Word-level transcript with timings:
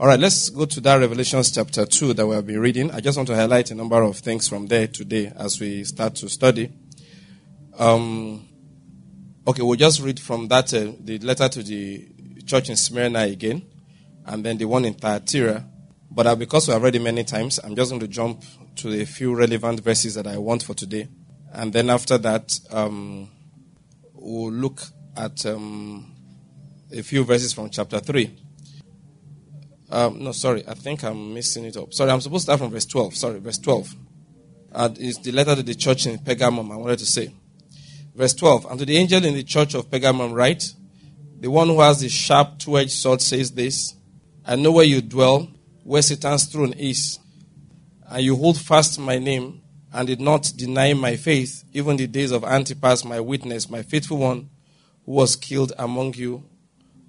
All 0.00 0.06
right, 0.06 0.18
let's 0.18 0.48
go 0.48 0.64
to 0.64 0.80
that 0.80 0.96
Revelations 0.96 1.50
chapter 1.50 1.84
2 1.84 2.14
that 2.14 2.26
we 2.26 2.34
have 2.34 2.46
been 2.46 2.58
reading. 2.58 2.90
I 2.90 3.00
just 3.00 3.18
want 3.18 3.26
to 3.26 3.36
highlight 3.36 3.70
a 3.70 3.74
number 3.74 4.00
of 4.02 4.16
things 4.16 4.48
from 4.48 4.66
there 4.66 4.86
today 4.86 5.30
as 5.36 5.60
we 5.60 5.84
start 5.84 6.14
to 6.14 6.28
study. 6.30 6.72
Um, 7.78 8.48
okay, 9.46 9.60
we'll 9.60 9.76
just 9.76 10.00
read 10.00 10.18
from 10.18 10.48
that, 10.48 10.72
uh, 10.72 10.92
the 11.00 11.18
letter 11.18 11.50
to 11.50 11.62
the 11.62 12.08
church 12.46 12.70
in 12.70 12.76
Smyrna 12.76 13.24
again, 13.24 13.60
and 14.24 14.42
then 14.42 14.56
the 14.56 14.64
one 14.64 14.86
in 14.86 14.94
Thyatira. 14.94 15.66
But 16.10 16.26
uh, 16.26 16.34
because 16.34 16.66
we 16.66 16.72
have 16.72 16.82
read 16.82 16.96
it 16.96 17.02
many 17.02 17.22
times, 17.22 17.60
I'm 17.62 17.76
just 17.76 17.90
going 17.90 18.00
to 18.00 18.08
jump 18.08 18.42
to 18.76 18.98
a 18.98 19.04
few 19.04 19.34
relevant 19.36 19.80
verses 19.80 20.14
that 20.14 20.26
I 20.26 20.38
want 20.38 20.62
for 20.62 20.72
today. 20.72 21.08
And 21.52 21.74
then 21.74 21.90
after 21.90 22.16
that, 22.16 22.58
um, 22.70 23.28
we'll 24.14 24.50
look 24.50 24.80
at 25.14 25.44
um, 25.44 26.10
a 26.90 27.02
few 27.02 27.22
verses 27.22 27.52
from 27.52 27.68
chapter 27.68 28.00
3. 28.00 28.49
Um, 29.90 30.22
no, 30.22 30.32
sorry, 30.32 30.62
I 30.68 30.74
think 30.74 31.02
I'm 31.02 31.34
missing 31.34 31.64
it 31.64 31.76
up. 31.76 31.92
Sorry, 31.92 32.10
I'm 32.10 32.20
supposed 32.20 32.42
to 32.42 32.52
start 32.52 32.60
from 32.60 32.70
verse 32.70 32.86
12. 32.86 33.14
Sorry, 33.16 33.40
verse 33.40 33.58
12. 33.58 33.96
Uh, 34.72 34.88
it's 34.98 35.18
the 35.18 35.32
letter 35.32 35.56
to 35.56 35.62
the 35.64 35.74
church 35.74 36.06
in 36.06 36.18
Pergamum, 36.18 36.72
I 36.72 36.76
wanted 36.76 37.00
to 37.00 37.06
say. 37.06 37.34
Verse 38.14 38.34
12. 38.34 38.66
And 38.66 38.78
to 38.78 38.86
the 38.86 38.96
angel 38.96 39.24
in 39.24 39.34
the 39.34 39.42
church 39.42 39.74
of 39.74 39.90
Pergamum, 39.90 40.32
write, 40.32 40.74
The 41.40 41.50
one 41.50 41.66
who 41.68 41.80
has 41.80 42.00
the 42.00 42.08
sharp 42.08 42.60
two 42.60 42.78
edged 42.78 42.92
sword 42.92 43.20
says 43.20 43.50
this 43.50 43.94
I 44.46 44.54
know 44.56 44.72
where 44.72 44.84
you 44.84 45.02
dwell, 45.02 45.48
where 45.82 46.02
Satan's 46.02 46.44
throne 46.44 46.72
is, 46.74 47.18
and 48.08 48.22
you 48.22 48.36
hold 48.36 48.58
fast 48.58 48.98
my 48.98 49.18
name 49.18 49.60
and 49.92 50.06
did 50.06 50.20
not 50.20 50.52
deny 50.56 50.94
my 50.94 51.16
faith, 51.16 51.64
even 51.72 51.96
the 51.96 52.06
days 52.06 52.30
of 52.30 52.44
Antipas, 52.44 53.04
my 53.04 53.18
witness, 53.18 53.68
my 53.68 53.82
faithful 53.82 54.18
one, 54.18 54.50
who 55.04 55.12
was 55.12 55.34
killed 55.34 55.72
among 55.78 56.14
you, 56.14 56.44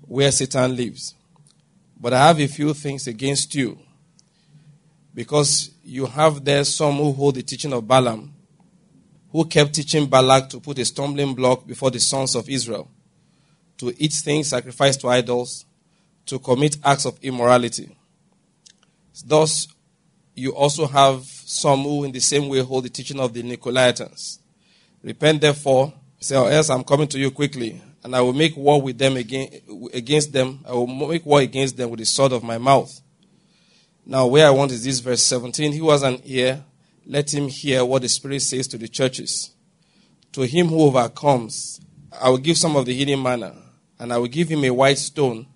where 0.01 0.31
Satan 0.31 0.75
lives. 0.75 1.13
But 2.01 2.13
I 2.13 2.27
have 2.27 2.39
a 2.39 2.47
few 2.47 2.73
things 2.73 3.05
against 3.05 3.53
you, 3.53 3.77
because 5.13 5.69
you 5.83 6.07
have 6.07 6.43
there 6.43 6.63
some 6.63 6.95
who 6.95 7.11
hold 7.11 7.35
the 7.35 7.43
teaching 7.43 7.73
of 7.73 7.87
Balaam, 7.87 8.33
who 9.31 9.45
kept 9.45 9.75
teaching 9.75 10.07
Balak 10.07 10.49
to 10.49 10.59
put 10.59 10.79
a 10.79 10.85
stumbling 10.85 11.35
block 11.35 11.67
before 11.67 11.91
the 11.91 11.99
sons 11.99 12.33
of 12.35 12.49
Israel, 12.49 12.89
to 13.77 13.93
eat 14.03 14.13
things 14.13 14.49
sacrificed 14.49 15.01
to 15.01 15.09
idols, 15.09 15.65
to 16.25 16.39
commit 16.39 16.77
acts 16.83 17.05
of 17.05 17.19
immorality. 17.21 17.95
Thus, 19.23 19.67
you 20.33 20.55
also 20.55 20.87
have 20.87 21.23
some 21.25 21.83
who, 21.83 22.03
in 22.03 22.11
the 22.11 22.19
same 22.19 22.49
way, 22.49 22.59
hold 22.61 22.85
the 22.85 22.89
teaching 22.89 23.19
of 23.19 23.31
the 23.31 23.43
Nicolaitans. 23.43 24.39
Repent, 25.03 25.41
therefore, 25.41 25.93
say, 26.19 26.35
or 26.35 26.49
else 26.49 26.71
I'm 26.71 26.83
coming 26.83 27.07
to 27.09 27.19
you 27.19 27.29
quickly 27.29 27.79
and 28.03 28.15
I 28.15 28.21
will 28.21 28.33
make 28.33 28.57
war 28.57 28.81
with 28.81 28.97
them 28.97 29.15
again, 29.15 29.49
against 29.93 30.33
them. 30.33 30.63
I 30.67 30.73
will 30.73 30.87
make 30.87 31.25
war 31.25 31.41
against 31.41 31.77
them 31.77 31.89
with 31.89 31.99
the 31.99 32.05
sword 32.05 32.31
of 32.31 32.43
my 32.43 32.57
mouth. 32.57 32.99
Now, 34.05 34.25
where 34.27 34.47
I 34.47 34.51
want 34.51 34.71
is 34.71 34.83
this 34.83 34.99
verse 34.99 35.23
17. 35.23 35.73
He 35.73 35.87
has 35.87 36.01
an 36.01 36.21
ear, 36.25 36.63
let 37.05 37.33
him 37.33 37.47
hear 37.47 37.85
what 37.85 38.01
the 38.01 38.09
Spirit 38.09 38.41
says 38.41 38.67
to 38.69 38.77
the 38.77 38.87
churches. 38.87 39.51
To 40.33 40.41
him 40.41 40.67
who 40.67 40.81
overcomes, 40.81 41.79
I 42.19 42.29
will 42.29 42.37
give 42.37 42.57
some 42.57 42.75
of 42.75 42.85
the 42.85 42.95
hidden 42.95 43.21
manna, 43.21 43.55
and 43.99 44.11
I 44.11 44.17
will 44.17 44.27
give 44.27 44.49
him 44.49 44.63
a 44.63 44.71
white 44.71 44.97
stone, 44.97 45.47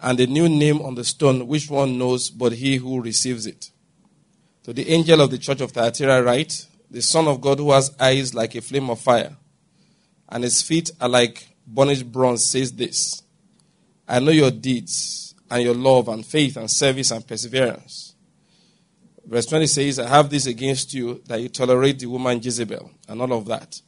and 0.00 0.18
a 0.18 0.26
new 0.26 0.48
name 0.48 0.80
on 0.80 0.94
the 0.94 1.04
stone, 1.04 1.46
which 1.46 1.70
one 1.70 1.98
knows 1.98 2.30
but 2.30 2.52
he 2.52 2.76
who 2.76 3.00
receives 3.00 3.46
it. 3.46 3.70
To 4.64 4.72
the 4.72 4.88
angel 4.90 5.20
of 5.20 5.30
the 5.30 5.38
church 5.38 5.60
of 5.60 5.72
Thyatira 5.72 6.22
write, 6.22 6.66
The 6.90 7.02
Son 7.02 7.26
of 7.28 7.40
God 7.40 7.58
who 7.58 7.72
has 7.72 7.94
eyes 7.98 8.34
like 8.34 8.54
a 8.54 8.60
flame 8.60 8.90
of 8.90 9.00
fire, 9.00 9.36
and 10.28 10.44
his 10.44 10.62
feet 10.62 10.90
are 11.00 11.08
like 11.08 11.47
burnished 11.68 12.10
bronze 12.10 12.50
says 12.50 12.72
this 12.72 13.22
I 14.08 14.18
know 14.20 14.30
your 14.30 14.50
deeds 14.50 15.34
and 15.50 15.62
your 15.62 15.74
love 15.74 16.08
and 16.08 16.24
faith 16.24 16.56
and 16.56 16.70
service 16.70 17.10
and 17.10 17.26
perseverance. 17.26 18.14
Verse 19.26 19.44
20 19.46 19.66
says, 19.66 19.98
I 19.98 20.08
have 20.08 20.30
this 20.30 20.46
against 20.46 20.94
you 20.94 21.22
that 21.26 21.40
you 21.40 21.50
tolerate 21.50 21.98
the 21.98 22.06
woman 22.06 22.40
Jezebel 22.42 22.90
and 23.08 23.20
all 23.20 23.32
of 23.34 23.44
that. 23.46 23.80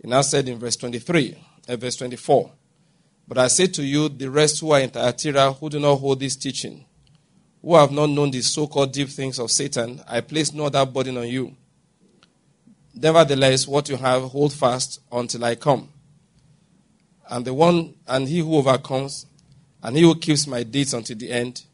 He 0.00 0.08
now 0.08 0.20
said 0.20 0.48
in 0.48 0.58
verse 0.58 0.76
23 0.76 1.36
and 1.66 1.74
uh, 1.74 1.76
verse 1.76 1.96
24, 1.96 2.52
But 3.26 3.38
I 3.38 3.48
say 3.48 3.66
to 3.66 3.82
you, 3.82 4.08
the 4.08 4.30
rest 4.30 4.60
who 4.60 4.70
are 4.70 4.80
in 4.80 4.90
Thyatira 4.90 5.52
who 5.54 5.70
do 5.70 5.80
not 5.80 5.96
hold 5.96 6.20
this 6.20 6.36
teaching, 6.36 6.84
who 7.60 7.74
have 7.74 7.90
not 7.90 8.10
known 8.10 8.30
the 8.30 8.42
so 8.42 8.68
called 8.68 8.92
deep 8.92 9.08
things 9.08 9.40
of 9.40 9.50
Satan, 9.50 10.00
I 10.06 10.20
place 10.20 10.52
no 10.52 10.66
other 10.66 10.86
burden 10.86 11.16
on 11.16 11.26
you. 11.26 11.56
Nevertheless, 12.94 13.66
what 13.66 13.88
you 13.88 13.96
have, 13.96 14.22
hold 14.22 14.52
fast 14.52 15.00
until 15.10 15.44
I 15.44 15.56
come. 15.56 15.88
And 17.28 17.44
the 17.44 17.54
one 17.54 17.94
and 18.06 18.28
he 18.28 18.40
who 18.40 18.56
overcomes, 18.56 19.26
and 19.82 19.96
he 19.96 20.02
who 20.02 20.14
keeps 20.14 20.46
my 20.46 20.62
deeds 20.62 20.94
until 20.94 21.16
the 21.16 21.30
end, 21.30 21.64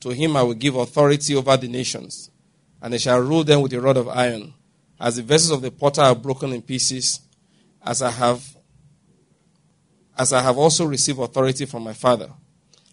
to 0.00 0.10
him 0.10 0.36
I 0.36 0.42
will 0.42 0.54
give 0.54 0.76
authority 0.76 1.34
over 1.36 1.56
the 1.56 1.68
nations, 1.68 2.30
and 2.80 2.92
they 2.92 2.98
shall 2.98 3.20
rule 3.20 3.44
them 3.44 3.62
with 3.62 3.72
a 3.72 3.80
rod 3.80 3.96
of 3.96 4.08
iron, 4.08 4.54
as 5.00 5.16
the 5.16 5.22
vessels 5.22 5.52
of 5.52 5.62
the 5.62 5.70
potter 5.70 6.02
are 6.02 6.14
broken 6.14 6.52
in 6.52 6.62
pieces, 6.62 7.20
as 7.84 8.02
I 8.02 8.10
have 8.10 8.56
as 10.18 10.32
I 10.32 10.42
have 10.42 10.58
also 10.58 10.84
received 10.84 11.18
authority 11.18 11.64
from 11.64 11.84
my 11.84 11.94
Father, 11.94 12.30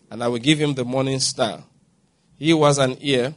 and 0.10 0.24
I 0.24 0.28
will 0.28 0.40
give 0.40 0.60
him 0.60 0.74
the 0.74 0.86
morning 0.86 1.20
star. 1.20 1.64
He 2.38 2.52
who 2.52 2.64
has 2.64 2.78
an 2.78 2.98
ear, 3.02 3.36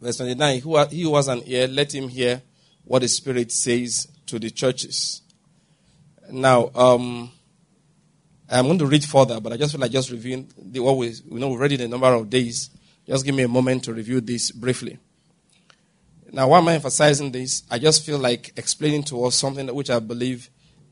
verse 0.00 0.16
29, 0.16 0.54
he 0.90 1.02
who 1.02 1.16
has 1.16 1.28
an 1.28 1.42
ear, 1.44 1.68
let 1.68 1.94
him 1.94 2.08
hear 2.08 2.40
what 2.84 3.02
the 3.02 3.08
Spirit 3.08 3.52
says 3.52 4.08
to 4.26 4.38
the 4.38 4.50
churches. 4.50 5.20
Now, 6.30 6.70
um, 6.74 7.30
I'm 8.52 8.66
going 8.66 8.78
to 8.78 8.86
read 8.86 9.04
further, 9.04 9.40
but 9.40 9.52
I 9.52 9.56
just 9.56 9.72
feel 9.72 9.80
like 9.80 9.90
just 9.90 10.10
reviewing 10.10 10.52
the, 10.58 10.80
what 10.80 10.96
we, 10.96 11.14
we 11.28 11.40
know 11.40 11.48
we've 11.48 11.60
read 11.60 11.72
in 11.72 11.80
a 11.80 11.88
number 11.88 12.08
of 12.08 12.28
days. 12.28 12.70
Just 13.06 13.24
give 13.24 13.34
me 13.34 13.42
a 13.42 13.48
moment 13.48 13.84
to 13.84 13.94
review 13.94 14.20
this 14.20 14.50
briefly. 14.50 14.98
Now, 16.30 16.48
why 16.48 16.58
am 16.58 16.68
I 16.68 16.74
emphasizing 16.74 17.32
this? 17.32 17.62
I 17.70 17.78
just 17.78 18.04
feel 18.04 18.18
like 18.18 18.52
explaining 18.56 19.04
to 19.04 19.24
us 19.24 19.34
something 19.34 19.74
which 19.74 19.90
I 19.90 20.00
believe 20.00 20.50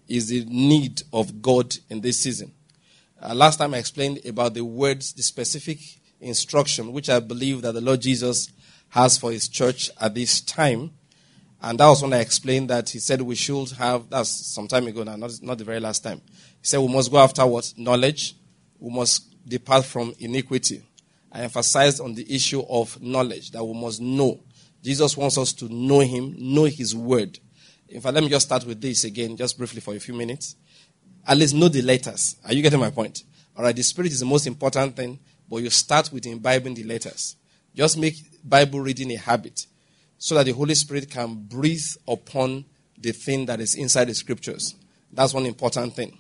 is 0.08 0.28
the 0.28 0.44
need 0.46 1.02
of 1.12 1.40
God 1.40 1.76
in 1.88 2.00
this 2.00 2.20
season. 2.20 2.52
Uh, 3.22 3.34
last 3.34 3.58
time 3.58 3.74
I 3.74 3.78
explained 3.78 4.20
about 4.26 4.54
the 4.54 4.64
words, 4.64 5.12
the 5.12 5.22
specific 5.22 5.78
instruction, 6.20 6.92
which 6.92 7.08
I 7.08 7.20
believe 7.20 7.62
that 7.62 7.72
the 7.72 7.80
Lord 7.80 8.00
Jesus 8.00 8.50
has 8.90 9.18
for 9.18 9.32
his 9.32 9.48
church 9.48 9.90
at 10.00 10.14
this 10.14 10.40
time. 10.40 10.92
And 11.62 11.78
that 11.78 11.88
was 11.88 12.02
when 12.02 12.12
I 12.12 12.20
explained 12.20 12.70
that 12.70 12.88
he 12.90 12.98
said 12.98 13.20
we 13.20 13.34
should 13.34 13.70
have, 13.72 14.08
that's 14.10 14.30
some 14.30 14.66
time 14.66 14.86
ago 14.86 15.02
now, 15.02 15.16
not, 15.16 15.32
not 15.42 15.58
the 15.58 15.64
very 15.64 15.80
last 15.80 16.02
time. 16.02 16.22
He 16.60 16.66
said 16.66 16.80
we 16.80 16.88
must 16.88 17.10
go 17.10 17.18
after 17.18 17.46
what? 17.46 17.72
Knowledge. 17.76 18.36
We 18.78 18.90
must 18.94 19.48
depart 19.48 19.84
from 19.84 20.14
iniquity. 20.18 20.82
I 21.32 21.42
emphasized 21.42 22.00
on 22.00 22.14
the 22.14 22.34
issue 22.34 22.62
of 22.68 23.00
knowledge, 23.00 23.52
that 23.52 23.64
we 23.64 23.78
must 23.78 24.00
know. 24.00 24.40
Jesus 24.82 25.16
wants 25.16 25.38
us 25.38 25.52
to 25.54 25.68
know 25.68 26.00
him, 26.00 26.34
know 26.38 26.64
his 26.64 26.94
word. 26.94 27.38
In 27.88 28.00
fact, 28.00 28.14
let 28.14 28.22
me 28.22 28.30
just 28.30 28.46
start 28.46 28.64
with 28.64 28.80
this 28.80 29.04
again, 29.04 29.36
just 29.36 29.56
briefly 29.58 29.80
for 29.80 29.94
a 29.94 30.00
few 30.00 30.14
minutes. 30.14 30.56
At 31.26 31.36
least 31.36 31.54
know 31.54 31.68
the 31.68 31.82
letters. 31.82 32.36
Are 32.44 32.52
you 32.52 32.62
getting 32.62 32.80
my 32.80 32.90
point? 32.90 33.24
All 33.56 33.64
right, 33.64 33.76
the 33.76 33.82
spirit 33.82 34.12
is 34.12 34.20
the 34.20 34.26
most 34.26 34.46
important 34.46 34.96
thing, 34.96 35.18
but 35.48 35.58
you 35.58 35.70
start 35.70 36.12
with 36.12 36.26
imbibing 36.26 36.74
the 36.74 36.84
letters. 36.84 37.36
Just 37.74 37.98
make 37.98 38.14
Bible 38.42 38.80
reading 38.80 39.12
a 39.12 39.16
habit 39.16 39.66
so 40.18 40.34
that 40.34 40.46
the 40.46 40.52
Holy 40.52 40.74
Spirit 40.74 41.10
can 41.10 41.34
breathe 41.34 41.84
upon 42.06 42.64
the 42.98 43.12
thing 43.12 43.46
that 43.46 43.60
is 43.60 43.74
inside 43.74 44.06
the 44.06 44.14
scriptures. 44.14 44.74
That's 45.12 45.34
one 45.34 45.46
important 45.46 45.94
thing. 45.94 46.18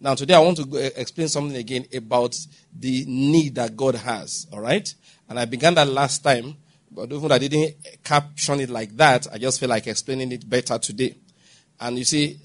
Now, 0.00 0.14
today 0.14 0.34
I 0.34 0.38
want 0.38 0.58
to 0.58 0.78
eh, 0.78 0.90
explain 0.96 1.26
something 1.26 1.56
again 1.56 1.84
about 1.92 2.36
the 2.78 3.04
need 3.06 3.56
that 3.56 3.76
God 3.76 3.96
has, 3.96 4.46
all 4.52 4.60
right? 4.60 4.88
And 5.28 5.40
I 5.40 5.44
began 5.44 5.74
that 5.74 5.88
last 5.88 6.22
time, 6.22 6.56
but 6.90 7.12
even 7.12 7.28
though 7.28 7.34
I 7.34 7.38
didn't 7.38 7.74
caption 8.04 8.60
it 8.60 8.70
like 8.70 8.96
that, 8.96 9.26
I 9.32 9.38
just 9.38 9.58
feel 9.58 9.68
like 9.68 9.88
explaining 9.88 10.30
it 10.30 10.48
better 10.48 10.78
today. 10.78 11.16
And 11.80 11.98
you 11.98 12.04
see, 12.04 12.38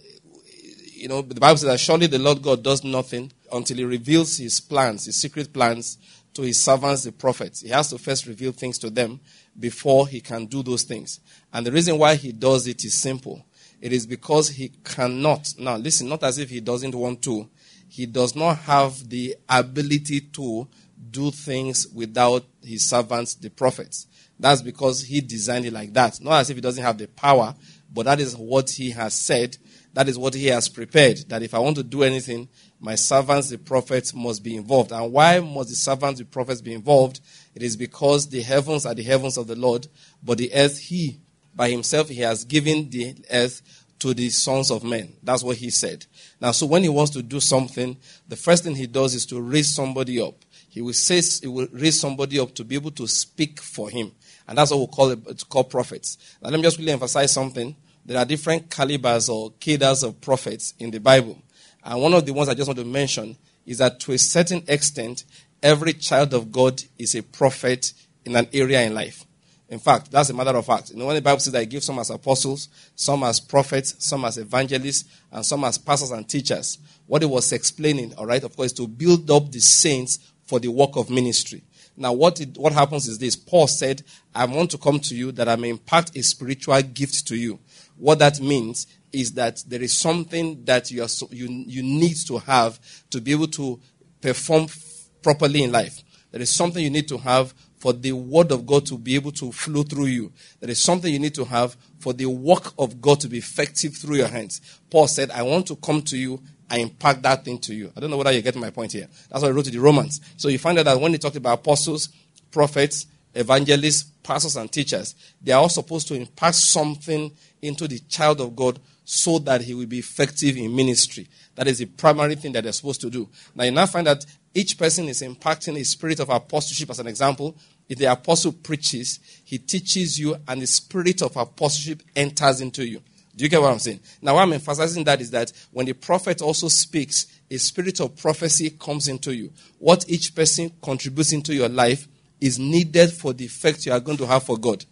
you 0.96 1.08
know, 1.08 1.22
the 1.22 1.40
Bible 1.40 1.58
says 1.58 1.70
that 1.70 1.80
surely 1.80 2.08
the 2.08 2.18
Lord 2.18 2.42
God 2.42 2.64
does 2.64 2.84
nothing 2.84 3.32
until 3.52 3.78
he 3.78 3.84
reveals 3.84 4.38
his 4.38 4.60
plans, 4.60 5.06
his 5.06 5.16
secret 5.16 5.54
plans 5.54 6.00
to 6.34 6.42
his 6.42 6.60
servants, 6.60 7.04
the 7.04 7.12
prophets. 7.12 7.62
He 7.62 7.70
has 7.70 7.90
to 7.92 8.00
first 8.00 8.26
reveal 8.26 8.52
things 8.52 8.80
to 8.80 8.90
them 8.90 9.20
before 9.60 10.08
he 10.08 10.22
can 10.22 10.48
do 10.48 10.64
those 10.64 10.84
things. 10.84 11.20
And 11.52 11.66
the 11.66 11.72
reason 11.72 12.00
why 12.00 12.16
he 12.16 12.32
does 12.32 12.66
it 12.66 12.84
is 12.84 12.96
simple. 12.96 13.46
It 13.84 13.92
is 13.92 14.08
because 14.08 14.48
he 14.48 14.70
cannot. 14.86 15.56
Now, 15.60 15.76
listen, 15.76 16.08
not 16.08 16.24
as 16.24 16.38
if 16.38 16.50
he 16.50 16.62
doesn't 16.62 16.96
want 16.96 17.22
to. 17.24 17.50
He 17.90 18.06
does 18.06 18.34
not 18.34 18.60
have 18.60 19.10
the 19.10 19.36
ability 19.50 20.22
to 20.22 20.70
do 21.12 21.32
things 21.32 21.90
without 21.90 22.46
his 22.64 22.88
servants, 22.88 23.36
the 23.36 23.50
prophets. 23.50 24.08
That's 24.40 24.62
because 24.62 25.04
he 25.04 25.20
designed 25.20 25.66
it 25.66 25.74
like 25.74 25.92
that. 25.96 26.22
Not 26.22 26.40
as 26.40 26.50
if 26.50 26.56
he 26.56 26.62
doesn't 26.62 26.82
have 26.82 26.98
the 26.98 27.10
power, 27.10 27.56
but 27.94 28.06
that 28.06 28.22
is 28.22 28.38
what 28.38 28.70
he 28.70 28.92
has 28.92 29.16
said. 29.16 29.58
That 29.92 30.08
is 30.08 30.18
what 30.18 30.34
he 30.34 30.48
has 30.48 30.70
prepared. 30.70 31.18
That 31.28 31.44
if 31.44 31.54
I 31.54 31.60
want 31.60 31.76
to 31.76 31.84
do 31.84 32.04
anything, 32.04 32.48
my 32.80 32.96
servants, 32.96 33.50
the 33.50 33.58
prophets, 33.58 34.14
must 34.14 34.46
be 34.46 34.56
involved. 34.56 34.94
And 34.94 35.12
why 35.12 35.42
must 35.42 35.68
the 35.68 35.76
servants, 35.76 36.22
the 36.22 36.26
prophets, 36.26 36.62
be 36.62 36.74
involved? 36.74 37.20
It 37.54 37.62
is 37.62 37.76
because 37.76 38.30
the 38.30 38.44
heavens 38.44 38.86
are 38.86 38.94
the 38.94 39.04
heavens 39.04 39.38
of 39.38 39.48
the 39.48 39.58
Lord, 39.58 39.88
but 40.24 40.38
the 40.38 40.54
earth 40.54 40.80
he 40.80 41.20
by 41.56 41.70
himself, 41.70 42.10
he 42.10 42.22
has 42.22 42.44
given 42.44 42.90
the 42.90 43.16
earth 43.32 43.62
to 44.00 44.14
the 44.14 44.30
sons 44.30 44.70
of 44.70 44.84
men. 44.84 45.14
That's 45.24 45.44
what 45.44 45.58
he 45.58 45.70
said. 45.70 46.06
Now, 46.42 46.52
so 46.52 46.66
when 46.66 46.84
he 46.84 46.90
wants 46.90 47.12
to 47.12 47.24
do 47.24 47.40
something, 47.40 47.98
the 48.28 48.36
first 48.36 48.64
thing 48.64 48.76
he 48.76 48.88
does 48.88 49.16
is 49.16 49.26
to 49.28 49.42
raise 49.42 49.74
somebody 49.74 50.20
up. 50.20 50.36
He 50.70 50.82
will 50.82 50.94
say 50.94 51.22
he 51.42 51.48
will 51.48 51.68
raise 51.72 52.00
somebody 52.00 52.40
up 52.40 52.54
to 52.56 52.64
be 52.64 52.76
able 52.76 52.92
to 52.92 53.08
speak 53.08 53.62
for 53.62 53.90
him. 53.90 54.12
And 54.48 54.58
that's 54.58 54.72
what 54.72 54.80
we 54.80 54.88
call 54.88 55.12
it, 55.12 55.44
call 55.48 55.64
prophets. 55.64 56.18
Now 56.42 56.50
let 56.50 56.58
me 56.58 56.64
just 56.64 56.80
really 56.80 56.92
emphasize 56.92 57.32
something. 57.32 57.76
There 58.06 58.18
are 58.18 58.26
different 58.26 58.70
calibers 58.70 59.30
or 59.30 59.52
cadres 59.60 60.04
of 60.04 60.20
prophets 60.20 60.74
in 60.80 60.92
the 60.92 61.00
Bible. 61.00 61.42
And 61.84 62.02
one 62.02 62.14
of 62.14 62.26
the 62.26 62.34
ones 62.34 62.50
I 62.50 62.56
just 62.56 62.68
want 62.68 62.80
to 62.80 62.86
mention 62.86 63.38
is 63.66 63.78
that 63.78 64.00
to 64.02 64.14
a 64.14 64.18
certain 64.18 64.64
extent, 64.68 65.26
every 65.62 65.94
child 65.94 66.34
of 66.34 66.52
God 66.52 66.84
is 66.98 67.16
a 67.16 67.24
prophet 67.24 67.94
in 68.26 68.36
an 68.36 68.48
area 68.52 68.82
in 68.82 68.94
life. 68.94 69.26
In 69.74 69.80
fact, 69.80 70.12
that's 70.12 70.30
a 70.30 70.36
matter 70.36 70.56
of 70.56 70.68
fact. 70.68 70.92
You 70.92 70.98
know, 70.98 71.08
when 71.08 71.16
the 71.16 71.22
Bible 71.22 71.40
says 71.40 71.52
that 71.54 71.62
He 71.62 71.66
gives 71.66 71.88
some 71.88 71.98
as 71.98 72.12
apostles, 72.12 72.70
some 72.96 73.24
as 73.24 73.40
prophets, 73.40 73.96
some 73.98 74.24
as 74.24 74.38
evangelists, 74.38 75.06
and 75.32 75.44
some 75.44 75.64
as 75.64 75.80
pastors 75.80 76.12
and 76.12 76.30
teachers, 76.30 76.78
what 77.08 77.24
it 77.24 77.26
was 77.26 77.52
explaining, 77.52 78.14
all 78.14 78.28
right, 78.28 78.44
of 78.44 78.56
course, 78.56 78.72
to 78.74 78.88
build 78.88 79.32
up 79.32 79.52
the 79.52 79.60
saints 79.60 80.32
for 80.46 80.60
the 80.60 80.68
work 80.68 80.96
of 80.96 81.10
ministry. 81.10 81.64
Now, 81.98 82.14
what, 82.14 82.40
it, 82.40 82.56
what 82.56 82.72
happens 82.72 83.08
is 83.08 83.18
this 83.18 83.36
Paul 83.36 83.66
said, 83.66 84.04
I 84.36 84.46
want 84.46 84.70
to 84.72 84.78
come 84.78 85.00
to 85.00 85.16
you 85.16 85.32
that 85.32 85.50
I 85.50 85.56
may 85.56 85.70
impart 85.70 86.16
a 86.16 86.22
spiritual 86.22 86.80
gift 86.84 87.28
to 87.30 87.36
you. 87.36 87.58
What 87.98 88.20
that 88.20 88.40
means 88.40 88.86
is 89.12 89.32
that 89.34 89.64
there 89.68 89.82
is 89.82 89.98
something 89.98 90.66
that 90.66 90.92
you, 90.92 91.02
are 91.02 91.08
so, 91.08 91.28
you, 91.32 91.48
you 91.50 91.82
need 91.82 92.18
to 92.28 92.38
have 92.38 92.80
to 93.10 93.20
be 93.20 93.32
able 93.32 93.48
to 93.48 93.80
perform 94.22 94.66
f- 94.66 95.10
properly 95.24 95.64
in 95.64 95.72
life. 95.72 96.04
There 96.30 96.42
is 96.42 96.52
something 96.52 96.84
you 96.84 96.92
need 96.92 97.08
to 97.08 97.18
have 97.18 97.56
for 97.84 97.92
the 97.92 98.14
word 98.14 98.54
of 98.54 98.66
God 98.66 98.86
to 98.86 98.98
be 98.98 99.14
able 99.16 99.34
to 99.34 99.52
flow 99.52 99.84
through 99.84 100.06
you. 100.06 100.32
There 100.62 100.70
is 100.70 100.80
something 100.80 101.12
you 101.12 101.20
need 101.20 101.36
to 101.36 101.44
have 101.44 101.76
for 102.00 102.14
the 102.14 102.28
work 102.28 102.72
of 102.80 103.02
God 103.02 103.20
to 103.20 103.28
be 103.28 103.40
effective 103.40 103.94
through 103.98 104.16
your 104.16 104.30
hands. 104.30 104.80
Paul 104.90 105.06
said, 105.06 105.32
I 105.32 105.42
want 105.42 105.68
to 105.68 105.76
come 105.76 106.02
to 106.04 106.18
you 106.18 106.42
and 106.70 106.82
impart 106.82 107.22
that 107.24 107.44
thing 107.44 107.60
to 107.60 107.76
you. 107.76 107.92
I 107.94 108.00
don't 108.00 108.10
know 108.10 108.16
whether 108.16 108.32
you 108.32 108.42
get 108.42 108.56
my 108.56 108.70
point 108.70 108.94
here. 108.94 109.10
That's 109.30 109.42
what 109.42 109.50
I 109.50 109.52
wrote 109.52 109.66
to 109.66 109.72
the 109.72 109.82
Romans. 109.82 110.22
So 110.38 110.48
you 110.48 110.60
find 110.60 110.80
out 110.80 110.86
that 110.86 110.98
when 110.98 111.12
he 111.12 111.18
talked 111.18 111.36
about 111.36 111.60
apostles, 111.60 112.08
prophets, 112.52 113.06
evangelists, 113.36 114.04
pastors, 114.24 114.56
and 114.56 114.72
teachers, 114.72 115.14
they 115.42 115.52
are 115.52 115.64
all 115.64 115.68
supposed 115.68 116.08
to 116.08 116.14
impart 116.14 116.56
something 116.56 117.34
into 117.62 117.90
the 117.90 118.00
child 118.08 118.40
of 118.40 118.56
God 118.56 118.80
so 119.04 119.40
that 119.40 119.60
he 119.60 119.74
will 119.74 119.88
be 119.88 120.00
effective 120.00 120.56
in 120.56 120.74
ministry. 120.74 121.28
That 121.56 121.68
is 121.68 121.80
the 121.80 121.86
primary 121.88 122.36
thing 122.36 122.54
that 122.54 122.64
they're 122.64 122.72
supposed 122.72 123.02
to 123.02 123.10
do. 123.10 123.28
Now, 123.54 123.66
you 123.66 123.72
now 123.72 123.88
find 123.88 124.08
that 124.08 124.26
each 124.54 124.78
person 124.78 125.08
is 125.08 125.22
impacting 125.22 125.80
a 125.80 125.84
spirit 125.84 126.20
of 126.20 126.30
apostleship, 126.30 126.90
as 126.90 127.00
an 127.00 127.08
example. 127.08 127.56
If 127.90 127.98
the 127.98 128.12
apostle 128.12 128.52
preaches, 128.52 129.20
he 129.44 129.58
teaches 129.58 130.20
you, 130.20 130.36
and 130.48 130.62
the 130.62 130.68
spirit 130.68 131.22
of 131.22 131.36
apostleship 131.36 132.04
enters 132.16 132.62
into 132.62 132.86
you. 132.88 133.02
Do 133.36 133.44
you 133.44 133.50
get 133.50 133.62
what 133.62 133.72
I'm 133.72 133.80
saying? 133.80 134.00
Now, 134.22 134.36
what 134.36 134.44
I'm 134.44 134.54
emphasizing 134.54 135.04
that 135.06 135.20
is 135.20 135.32
that 135.32 135.52
when 135.72 135.88
the 135.88 135.94
prophet 135.94 136.42
also 136.42 136.68
speaks, 136.68 137.26
a 137.50 137.58
spirit 137.58 138.00
of 138.00 138.16
prophecy 138.16 138.70
comes 138.70 139.08
into 139.08 139.34
you. 139.34 139.52
What 139.80 140.08
each 140.08 140.36
person 140.36 140.72
contributes 140.82 141.34
into 141.34 141.54
your 141.54 141.70
life 141.70 142.08
is 142.40 142.60
needed 142.60 143.12
for 143.12 143.34
the 143.34 143.46
effect 143.46 143.86
you 143.86 143.92
are 143.92 144.00
going 144.00 144.18
to 144.18 144.28
have 144.28 144.44
for 144.44 144.58
God. 144.58 144.86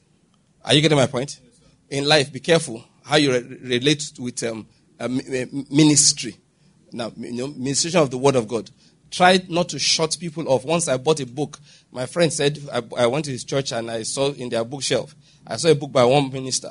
Are 0.65 0.73
you 0.73 0.81
getting 0.81 0.97
my 0.97 1.07
point? 1.07 1.39
In 1.89 2.07
life, 2.07 2.31
be 2.31 2.39
careful 2.39 2.83
how 3.03 3.17
you 3.17 3.31
re- 3.31 3.57
relate 3.63 4.11
with 4.17 4.43
um, 4.43 4.67
ministry. 5.69 6.35
Now, 6.91 7.11
you 7.17 7.33
know, 7.33 7.47
ministration 7.47 7.99
of 7.99 8.09
the 8.09 8.17
word 8.17 8.35
of 8.35 8.47
God. 8.47 8.69
Try 9.11 9.41
not 9.49 9.69
to 9.69 9.79
shut 9.79 10.17
people 10.19 10.47
off. 10.47 10.63
Once 10.63 10.87
I 10.87 10.95
bought 10.95 11.19
a 11.19 11.25
book, 11.25 11.59
my 11.91 12.05
friend 12.05 12.31
said, 12.31 12.57
I, 12.71 12.81
I 12.97 13.07
went 13.07 13.25
to 13.25 13.31
his 13.31 13.43
church 13.43 13.73
and 13.73 13.91
I 13.91 14.03
saw 14.03 14.31
in 14.31 14.47
their 14.49 14.63
bookshelf, 14.63 15.13
I 15.45 15.57
saw 15.57 15.67
a 15.67 15.75
book 15.75 15.91
by 15.91 16.05
one 16.05 16.31
minister. 16.31 16.69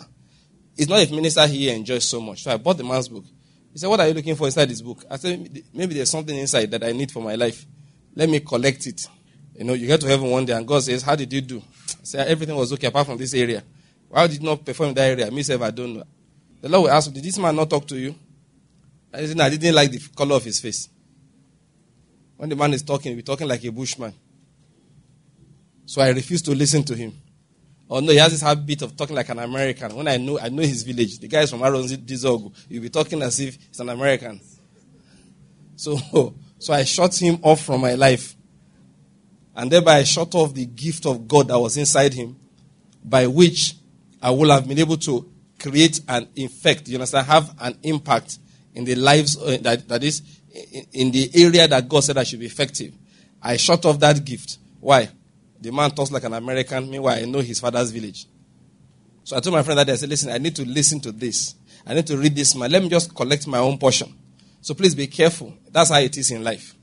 It's 0.76 0.88
not 0.88 1.06
a 1.06 1.14
minister 1.14 1.46
he 1.46 1.68
enjoys 1.68 2.08
so 2.08 2.20
much. 2.20 2.42
So 2.44 2.52
I 2.52 2.56
bought 2.56 2.78
the 2.78 2.84
man's 2.84 3.08
book. 3.08 3.24
He 3.72 3.78
said, 3.78 3.88
What 3.88 4.00
are 4.00 4.08
you 4.08 4.14
looking 4.14 4.34
for 4.34 4.46
inside 4.46 4.70
this 4.70 4.80
book? 4.80 5.04
I 5.10 5.16
said, 5.18 5.62
Maybe 5.74 5.94
there's 5.94 6.10
something 6.10 6.36
inside 6.36 6.70
that 6.70 6.82
I 6.82 6.92
need 6.92 7.12
for 7.12 7.22
my 7.22 7.34
life. 7.34 7.66
Let 8.14 8.30
me 8.30 8.40
collect 8.40 8.86
it. 8.86 9.06
You 9.54 9.64
know, 9.64 9.74
you 9.74 9.86
get 9.86 10.00
to 10.00 10.06
heaven 10.06 10.30
one 10.30 10.46
day 10.46 10.54
and 10.54 10.66
God 10.66 10.82
says, 10.82 11.02
How 11.02 11.14
did 11.14 11.30
you 11.30 11.42
do? 11.42 11.58
I 11.58 12.04
said, 12.04 12.28
Everything 12.28 12.56
was 12.56 12.72
okay 12.72 12.86
apart 12.86 13.06
from 13.06 13.18
this 13.18 13.34
area. 13.34 13.62
Why 14.08 14.26
did 14.26 14.40
you 14.40 14.48
not 14.48 14.64
perform 14.64 14.88
in 14.88 14.94
that 14.94 15.10
area? 15.10 15.30
Me, 15.30 15.44
I 15.48 15.70
don't 15.70 15.94
know. 15.94 16.04
The 16.62 16.68
Lord 16.70 16.84
will 16.84 16.90
ask, 16.90 17.12
Did 17.12 17.22
this 17.22 17.38
man 17.38 17.54
not 17.54 17.68
talk 17.68 17.86
to 17.88 17.98
you? 17.98 18.14
I 19.12 19.26
said, 19.26 19.38
I 19.40 19.50
didn't 19.50 19.74
like 19.74 19.90
the 19.90 20.00
color 20.16 20.36
of 20.36 20.44
his 20.44 20.60
face. 20.60 20.88
When 22.40 22.48
the 22.48 22.56
man 22.56 22.72
is 22.72 22.82
talking, 22.82 23.14
he's 23.14 23.24
talking 23.24 23.46
like 23.46 23.62
a 23.64 23.70
bushman. 23.70 24.14
So 25.84 26.00
I 26.00 26.08
refuse 26.08 26.40
to 26.40 26.52
listen 26.52 26.82
to 26.84 26.94
him. 26.96 27.12
Oh 27.90 28.00
no, 28.00 28.12
he 28.12 28.16
has 28.16 28.32
this 28.32 28.40
habit 28.40 28.80
of 28.80 28.96
talking 28.96 29.14
like 29.14 29.28
an 29.28 29.40
American. 29.40 29.94
When 29.94 30.08
I 30.08 30.16
know 30.16 30.40
I 30.40 30.48
know 30.48 30.62
his 30.62 30.82
village, 30.82 31.18
the 31.18 31.28
guy 31.28 31.42
is 31.42 31.50
from 31.50 31.60
Aronzi 31.60 31.98
Dizogu. 31.98 32.50
He'll 32.66 32.80
be 32.80 32.88
talking 32.88 33.20
as 33.20 33.38
if 33.40 33.56
he's 33.56 33.80
an 33.80 33.90
American. 33.90 34.40
So 35.76 35.98
so 36.58 36.72
I 36.72 36.84
shut 36.84 37.14
him 37.20 37.40
off 37.42 37.62
from 37.62 37.82
my 37.82 37.92
life. 37.92 38.34
And 39.54 39.70
thereby 39.70 39.96
I 39.96 40.04
shut 40.04 40.34
off 40.34 40.54
the 40.54 40.64
gift 40.64 41.04
of 41.04 41.28
God 41.28 41.48
that 41.48 41.58
was 41.58 41.76
inside 41.76 42.14
him, 42.14 42.36
by 43.04 43.26
which 43.26 43.74
I 44.22 44.30
would 44.30 44.48
have 44.48 44.66
been 44.66 44.78
able 44.78 44.96
to 44.96 45.30
create 45.58 46.00
an 46.08 46.26
effect, 46.36 46.88
you 46.88 46.94
understand, 46.94 47.26
have 47.26 47.54
an 47.60 47.76
impact 47.82 48.38
in 48.74 48.86
the 48.86 48.94
lives 48.94 49.36
uh, 49.36 49.58
that, 49.60 49.86
that 49.88 50.02
is 50.02 50.22
in 50.92 51.10
the 51.10 51.30
area 51.34 51.68
that 51.68 51.88
God 51.88 52.00
said 52.00 52.18
I 52.18 52.24
should 52.24 52.40
be 52.40 52.46
effective. 52.46 52.94
I 53.42 53.56
shut 53.56 53.84
off 53.86 53.98
that 54.00 54.24
gift. 54.24 54.58
Why? 54.80 55.08
The 55.60 55.70
man 55.70 55.90
talks 55.90 56.10
like 56.10 56.24
an 56.24 56.34
American. 56.34 56.90
Meanwhile, 56.90 57.18
I 57.22 57.24
know 57.26 57.40
his 57.40 57.60
father's 57.60 57.90
village. 57.90 58.26
So 59.24 59.36
I 59.36 59.40
told 59.40 59.54
my 59.54 59.62
friend 59.62 59.78
that 59.78 59.86
day, 59.86 59.92
I 59.92 59.96
said, 59.96 60.08
listen, 60.08 60.30
I 60.30 60.38
need 60.38 60.56
to 60.56 60.66
listen 60.66 61.00
to 61.00 61.12
this. 61.12 61.54
I 61.86 61.94
need 61.94 62.06
to 62.08 62.16
read 62.16 62.34
this 62.34 62.54
man. 62.54 62.70
Let 62.70 62.82
me 62.82 62.88
just 62.88 63.14
collect 63.14 63.46
my 63.46 63.58
own 63.58 63.78
portion. 63.78 64.14
So 64.60 64.74
please 64.74 64.94
be 64.94 65.06
careful. 65.06 65.54
That's 65.70 65.90
how 65.90 66.00
it 66.00 66.16
is 66.16 66.30
in 66.30 66.42
life. 66.42 66.74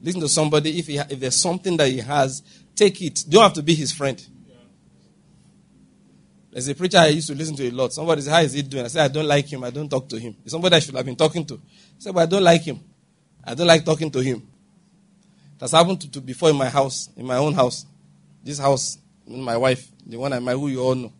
Listen 0.00 0.20
to 0.20 0.28
somebody. 0.28 0.78
If, 0.78 0.86
he, 0.86 0.98
if 0.98 1.20
there's 1.20 1.36
something 1.36 1.76
that 1.76 1.88
he 1.88 1.98
has, 1.98 2.42
take 2.74 3.00
it. 3.02 3.24
You 3.26 3.32
don't 3.32 3.42
have 3.42 3.52
to 3.54 3.62
be 3.62 3.74
his 3.74 3.92
friend. 3.92 4.24
There's 6.50 6.66
a 6.66 6.74
preacher 6.74 6.98
I 6.98 7.08
used 7.08 7.28
to 7.28 7.34
listen 7.34 7.54
to 7.56 7.68
a 7.68 7.70
lot. 7.70 7.92
Somebody 7.92 8.22
said, 8.22 8.32
How 8.32 8.40
is 8.40 8.52
he 8.52 8.62
doing? 8.62 8.84
I 8.84 8.88
said, 8.88 9.04
I 9.04 9.08
don't 9.08 9.26
like 9.26 9.52
him. 9.52 9.62
I 9.62 9.70
don't 9.70 9.88
talk 9.88 10.08
to 10.08 10.18
him. 10.18 10.36
It's 10.42 10.50
somebody 10.50 10.76
I 10.76 10.78
should 10.80 10.96
have 10.96 11.06
been 11.06 11.14
talking 11.14 11.44
to. 11.46 11.54
I 11.54 11.58
said, 11.98 12.14
But 12.14 12.22
I 12.22 12.26
don't 12.26 12.42
like 12.42 12.62
him. 12.62 12.80
I 13.44 13.54
don't 13.54 13.66
like 13.66 13.84
talking 13.84 14.10
to 14.10 14.20
him. 14.20 14.46
That's 15.58 15.72
happened 15.72 16.00
to, 16.02 16.10
to 16.12 16.20
before 16.20 16.50
in 16.50 16.56
my 16.56 16.68
house, 16.68 17.10
in 17.16 17.26
my 17.26 17.36
own 17.36 17.54
house. 17.54 17.84
This 18.42 18.58
house, 18.58 18.98
my 19.26 19.56
wife, 19.56 19.86
the 20.06 20.16
one 20.16 20.32
I 20.32 20.38
married, 20.38 20.58
who 20.58 20.68
you 20.68 20.80
all 20.80 20.94
know. 20.94 21.12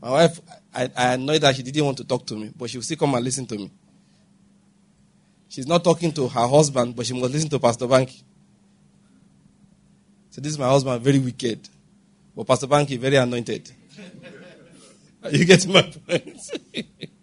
My 0.00 0.10
wife, 0.10 0.40
I, 0.74 0.90
I 0.96 1.14
annoyed 1.14 1.40
that 1.40 1.56
she 1.56 1.62
didn't 1.62 1.84
want 1.84 1.96
to 1.98 2.04
talk 2.04 2.26
to 2.26 2.36
me, 2.36 2.52
but 2.56 2.70
she 2.70 2.76
will 2.76 2.84
still 2.84 2.98
come 2.98 3.14
and 3.14 3.24
listen 3.24 3.46
to 3.46 3.56
me. 3.56 3.70
She's 5.48 5.66
not 5.66 5.82
talking 5.82 6.12
to 6.12 6.28
her 6.28 6.46
husband, 6.46 6.94
but 6.94 7.06
she 7.06 7.14
must 7.14 7.32
listen 7.32 7.48
to 7.50 7.58
Pastor 7.58 7.86
Banky. 7.86 8.22
So 10.30 10.40
this 10.40 10.52
is 10.52 10.58
my 10.58 10.68
husband, 10.68 11.02
very 11.02 11.18
wicked. 11.18 11.68
But 12.36 12.46
Pastor 12.46 12.66
Banky, 12.66 12.98
very 12.98 13.16
anointed. 13.16 13.72
you 15.30 15.44
get 15.46 15.66
my 15.66 15.82
point? 15.82 16.38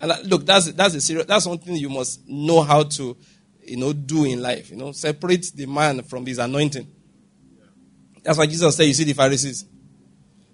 And 0.00 0.30
look, 0.30 0.46
that's 0.46 0.72
that's 0.72 0.94
a 0.94 1.00
serious. 1.00 1.26
That's 1.26 1.44
something 1.44 1.76
you 1.76 1.90
must 1.90 2.26
know 2.26 2.62
how 2.62 2.84
to, 2.84 3.16
you 3.62 3.76
know, 3.76 3.92
do 3.92 4.24
in 4.24 4.40
life. 4.40 4.70
You 4.70 4.76
know, 4.76 4.92
separate 4.92 5.52
the 5.54 5.66
man 5.66 6.02
from 6.02 6.24
his 6.24 6.38
anointing. 6.38 6.86
That's 8.22 8.38
why 8.38 8.46
Jesus 8.46 8.74
said, 8.76 8.84
"You 8.84 8.94
see 8.94 9.04
the 9.04 9.12
Pharisees." 9.12 9.66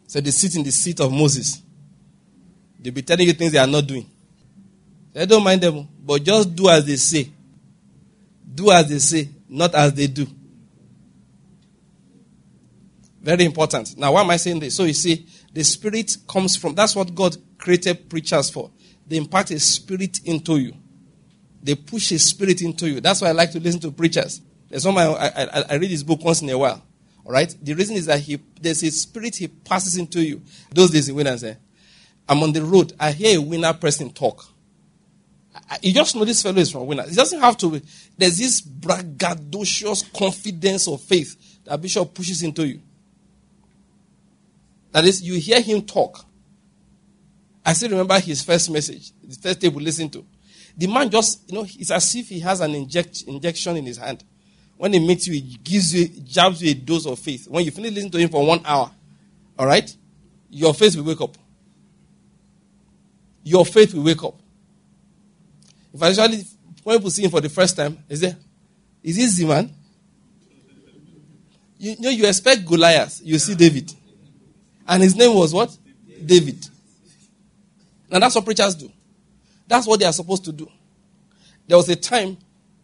Said 0.09 0.25
they 0.25 0.31
sit 0.31 0.57
in 0.57 0.62
the 0.62 0.71
seat 0.71 1.00
of 1.00 1.12
Moses. 1.12 1.62
They'll 2.79 2.93
be 2.93 3.03
telling 3.03 3.26
you 3.26 3.33
things 3.33 3.53
they 3.53 3.59
are 3.59 3.67
not 3.67 3.87
doing. 3.87 4.09
They 5.12 5.26
don't 5.26 5.43
mind 5.43 5.62
them, 5.62 5.88
but 6.00 6.23
just 6.23 6.55
do 6.55 6.69
as 6.69 6.85
they 6.85 6.97
say. 6.97 7.31
Do 8.55 8.71
as 8.71 8.88
they 8.88 8.99
say, 8.99 9.29
not 9.49 9.75
as 9.75 9.93
they 9.95 10.07
do. 10.07 10.26
Very 13.21 13.45
important. 13.45 13.97
Now, 13.97 14.12
why 14.12 14.21
am 14.21 14.31
I 14.31 14.37
saying 14.37 14.61
this? 14.61 14.76
So 14.76 14.85
you 14.85 14.93
see, 14.93 15.26
the 15.53 15.65
spirit 15.65 16.17
comes 16.29 16.55
from. 16.55 16.75
That's 16.75 16.95
what 16.95 17.12
God 17.12 17.37
created 17.59 18.09
preachers 18.09 18.50
for. 18.50 18.71
They 19.07 19.17
impart 19.17 19.51
a 19.51 19.61
spirit 19.61 20.21
into 20.25 20.57
you. 20.57 20.75
They 21.63 21.75
push 21.75 22.13
a 22.13 22.19
spirit 22.19 22.63
into 22.63 22.89
you. 22.89 23.01
That's 23.01 23.21
why 23.21 23.29
I 23.29 23.33
like 23.33 23.53
to 23.53 23.61
listen 23.61 23.81
to 23.81 23.91
preachers. 23.91 24.41
There's 24.69 24.85
one 24.85 24.99
I, 24.99 25.29
I, 25.29 25.65
I 25.71 25.75
read 25.77 25.91
his 25.91 26.03
book 26.03 26.25
once 26.25 26.43
in 26.43 26.51
a 26.51 26.59
while. 26.59 26.83
All 27.25 27.33
right. 27.33 27.55
The 27.63 27.75
reason 27.75 27.97
is 27.97 28.07
that 28.07 28.21
he 28.21 28.39
there's 28.61 28.83
a 28.83 28.91
spirit 28.91 29.37
he 29.37 29.49
passes 29.49 29.97
into 29.97 30.21
you. 30.21 30.43
Those 30.71 30.91
days 30.91 31.09
in 31.09 31.15
winner 31.15 31.37
say, 31.37 31.57
I'm 32.29 32.43
on 32.43 32.53
the 32.53 32.63
road. 32.63 32.93
I 32.99 33.13
hear 33.13 33.39
a 33.39 33.43
winner 33.43 33.73
person 33.73 34.13
talk. 34.13 34.45
I, 35.71 35.79
you 35.83 35.93
just 35.93 36.15
know 36.15 36.25
this 36.25 36.43
fellow 36.43 36.59
is 36.59 36.71
from 36.71 36.87
winner. 36.87 37.05
It 37.05 37.15
doesn't 37.15 37.41
have 37.41 37.57
to. 37.59 37.81
There's 38.19 38.39
this 38.39 38.61
braggadocious 38.61 40.13
confidence 40.13 40.89
of 40.89 41.01
faith 41.01 41.65
that 41.65 41.81
Bishop 41.81 42.13
pushes 42.15 42.43
into 42.43 42.67
you. 42.67 42.81
That 44.93 45.05
is, 45.05 45.23
you 45.23 45.35
hear 45.35 45.61
him 45.61 45.83
talk. 45.83 46.25
I 47.67 47.73
still 47.73 47.91
remember 47.91 48.17
his 48.21 48.45
first 48.45 48.71
message, 48.71 49.11
the 49.25 49.35
first 49.35 49.61
tape 49.61 49.73
we 49.73 49.83
listened 49.83 50.13
to. 50.13 50.25
The 50.77 50.87
man 50.87 51.11
just, 51.11 51.51
you 51.51 51.59
know, 51.59 51.67
it's 51.69 51.91
as 51.91 52.15
if 52.15 52.29
he 52.29 52.39
has 52.39 52.61
an 52.61 52.73
inject, 52.77 53.25
injection 53.27 53.77
in 53.77 53.85
his 53.85 53.97
hand. 53.97 54.23
When 54.77 54.93
he 54.93 55.01
meets 55.01 55.27
you, 55.27 55.33
he 55.35 55.59
gives 55.65 55.93
you, 55.93 56.07
jabs 56.23 56.63
you 56.63 56.71
a 56.71 56.75
dose 56.75 57.07
of 57.07 57.19
faith. 57.19 57.49
When 57.49 57.65
you 57.65 57.73
finish 57.73 57.91
listening 57.93 58.13
to 58.13 58.19
him 58.19 58.29
for 58.29 58.47
one 58.47 58.61
hour, 58.65 58.89
all 59.59 59.67
right, 59.67 59.97
your 60.49 60.75
faith 60.75 60.95
will 60.95 61.03
wake 61.03 61.21
up. 61.21 61.37
Your 63.43 63.67
faith 63.67 63.95
will 63.95 64.05
wake 64.05 64.23
up. 64.23 64.39
If 65.93 66.01
actually, 66.01 66.45
when 66.85 66.99
people 66.99 67.11
see 67.11 67.25
him 67.25 67.33
for 67.33 67.41
the 67.41 67.49
first 67.49 67.77
time, 67.77 67.99
is 68.09 68.21
there, 68.21 68.37
is 69.03 69.17
this 69.17 69.39
the 69.39 69.45
man? 69.45 69.75
You, 71.79 71.91
you 71.93 72.01
know, 72.01 72.11
you 72.11 72.29
expect 72.29 72.65
Goliath, 72.65 73.21
you 73.25 73.41
see 73.41 73.57
David. 73.57 73.93
And 74.87 75.03
his 75.03 75.17
name 75.17 75.35
was 75.35 75.53
what? 75.53 75.77
David. 76.25 76.65
And 78.11 78.23
that's 78.23 78.35
what 78.35 78.45
preachers 78.45 78.75
do. 78.75 78.91
That's 79.67 79.87
what 79.87 79.99
they 79.99 80.07
are 80.07 80.13
supposed 80.13 80.45
to 80.45 80.53
do. 80.53 80.71
There 81.67 81.77
was 81.77 81.89
a 81.89 81.97
time 81.97 82.37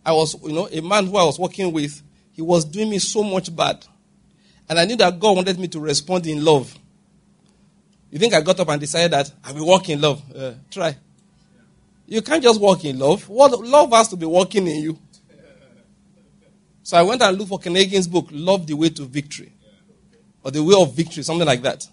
I 0.04 0.12
was, 0.12 0.40
you 0.42 0.52
know, 0.52 0.68
a 0.70 0.80
man 0.80 1.06
who 1.06 1.16
I 1.16 1.24
was 1.24 1.38
working 1.38 1.72
with, 1.72 2.02
he 2.32 2.42
was 2.42 2.64
doing 2.64 2.90
me 2.90 2.98
so 2.98 3.22
much 3.22 3.54
bad. 3.54 3.84
And 4.68 4.78
I 4.78 4.84
knew 4.84 4.96
that 4.96 5.18
God 5.18 5.36
wanted 5.36 5.58
me 5.58 5.68
to 5.68 5.80
respond 5.80 6.26
in 6.26 6.44
love. 6.44 6.76
You 8.10 8.18
think 8.18 8.34
I 8.34 8.40
got 8.40 8.58
up 8.60 8.68
and 8.68 8.80
decided 8.80 9.12
that 9.12 9.32
I 9.44 9.52
will 9.52 9.66
walk 9.66 9.88
in 9.88 10.00
love? 10.00 10.22
Uh, 10.34 10.52
try. 10.70 10.96
You 12.06 12.20
can't 12.20 12.42
just 12.42 12.60
walk 12.60 12.84
in 12.84 12.98
love. 12.98 13.28
What, 13.28 13.58
love 13.60 13.90
has 13.92 14.08
to 14.08 14.16
be 14.16 14.26
working 14.26 14.66
in 14.66 14.82
you. 14.82 14.98
So 16.82 16.96
I 16.96 17.02
went 17.02 17.22
and 17.22 17.38
looked 17.38 17.48
for 17.48 17.58
Ken 17.58 17.74
Hagin's 17.74 18.08
book, 18.08 18.26
Love 18.30 18.66
the 18.66 18.74
Way 18.74 18.90
to 18.90 19.04
Victory. 19.04 19.52
Or 20.42 20.50
The 20.50 20.62
Way 20.62 20.74
of 20.76 20.94
Victory, 20.94 21.22
something 21.22 21.46
like 21.46 21.62
that. 21.62 21.86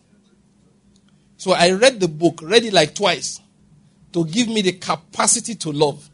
So 1.39 1.53
I 1.53 1.71
read 1.71 2.01
the 2.01 2.09
book, 2.09 2.41
read 2.43 2.65
it 2.65 2.73
like 2.73 2.93
twice, 2.93 3.39
to 4.11 4.25
give 4.25 4.49
me 4.49 4.61
the 4.61 4.73
capacity 4.73 5.55
to 5.55 5.71
love. 5.71 6.09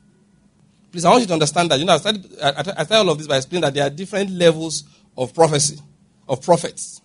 Please, 0.91 1.03
I 1.03 1.09
want 1.09 1.21
you 1.21 1.27
to 1.27 1.33
understand 1.33 1.71
that. 1.71 1.79
You 1.79 1.85
know, 1.85 1.93
I 1.93 1.97
started, 1.97 2.27
I, 2.41 2.49
I 2.49 2.61
started 2.61 2.95
all 2.95 3.09
of 3.09 3.17
this 3.17 3.25
by 3.25 3.37
explaining 3.37 3.63
that 3.63 3.73
there 3.73 3.87
are 3.87 3.89
different 3.89 4.29
levels 4.29 4.83
of 5.17 5.33
prophecy, 5.33 5.79
of 6.29 6.43
prophets. 6.43 7.01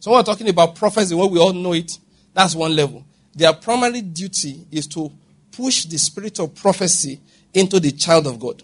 So 0.00 0.10
when 0.10 0.18
we're 0.18 0.24
talking 0.24 0.50
about 0.50 0.76
prophecy, 0.76 1.14
when 1.14 1.30
we 1.30 1.38
all 1.38 1.54
know 1.54 1.72
it, 1.72 1.98
that's 2.34 2.54
one 2.54 2.76
level. 2.76 3.06
Their 3.34 3.54
primary 3.54 4.02
duty 4.02 4.66
is 4.70 4.86
to 4.88 5.10
push 5.50 5.84
the 5.86 5.96
spirit 5.96 6.40
of 6.40 6.54
prophecy 6.54 7.22
into 7.54 7.80
the 7.80 7.92
child 7.92 8.26
of 8.26 8.38
God. 8.38 8.62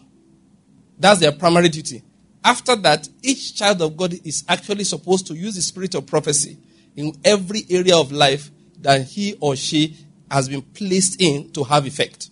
That's 0.99 1.21
their 1.21 1.33
primary 1.33 1.71
duty. 1.71 2.03
After 2.45 2.77
that, 2.77 3.09
each 3.23 3.57
child 3.57 3.81
of 3.81 3.97
God 3.97 4.13
is 4.23 4.45
actually 4.47 4.85
supposed 4.85 5.27
to 5.29 5.35
use 5.35 5.55
the 5.55 5.63
spirit 5.63 5.95
of 5.95 6.07
prophecy 6.07 6.59
in 6.95 7.15
every 7.25 7.63
area 7.71 7.97
of 7.97 8.13
life 8.13 8.51
that 8.81 9.07
he 9.07 9.37
or 9.41 9.57
she 9.57 9.97
has 10.31 10.49
been 10.49 10.63
placed 10.63 11.21
in 11.21 11.51
to 11.53 11.65
have 11.65 11.87
effect. 11.87 12.31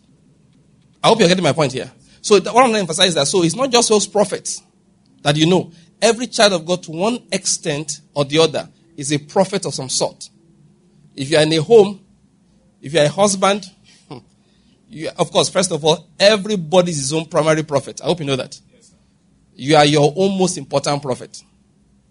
I 1.02 1.08
hope 1.08 1.18
you're 1.18 1.28
getting 1.28 1.44
my 1.44 1.52
point 1.52 1.72
here. 1.72 1.90
So 2.22 2.36
what 2.36 2.48
I'm 2.48 2.54
going 2.54 2.72
to 2.72 2.78
emphasize 2.80 3.08
is 3.08 3.14
that 3.14 3.26
so 3.26 3.42
it's 3.42 3.54
not 3.54 3.70
just 3.70 3.88
those 3.88 4.06
prophets 4.06 4.62
that 5.22 5.36
you 5.36 5.46
know. 5.46 5.72
Every 6.00 6.26
child 6.26 6.52
of 6.52 6.66
God, 6.66 6.82
to 6.84 6.92
one 6.92 7.18
extent 7.32 8.00
or 8.14 8.24
the 8.24 8.38
other, 8.38 8.68
is 8.96 9.12
a 9.12 9.18
prophet 9.18 9.66
of 9.66 9.74
some 9.74 9.88
sort. 9.88 10.28
If 11.14 11.30
you 11.30 11.36
are 11.36 11.42
in 11.42 11.52
a 11.52 11.62
home, 11.62 12.00
if 12.80 12.92
you 12.92 13.00
are 13.00 13.06
a 13.06 13.08
husband, 13.08 13.64
hmm, 14.08 14.18
you, 14.88 15.10
of 15.18 15.30
course, 15.30 15.48
first 15.48 15.72
of 15.72 15.84
all, 15.84 16.08
everybody 16.18 16.90
is 16.90 16.98
his 16.98 17.12
own 17.12 17.26
primary 17.26 17.62
prophet. 17.62 18.00
I 18.02 18.06
hope 18.06 18.20
you 18.20 18.26
know 18.26 18.36
that. 18.36 18.58
Yes, 18.72 18.94
you 19.54 19.76
are 19.76 19.84
your 19.84 20.12
own 20.16 20.38
most 20.38 20.58
important 20.58 21.02
prophet. 21.02 21.42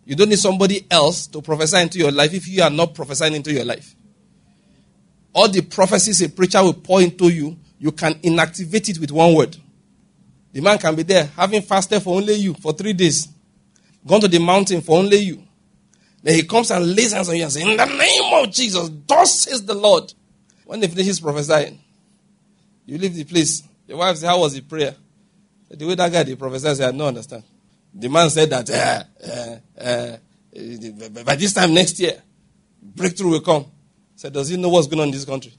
You 0.05 0.15
don't 0.15 0.29
need 0.29 0.39
somebody 0.39 0.85
else 0.89 1.27
to 1.27 1.41
prophesy 1.41 1.77
into 1.77 1.99
your 1.99 2.11
life 2.11 2.33
if 2.33 2.47
you 2.47 2.61
are 2.63 2.69
not 2.69 2.93
prophesying 2.93 3.35
into 3.35 3.53
your 3.53 3.65
life. 3.65 3.95
All 5.33 5.49
the 5.49 5.61
prophecies 5.61 6.21
a 6.21 6.29
preacher 6.29 6.61
will 6.61 6.73
pour 6.73 7.01
into 7.01 7.29
you, 7.29 7.57
you 7.79 7.91
can 7.91 8.13
inactivate 8.15 8.89
it 8.89 8.99
with 8.99 9.11
one 9.11 9.33
word. 9.33 9.57
The 10.51 10.61
man 10.61 10.77
can 10.77 10.95
be 10.95 11.03
there 11.03 11.25
having 11.25 11.61
fasted 11.63 12.01
for 12.03 12.15
only 12.15 12.35
you 12.35 12.53
for 12.53 12.73
three 12.73 12.93
days, 12.93 13.27
gone 14.05 14.21
to 14.21 14.27
the 14.27 14.39
mountain 14.39 14.81
for 14.81 14.99
only 14.99 15.17
you. 15.17 15.43
Then 16.21 16.35
he 16.35 16.43
comes 16.43 16.71
and 16.71 16.95
lays 16.95 17.11
hands 17.11 17.27
on 17.29 17.35
you 17.35 17.43
and 17.43 17.51
says, 17.51 17.63
In 17.63 17.75
the 17.75 17.85
name 17.85 18.33
of 18.43 18.51
Jesus, 18.51 18.89
thus 19.05 19.41
says 19.41 19.65
the 19.65 19.73
Lord. 19.73 20.13
When 20.65 20.81
he 20.81 20.87
finishes 20.87 21.19
prophesying, 21.19 21.79
you 22.85 22.97
leave 22.97 23.15
the 23.15 23.25
place. 23.25 23.63
Your 23.87 23.97
wife 23.97 24.15
says, 24.15 24.29
How 24.29 24.39
was 24.39 24.53
the 24.53 24.61
prayer? 24.61 24.95
The 25.69 25.85
way 25.85 25.95
that 25.95 26.11
guy, 26.11 26.23
the 26.23 26.35
professor 26.35 26.75
said, 26.75 26.93
I 26.93 26.97
don't 26.97 27.07
understand. 27.07 27.43
The 27.93 28.07
man 28.07 28.29
said 28.29 28.49
that 28.51 28.69
uh, 28.69 29.03
uh, 29.81 29.81
uh, 29.81 31.23
by 31.23 31.35
this 31.35 31.53
time 31.53 31.73
next 31.73 31.99
year, 31.99 32.21
breakthrough 32.81 33.31
will 33.31 33.41
come. 33.41 33.65
Said, 34.15 34.33
Does 34.33 34.49
he 34.49 34.57
know 34.57 34.69
what's 34.69 34.87
going 34.87 35.01
on 35.01 35.07
in 35.07 35.13
this 35.13 35.25
country? 35.25 35.53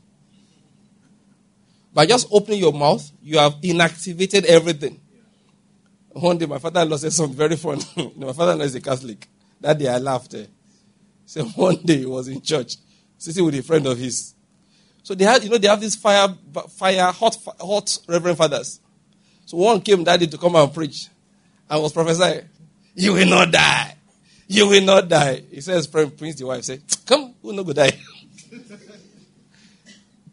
By 1.92 2.06
just 2.06 2.26
opening 2.32 2.58
your 2.58 2.72
mouth, 2.72 3.08
you 3.22 3.38
have 3.38 3.54
inactivated 3.62 4.44
everything. 4.46 5.00
One 6.10 6.38
day, 6.38 6.46
my 6.46 6.58
father 6.58 6.80
in 6.80 6.90
law 6.90 6.96
said 6.96 7.12
something 7.12 7.36
very 7.36 7.56
funny. 7.56 7.84
my 8.16 8.32
father 8.32 8.52
in 8.52 8.58
law 8.58 8.64
is 8.64 8.74
a 8.74 8.80
Catholic. 8.80 9.28
That 9.60 9.78
day, 9.78 9.88
I 9.88 9.98
laughed. 9.98 10.34
Eh. 10.34 10.46
So 11.24 11.44
one 11.56 11.76
day, 11.76 11.98
he 11.98 12.06
was 12.06 12.28
in 12.28 12.40
church, 12.40 12.76
sitting 13.16 13.44
with 13.44 13.54
a 13.54 13.62
friend 13.62 13.86
of 13.86 13.96
his. 13.96 14.34
So 15.04 15.14
they 15.14 15.24
had, 15.24 15.44
you 15.44 15.50
know, 15.50 15.58
they 15.58 15.68
have 15.68 15.80
these 15.80 15.94
fire, 15.94 16.28
fire, 16.70 17.12
hot, 17.12 17.36
hot 17.60 17.98
Reverend 18.08 18.38
fathers. 18.38 18.80
So 19.46 19.58
one 19.58 19.80
came 19.80 20.02
that 20.04 20.18
day 20.18 20.26
to 20.26 20.38
come 20.38 20.56
and 20.56 20.72
preach. 20.72 21.08
I 21.68 21.76
was 21.76 21.92
prophesying, 21.92 22.48
you 22.94 23.12
will 23.12 23.28
not 23.28 23.50
die. 23.50 23.96
You 24.46 24.68
will 24.68 24.82
not 24.84 25.08
die. 25.08 25.42
He 25.50 25.60
says, 25.60 25.86
Prince, 25.86 26.36
the 26.36 26.46
wife, 26.46 26.64
say, 26.64 26.80
come, 27.06 27.34
who 27.42 27.52
no 27.52 27.64
go 27.64 27.72
die. 27.72 27.92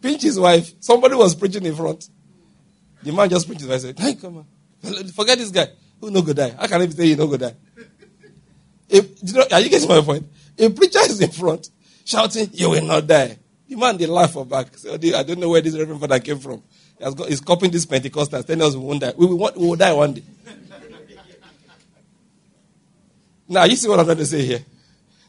Pinch 0.02 0.24
his 0.24 0.40
wife. 0.40 0.74
Somebody 0.80 1.16
was 1.16 1.36
preaching 1.36 1.66
in 1.66 1.76
front. 1.76 2.10
The 3.04 3.12
man 3.12 3.30
just 3.30 3.48
preached 3.48 3.62
his 3.62 3.70
wife. 3.70 3.82
Said, 3.82 4.00
hey, 4.00 4.16
come 4.16 4.38
on. 4.38 4.46
Forget 5.14 5.38
this 5.38 5.52
guy. 5.52 5.68
Who 6.00 6.10
no 6.10 6.22
go 6.22 6.34
die? 6.34 6.50
How 6.58 6.68
can 6.68 6.82
I 6.82 6.88
say 6.88 7.06
you 7.06 7.16
no 7.16 7.28
go 7.28 7.38
die? 7.38 7.56
If, 8.90 9.24
you 9.24 9.34
know, 9.34 9.46
are 9.52 9.60
you 9.60 9.70
getting 9.70 9.88
my 9.88 10.02
point? 10.02 10.26
A 10.58 10.70
preacher 10.70 11.00
is 11.02 11.22
in 11.22 11.32
front 11.32 11.70
shouting, 12.06 12.50
You 12.54 12.70
will 12.72 12.86
not 12.86 13.08
die. 13.08 13.38
The 13.68 13.76
man, 13.76 13.98
they 13.98 14.06
laugh 14.06 14.34
for 14.34 14.46
back. 14.46 14.78
So 14.78 14.94
I 14.94 14.98
don't 14.98 15.40
know 15.40 15.50
where 15.50 15.62
this 15.62 15.78
Reverend 15.78 16.02
Father 16.02 16.20
came 16.20 16.40
from. 16.40 16.62
He 17.00 17.14
got, 17.14 17.30
he's 17.30 17.42
copying 17.42 17.72
this 17.72 17.86
Pentecostal, 17.86 18.44
telling 18.44 18.62
us 18.62 18.76
we 18.76 18.84
won't 18.84 19.02
die. 19.02 19.14
We 19.16 19.26
will, 19.28 19.52
we 19.56 19.68
will 19.68 19.76
die 19.76 19.94
one 19.94 20.14
day. 20.14 20.24
now, 23.48 23.64
you 23.64 23.76
see 23.76 23.88
what 23.88 24.00
I'm 24.00 24.06
trying 24.06 24.18
to 24.18 24.26
say 24.26 24.46
here? 24.46 24.66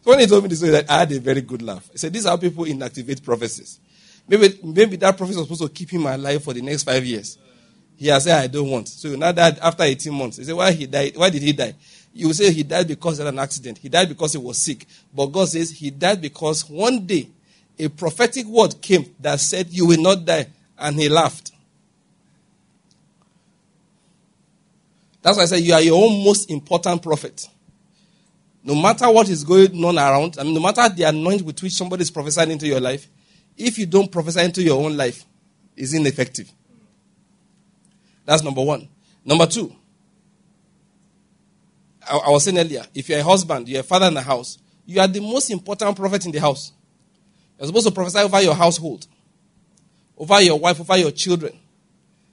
When 0.02 0.18
he 0.18 0.26
told 0.26 0.42
me 0.42 0.48
this, 0.48 0.60
that 0.60 0.90
I 0.90 1.00
had 1.00 1.12
a 1.12 1.20
very 1.20 1.42
good 1.42 1.62
laugh. 1.62 1.88
He 1.92 1.98
said, 1.98 2.12
These 2.12 2.26
are 2.26 2.36
people 2.36 2.64
inactivate 2.64 3.22
prophecies. 3.22 3.78
Maybe, 4.28 4.58
maybe 4.62 4.96
that 4.96 5.16
prophecy 5.16 5.38
was 5.38 5.46
supposed 5.46 5.62
to 5.62 5.68
keep 5.68 5.90
him 5.90 6.06
alive 6.06 6.42
for 6.42 6.54
the 6.54 6.62
next 6.62 6.84
five 6.84 7.04
years. 7.04 7.38
He 7.96 8.08
has 8.08 8.24
said, 8.24 8.38
I 8.38 8.46
don't 8.46 8.70
want. 8.70 8.88
So 8.88 9.14
now 9.14 9.32
that 9.32 9.58
after 9.60 9.82
18 9.84 10.12
months, 10.12 10.36
he 10.38 10.44
said, 10.44 10.54
Why 10.54 10.72
he 10.72 10.86
died? 10.86 11.16
Why 11.16 11.30
did 11.30 11.42
he 11.42 11.52
die? 11.52 11.74
You 12.14 12.32
say 12.32 12.52
he 12.52 12.62
died 12.62 12.88
because 12.88 13.18
of 13.18 13.26
an 13.26 13.38
accident. 13.38 13.78
He 13.78 13.88
died 13.88 14.08
because 14.08 14.32
he 14.32 14.38
was 14.38 14.58
sick. 14.58 14.86
But 15.14 15.26
God 15.26 15.48
says 15.48 15.70
he 15.70 15.90
died 15.90 16.20
because 16.20 16.68
one 16.68 17.06
day 17.06 17.28
a 17.78 17.88
prophetic 17.88 18.46
word 18.46 18.80
came 18.80 19.14
that 19.20 19.40
said, 19.40 19.68
You 19.70 19.86
will 19.86 20.00
not 20.00 20.24
die. 20.24 20.46
And 20.78 20.98
he 20.98 21.08
laughed. 21.08 21.52
That's 25.22 25.36
why 25.36 25.44
I 25.44 25.46
say 25.46 25.58
you 25.58 25.72
are 25.72 25.80
your 25.80 26.04
own 26.04 26.24
most 26.24 26.50
important 26.50 27.02
prophet. 27.02 27.48
No 28.64 28.74
matter 28.74 29.10
what 29.10 29.28
is 29.28 29.44
going 29.44 29.84
on 29.84 29.96
around, 29.96 30.36
I 30.38 30.42
mean, 30.42 30.54
no 30.54 30.60
matter 30.60 30.88
the 30.88 31.04
anointing 31.04 31.46
with 31.46 31.62
which 31.62 31.72
somebody 31.72 32.02
is 32.02 32.10
prophesying 32.10 32.50
into 32.50 32.66
your 32.66 32.80
life, 32.80 33.06
if 33.56 33.78
you 33.78 33.86
don't 33.86 34.10
prophesy 34.10 34.40
into 34.40 34.62
your 34.62 34.82
own 34.84 34.96
life, 34.96 35.24
it's 35.76 35.94
ineffective. 35.94 36.50
That's 38.24 38.42
number 38.42 38.62
one. 38.62 38.88
Number 39.24 39.46
two, 39.46 39.74
I, 42.08 42.16
I 42.16 42.30
was 42.30 42.44
saying 42.44 42.58
earlier, 42.58 42.84
if 42.94 43.08
you're 43.08 43.20
a 43.20 43.22
husband, 43.22 43.68
you're 43.68 43.80
a 43.80 43.84
father 43.84 44.06
in 44.06 44.14
the 44.14 44.22
house, 44.22 44.58
you 44.86 45.00
are 45.00 45.08
the 45.08 45.20
most 45.20 45.50
important 45.50 45.96
prophet 45.96 46.26
in 46.26 46.32
the 46.32 46.40
house. 46.40 46.72
You're 47.58 47.68
supposed 47.68 47.86
to 47.86 47.92
prophesy 47.92 48.18
over 48.18 48.40
your 48.40 48.54
household, 48.54 49.06
over 50.18 50.40
your 50.40 50.58
wife, 50.58 50.80
over 50.80 50.96
your 50.96 51.12
children. 51.12 51.58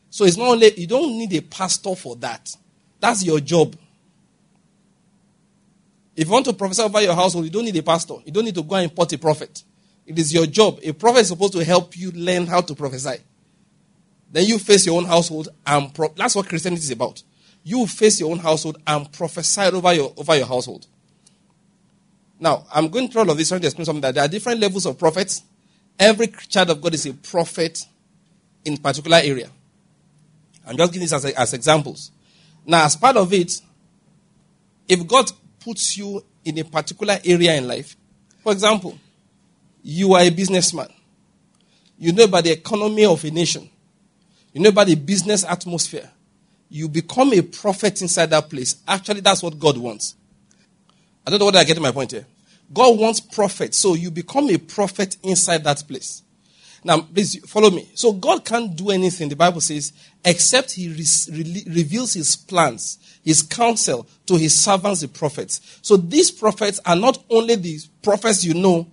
So 0.09 0.25
it's 0.25 0.37
not 0.37 0.47
only, 0.47 0.73
you 0.79 0.87
don't 0.87 1.17
need 1.17 1.33
a 1.33 1.41
pastor 1.41 1.95
for 1.95 2.15
that. 2.17 2.49
That's 2.99 3.23
your 3.23 3.39
job. 3.39 3.75
If 6.15 6.27
you 6.27 6.33
want 6.33 6.45
to 6.47 6.53
prophesy 6.53 6.81
over 6.81 7.01
your 7.01 7.13
household, 7.13 7.45
you 7.45 7.51
don't 7.51 7.65
need 7.65 7.77
a 7.77 7.83
pastor. 7.83 8.15
You 8.25 8.31
don't 8.31 8.45
need 8.45 8.55
to 8.55 8.63
go 8.63 8.75
and 8.75 8.89
import 8.89 9.13
a 9.13 9.17
prophet. 9.17 9.63
It 10.09 10.17
is 10.17 10.33
your 10.33 10.47
job. 10.47 10.79
A 10.81 10.91
prophet 10.91 11.19
is 11.19 11.27
supposed 11.27 11.53
to 11.53 11.63
help 11.63 11.95
you 11.95 12.09
learn 12.11 12.47
how 12.47 12.61
to 12.61 12.73
prophesy. 12.73 13.17
Then 14.31 14.45
you 14.45 14.57
face 14.57 14.87
your 14.87 14.97
own 14.97 15.05
household 15.05 15.49
and 15.67 15.93
pro- 15.93 16.11
that's 16.15 16.35
what 16.35 16.49
Christianity 16.49 16.81
is 16.81 16.89
about. 16.89 17.21
You 17.63 17.85
face 17.85 18.19
your 18.19 18.31
own 18.31 18.39
household 18.39 18.81
and 18.87 19.11
prophesy 19.11 19.61
over 19.61 19.93
your 19.93 20.11
over 20.17 20.35
your 20.35 20.47
household. 20.47 20.87
Now, 22.39 22.65
I'm 22.73 22.87
going 22.87 23.09
through 23.09 23.21
all 23.21 23.29
of 23.29 23.37
this 23.37 23.49
trying 23.49 23.61
to 23.61 23.67
explain 23.67 23.85
something 23.85 24.01
that 24.01 24.15
there 24.15 24.25
are 24.25 24.27
different 24.27 24.59
levels 24.59 24.87
of 24.87 24.97
prophets. 24.97 25.43
Every 25.99 26.27
child 26.27 26.71
of 26.71 26.81
God 26.81 26.95
is 26.95 27.05
a 27.05 27.13
prophet 27.13 27.85
in 28.65 28.77
particular 28.77 29.19
area. 29.21 29.51
I'm 30.65 30.75
just 30.75 30.91
giving 30.91 31.05
this 31.05 31.13
as, 31.13 31.25
as 31.25 31.53
examples. 31.53 32.11
Now, 32.65 32.85
as 32.85 32.95
part 32.95 33.15
of 33.15 33.31
it, 33.31 33.61
if 34.87 35.05
God 35.05 35.31
puts 35.59 35.99
you 35.99 36.25
in 36.43 36.57
a 36.57 36.63
particular 36.63 37.19
area 37.23 37.53
in 37.53 37.67
life, 37.67 37.95
for 38.41 38.53
example, 38.53 38.97
you 39.81 40.13
are 40.13 40.21
a 40.21 40.29
businessman. 40.29 40.89
You 41.97 42.13
know 42.13 42.23
about 42.23 42.45
the 42.45 42.51
economy 42.51 43.05
of 43.05 43.23
a 43.23 43.31
nation. 43.31 43.69
You 44.53 44.61
know 44.61 44.69
about 44.69 44.87
the 44.87 44.95
business 44.95 45.43
atmosphere. 45.43 46.09
You 46.69 46.87
become 46.87 47.33
a 47.33 47.41
prophet 47.41 48.01
inside 48.01 48.27
that 48.27 48.49
place. 48.49 48.77
Actually, 48.87 49.21
that's 49.21 49.43
what 49.43 49.59
God 49.59 49.77
wants. 49.77 50.15
I 51.25 51.31
don't 51.31 51.39
know 51.39 51.45
whether 51.45 51.59
I 51.59 51.63
get 51.63 51.79
my 51.79 51.91
point 51.91 52.11
here. 52.11 52.25
God 52.71 52.99
wants 52.99 53.19
prophets, 53.19 53.77
so 53.77 53.95
you 53.95 54.11
become 54.11 54.49
a 54.49 54.57
prophet 54.57 55.17
inside 55.23 55.63
that 55.63 55.83
place. 55.87 56.21
Now, 56.83 57.01
please 57.01 57.37
follow 57.49 57.69
me. 57.71 57.89
So, 57.93 58.13
God 58.13 58.45
can't 58.45 58.75
do 58.75 58.91
anything, 58.91 59.27
the 59.27 59.35
Bible 59.35 59.59
says, 59.59 59.91
except 60.23 60.71
He 60.71 60.87
re- 60.87 61.43
re- 61.43 61.63
reveals 61.67 62.13
His 62.13 62.35
plans, 62.35 62.99
His 63.23 63.41
counsel 63.41 64.07
to 64.27 64.35
His 64.35 64.57
servants, 64.57 65.01
the 65.01 65.07
prophets. 65.07 65.79
So, 65.81 65.97
these 65.97 66.31
prophets 66.31 66.79
are 66.85 66.95
not 66.95 67.21
only 67.29 67.55
the 67.55 67.79
prophets 68.01 68.45
you 68.45 68.53
know, 68.53 68.87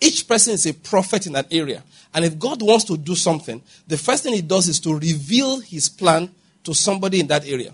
each 0.00 0.26
person 0.28 0.54
is 0.54 0.66
a 0.66 0.74
prophet 0.74 1.26
in 1.26 1.32
that 1.32 1.52
area. 1.52 1.82
And 2.12 2.24
if 2.24 2.38
God 2.38 2.62
wants 2.62 2.84
to 2.84 2.96
do 2.96 3.14
something, 3.14 3.62
the 3.86 3.96
first 3.96 4.22
thing 4.22 4.34
He 4.34 4.42
does 4.42 4.68
is 4.68 4.80
to 4.80 4.94
reveal 4.94 5.60
His 5.60 5.88
plan 5.88 6.30
to 6.64 6.74
somebody 6.74 7.20
in 7.20 7.26
that 7.28 7.46
area. 7.46 7.72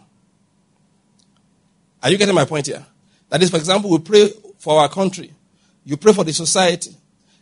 Are 2.03 2.11
you 2.11 2.19
getting 2.19 2.35
my 2.35 2.45
point 2.45 2.67
here? 2.67 2.85
That 3.29 3.43
is, 3.43 3.51
for 3.51 3.57
example, 3.57 3.91
we 3.91 3.99
pray 3.99 4.31
for 4.59 4.81
our 4.81 4.89
country, 4.89 5.33
you 5.85 5.97
pray 5.97 6.13
for 6.13 6.25
the 6.25 6.33
society, 6.33 6.95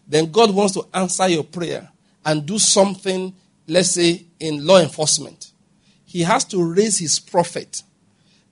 then 0.06 0.30
God 0.30 0.54
wants 0.54 0.74
to 0.74 0.86
answer 0.94 1.28
your 1.28 1.44
prayer 1.44 1.88
and 2.24 2.46
do 2.46 2.58
something, 2.58 3.34
let's 3.66 3.90
say, 3.90 4.24
in 4.40 4.66
law 4.66 4.78
enforcement. 4.78 5.52
He 6.04 6.22
has 6.22 6.44
to 6.46 6.62
raise 6.62 6.98
his 6.98 7.18
prophet. 7.18 7.82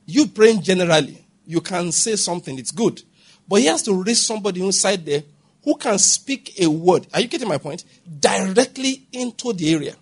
You 0.05 0.27
praying 0.27 0.63
generally, 0.63 1.25
you 1.47 1.61
can 1.61 1.93
say 1.93 2.17
something, 2.17 2.59
it's 2.59 2.71
good. 2.71 3.03
But 3.49 3.61
he 3.61 3.67
has 3.67 3.83
to 3.85 4.03
raise 4.03 4.25
somebody 4.25 4.65
inside 4.65 5.05
there 5.07 5.23
who 5.67 5.77
can 5.77 5.99
speak 5.99 6.61
a 6.61 6.69
word. 6.69 7.09
Are 7.13 7.21
you 7.21 7.27
getting 7.27 7.49
my 7.49 7.59
point? 7.59 7.85
Directly 8.21 9.09
into 9.13 9.53
the 9.53 9.75
area. 9.75 9.97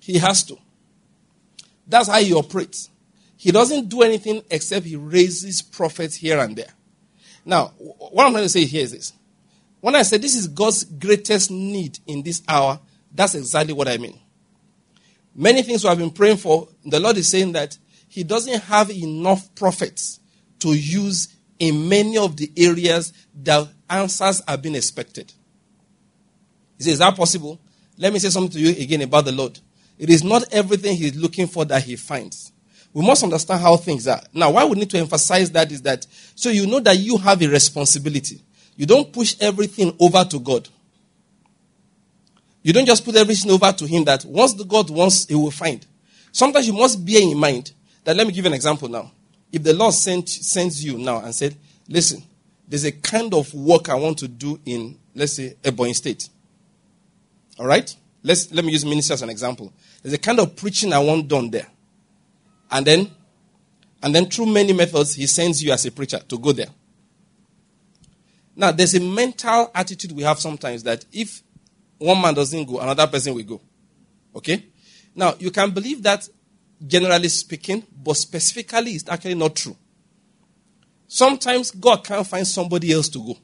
He 0.00 0.18
has 0.18 0.42
to. 0.44 0.58
That's 1.86 2.08
how 2.08 2.18
he 2.18 2.34
operates. 2.34 2.90
He 3.36 3.52
doesn't 3.52 3.88
do 3.88 4.02
anything 4.02 4.42
except 4.50 4.84
he 4.84 4.96
raises 4.96 5.62
prophets 5.62 6.16
here 6.16 6.40
and 6.40 6.56
there. 6.56 6.74
Now, 7.44 7.68
what 7.78 8.26
I'm 8.26 8.32
trying 8.32 8.44
to 8.44 8.48
say 8.48 8.64
here 8.64 8.82
is 8.82 8.90
this 8.90 9.12
when 9.80 9.94
I 9.94 10.02
say 10.02 10.18
this 10.18 10.34
is 10.34 10.48
God's 10.48 10.82
greatest 10.82 11.52
need 11.52 12.00
in 12.08 12.24
this 12.24 12.42
hour, 12.48 12.80
that's 13.14 13.36
exactly 13.36 13.74
what 13.74 13.86
I 13.86 13.96
mean. 13.96 14.18
Many 15.36 15.62
things 15.62 15.84
we 15.84 15.88
have 15.88 15.98
been 15.98 16.10
praying 16.10 16.38
for, 16.38 16.68
the 16.84 16.98
Lord 16.98 17.16
is 17.16 17.28
saying 17.28 17.52
that 17.52 17.78
He 18.08 18.24
doesn't 18.24 18.64
have 18.64 18.90
enough 18.90 19.54
prophets 19.54 20.18
to 20.58 20.74
use 20.74 21.28
in 21.60 21.88
many 21.88 22.18
of 22.18 22.36
the 22.36 22.50
areas 22.56 23.12
that 23.42 23.68
answers 23.90 24.40
are 24.46 24.56
being 24.56 24.74
expected. 24.76 25.32
He 26.78 26.84
says, 26.84 26.94
Is 26.94 26.98
that 27.00 27.16
possible? 27.16 27.60
Let 27.98 28.12
me 28.12 28.18
say 28.18 28.30
something 28.30 28.52
to 28.52 28.60
you 28.60 28.82
again 28.82 29.02
about 29.02 29.26
the 29.26 29.32
Lord. 29.32 29.58
It 29.98 30.08
is 30.08 30.24
not 30.24 30.44
everything 30.52 30.96
He's 30.96 31.16
looking 31.16 31.46
for 31.46 31.64
that 31.66 31.82
He 31.82 31.96
finds. 31.96 32.52
We 32.92 33.04
must 33.06 33.22
understand 33.22 33.60
how 33.60 33.76
things 33.76 34.08
are. 34.08 34.22
Now, 34.32 34.52
why 34.52 34.64
we 34.64 34.76
need 34.78 34.90
to 34.90 34.98
emphasize 34.98 35.50
that 35.52 35.70
is 35.70 35.82
that 35.82 36.06
so 36.34 36.48
you 36.48 36.66
know 36.66 36.80
that 36.80 36.98
you 36.98 37.18
have 37.18 37.42
a 37.42 37.48
responsibility. 37.48 38.42
You 38.76 38.86
don't 38.86 39.12
push 39.12 39.36
everything 39.40 39.94
over 40.00 40.24
to 40.24 40.40
God. 40.40 40.68
You 42.62 42.72
don't 42.72 42.86
just 42.86 43.04
put 43.04 43.16
everything 43.16 43.50
over 43.50 43.72
to 43.72 43.86
Him 43.86 44.04
that 44.04 44.24
once 44.24 44.54
the 44.54 44.64
God 44.64 44.90
wants, 44.90 45.26
He 45.26 45.34
will 45.34 45.50
find. 45.50 45.84
Sometimes 46.32 46.66
you 46.66 46.72
must 46.72 47.04
bear 47.04 47.22
in 47.22 47.36
mind 47.36 47.72
that, 48.04 48.16
let 48.16 48.26
me 48.26 48.32
give 48.32 48.46
an 48.46 48.54
example 48.54 48.88
now. 48.88 49.12
If 49.52 49.62
the 49.62 49.74
Lord 49.74 49.92
sent, 49.94 50.28
sends 50.28 50.84
you 50.84 50.96
now 50.96 51.20
and 51.20 51.34
said, 51.34 51.56
listen, 51.88 52.22
there's 52.70 52.84
a 52.84 52.92
kind 52.92 53.34
of 53.34 53.52
work 53.52 53.88
I 53.88 53.96
want 53.96 54.18
to 54.18 54.28
do 54.28 54.58
in, 54.64 54.96
let's 55.14 55.32
say, 55.32 55.56
Ebonyi 55.62 55.94
State. 55.94 56.28
All 57.58 57.66
right? 57.66 57.94
Let's, 58.22 58.52
let 58.52 58.64
me 58.64 58.70
use 58.70 58.84
ministry 58.84 59.14
as 59.14 59.22
an 59.22 59.28
example. 59.28 59.72
There's 60.02 60.14
a 60.14 60.18
kind 60.18 60.38
of 60.38 60.54
preaching 60.54 60.92
I 60.92 61.00
want 61.00 61.26
done 61.26 61.50
there. 61.50 61.66
And 62.70 62.86
then, 62.86 63.10
and 64.00 64.14
then 64.14 64.26
through 64.26 64.46
many 64.46 64.72
methods, 64.72 65.16
he 65.16 65.26
sends 65.26 65.62
you 65.62 65.72
as 65.72 65.84
a 65.84 65.90
preacher 65.90 66.20
to 66.20 66.38
go 66.38 66.52
there. 66.52 66.68
Now, 68.54 68.70
there's 68.70 68.94
a 68.94 69.00
mental 69.00 69.72
attitude 69.74 70.12
we 70.12 70.22
have 70.22 70.38
sometimes 70.38 70.84
that 70.84 71.04
if 71.12 71.42
one 71.98 72.22
man 72.22 72.34
doesn't 72.34 72.66
go, 72.66 72.78
another 72.78 73.08
person 73.08 73.34
will 73.34 73.42
go. 73.42 73.60
Okay? 74.36 74.64
Now, 75.16 75.34
you 75.40 75.50
can 75.50 75.72
believe 75.72 76.04
that 76.04 76.28
generally 76.86 77.28
speaking, 77.28 77.84
but 78.00 78.14
specifically, 78.14 78.92
it's 78.92 79.08
actually 79.08 79.34
not 79.34 79.56
true. 79.56 79.76
Sometimes 81.12 81.72
God 81.72 82.04
can't 82.04 82.24
find 82.24 82.46
somebody 82.46 82.92
else 82.92 83.08
to 83.08 83.18
go. 83.18 83.36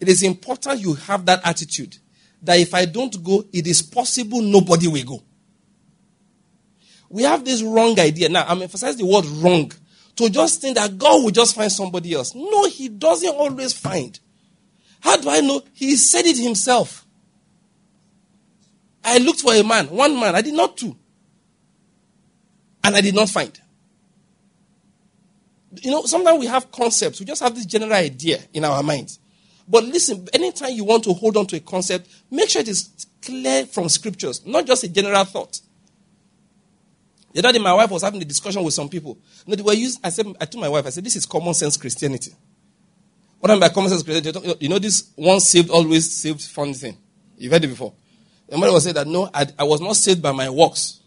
It 0.00 0.08
is 0.08 0.22
important 0.22 0.80
you 0.80 0.94
have 0.94 1.26
that 1.26 1.46
attitude 1.46 1.98
that 2.40 2.58
if 2.58 2.72
I 2.72 2.86
don't 2.86 3.22
go, 3.22 3.44
it 3.52 3.66
is 3.66 3.82
possible 3.82 4.40
nobody 4.40 4.88
will 4.88 5.04
go. 5.04 5.22
We 7.10 7.24
have 7.24 7.44
this 7.44 7.62
wrong 7.62 8.00
idea. 8.00 8.30
Now, 8.30 8.46
I'm 8.48 8.62
emphasizing 8.62 9.06
the 9.06 9.12
word 9.12 9.26
wrong 9.26 9.70
to 10.16 10.30
just 10.30 10.62
think 10.62 10.76
that 10.76 10.96
God 10.96 11.24
will 11.24 11.30
just 11.30 11.54
find 11.54 11.70
somebody 11.70 12.14
else. 12.14 12.34
No, 12.34 12.64
He 12.68 12.88
doesn't 12.88 13.36
always 13.36 13.74
find. 13.74 14.18
How 15.00 15.18
do 15.18 15.28
I 15.28 15.40
know? 15.42 15.60
He 15.74 15.96
said 15.96 16.24
it 16.24 16.38
Himself. 16.38 17.06
I 19.04 19.18
looked 19.18 19.40
for 19.40 19.52
a 19.52 19.62
man, 19.62 19.88
one 19.88 20.18
man, 20.18 20.34
I 20.34 20.40
did 20.40 20.54
not 20.54 20.78
two. 20.78 20.96
And 22.82 22.96
I 22.96 23.02
did 23.02 23.14
not 23.14 23.28
find. 23.28 23.60
You 25.80 25.90
know, 25.90 26.04
sometimes 26.04 26.38
we 26.38 26.46
have 26.46 26.70
concepts, 26.70 27.20
we 27.20 27.26
just 27.26 27.42
have 27.42 27.54
this 27.54 27.66
general 27.66 27.92
idea 27.92 28.38
in 28.52 28.64
our 28.64 28.82
minds. 28.82 29.18
But 29.66 29.84
listen, 29.84 30.28
anytime 30.32 30.72
you 30.72 30.84
want 30.84 31.04
to 31.04 31.12
hold 31.12 31.36
on 31.36 31.46
to 31.46 31.56
a 31.56 31.60
concept, 31.60 32.08
make 32.30 32.50
sure 32.50 32.60
it 32.60 32.68
is 32.68 33.06
clear 33.22 33.64
from 33.66 33.88
scriptures, 33.88 34.44
not 34.44 34.66
just 34.66 34.84
a 34.84 34.88
general 34.88 35.24
thought. 35.24 35.60
The 37.32 37.38
other 37.38 37.52
day, 37.52 37.58
my 37.58 37.72
wife 37.72 37.90
was 37.90 38.02
having 38.02 38.20
a 38.20 38.24
discussion 38.24 38.62
with 38.62 38.74
some 38.74 38.88
people. 38.88 39.16
You 39.46 39.52
know, 39.52 39.56
they 39.56 39.62
were 39.62 39.72
used, 39.72 40.00
I 40.04 40.10
said, 40.10 40.26
I 40.40 40.44
told 40.44 40.60
my 40.60 40.68
wife, 40.68 40.86
I 40.86 40.90
said, 40.90 41.04
this 41.04 41.16
is 41.16 41.24
common 41.24 41.54
sense 41.54 41.78
Christianity. 41.78 42.34
What 43.40 43.50
I 43.50 43.54
mean 43.54 43.60
by 43.60 43.70
common 43.70 43.88
sense 43.88 44.02
Christianity, 44.02 44.56
you 44.60 44.68
know, 44.68 44.78
this 44.78 45.10
once 45.16 45.48
saved, 45.48 45.70
always 45.70 46.14
saved 46.14 46.42
funny 46.42 46.74
thing. 46.74 46.98
You've 47.38 47.52
heard 47.52 47.64
it 47.64 47.68
before. 47.68 47.94
Mother 48.50 48.72
was 48.72 48.84
saying 48.84 48.94
that, 48.94 49.06
no, 49.06 49.30
I, 49.32 49.46
I 49.58 49.64
was 49.64 49.80
not 49.80 49.96
saved 49.96 50.20
by 50.20 50.32
my 50.32 50.50
works. 50.50 51.00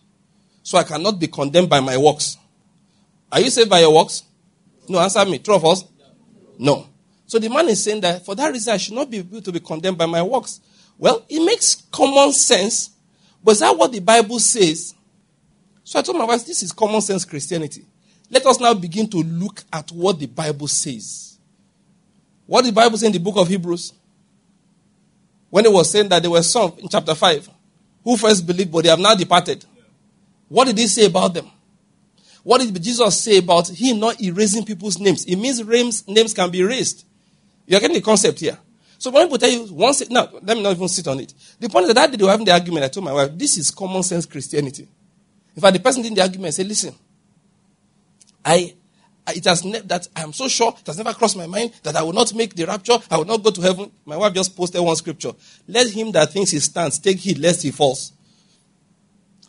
So 0.63 0.79
I 0.79 0.83
cannot 0.83 1.19
be 1.19 1.27
condemned 1.27 1.69
by 1.69 1.79
my 1.79 1.95
works. 1.95 2.37
Are 3.31 3.39
you 3.39 3.51
saved 3.51 3.69
by 3.69 3.81
your 3.81 3.93
works? 3.93 4.23
No, 4.87 4.99
answer 4.99 5.25
me. 5.25 5.39
True 5.39 5.55
of 5.55 5.65
us? 5.65 5.83
No. 6.57 6.87
So 7.27 7.39
the 7.39 7.49
man 7.49 7.67
is 7.69 7.83
saying 7.83 8.01
that 8.01 8.25
for 8.25 8.35
that 8.35 8.51
reason 8.51 8.73
I 8.73 8.77
should 8.77 8.93
not 8.93 9.09
be 9.09 9.17
able 9.17 9.41
to 9.41 9.51
be 9.51 9.59
condemned 9.59 9.97
by 9.97 10.05
my 10.05 10.21
works. 10.21 10.61
Well, 10.97 11.25
it 11.27 11.43
makes 11.43 11.75
common 11.91 12.31
sense, 12.31 12.91
but 13.43 13.51
is 13.51 13.59
that 13.59 13.75
what 13.75 13.91
the 13.91 13.99
Bible 13.99 14.39
says? 14.39 14.93
So 15.83 15.99
I 15.99 16.01
told 16.01 16.17
my 16.17 16.25
wife, 16.25 16.45
this 16.45 16.63
is 16.63 16.71
common 16.71 17.01
sense 17.01 17.25
Christianity. 17.25 17.85
Let 18.29 18.45
us 18.45 18.59
now 18.59 18.73
begin 18.73 19.07
to 19.09 19.17
look 19.17 19.63
at 19.71 19.91
what 19.91 20.19
the 20.19 20.25
Bible 20.25 20.67
says. 20.67 21.37
What 22.45 22.63
the 22.65 22.71
Bible 22.71 22.97
says 22.97 23.07
in 23.07 23.11
the 23.11 23.19
book 23.19 23.37
of 23.37 23.47
Hebrews? 23.47 23.93
When 25.49 25.65
it 25.65 25.71
was 25.71 25.89
saying 25.91 26.09
that 26.09 26.21
there 26.21 26.31
were 26.31 26.43
some 26.43 26.73
in 26.77 26.87
chapter 26.89 27.15
5 27.15 27.49
who 28.03 28.17
first 28.17 28.45
believed, 28.45 28.71
but 28.71 28.83
they 28.83 28.89
have 28.89 28.99
now 28.99 29.15
departed. 29.15 29.65
What 30.47 30.65
did 30.65 30.77
he 30.77 30.87
say 30.87 31.05
about 31.05 31.33
them? 31.33 31.49
What 32.45 32.61
did 32.61 32.83
Jesus 32.83 33.23
say 33.23 33.39
about 33.39 33.67
him 33.69 33.99
not 33.99 34.21
erasing 34.21 34.63
people's 34.63 34.99
names? 34.99 35.25
It 35.25 35.35
means 35.35 35.65
names, 35.65 36.07
names 36.07 36.31
can 36.31 36.51
be 36.51 36.59
erased. 36.59 37.03
You're 37.65 37.79
getting 37.79 37.95
the 37.95 38.03
concept 38.03 38.39
here. 38.39 38.55
So 38.99 39.09
when 39.09 39.25
people 39.25 39.39
tell 39.39 39.49
you 39.49 39.73
once, 39.73 40.07
now 40.11 40.29
let 40.43 40.55
me 40.55 40.61
not 40.61 40.75
even 40.75 40.87
sit 40.87 41.07
on 41.07 41.19
it. 41.19 41.33
The 41.59 41.67
point 41.69 41.85
is 41.85 41.87
that, 41.87 41.95
that 41.95 42.11
day 42.11 42.17
they 42.17 42.23
were 42.23 42.29
having 42.29 42.45
the 42.45 42.51
argument. 42.51 42.85
I 42.85 42.89
told 42.89 43.03
my 43.03 43.13
wife, 43.13 43.31
this 43.33 43.57
is 43.57 43.71
common 43.71 44.03
sense 44.03 44.27
Christianity. 44.27 44.87
In 45.55 45.61
fact, 45.63 45.73
the 45.73 45.79
person 45.79 46.05
in 46.05 46.13
the 46.13 46.21
argument 46.21 46.53
said, 46.53 46.67
listen, 46.67 46.93
I, 48.45 48.75
it 49.29 49.45
has 49.45 49.65
ne- 49.65 49.79
that 49.79 50.07
I 50.15 50.21
am 50.21 50.31
so 50.31 50.47
sure 50.47 50.71
it 50.79 50.85
has 50.85 50.99
never 50.99 51.15
crossed 51.15 51.37
my 51.37 51.47
mind 51.47 51.73
that 51.81 51.95
I 51.95 52.03
will 52.03 52.13
not 52.13 52.31
make 52.35 52.53
the 52.53 52.65
rapture. 52.65 52.99
I 53.09 53.17
will 53.17 53.25
not 53.25 53.41
go 53.41 53.49
to 53.49 53.61
heaven. 53.61 53.91
My 54.05 54.17
wife 54.17 54.35
just 54.35 54.55
posted 54.55 54.81
one 54.81 54.95
scripture. 54.97 55.31
Let 55.67 55.89
him 55.89 56.11
that 56.11 56.31
thinks 56.31 56.51
he 56.51 56.59
stands 56.59 56.99
take 56.99 57.17
heed 57.17 57.39
lest 57.39 57.63
he 57.63 57.71
falls. 57.71 58.11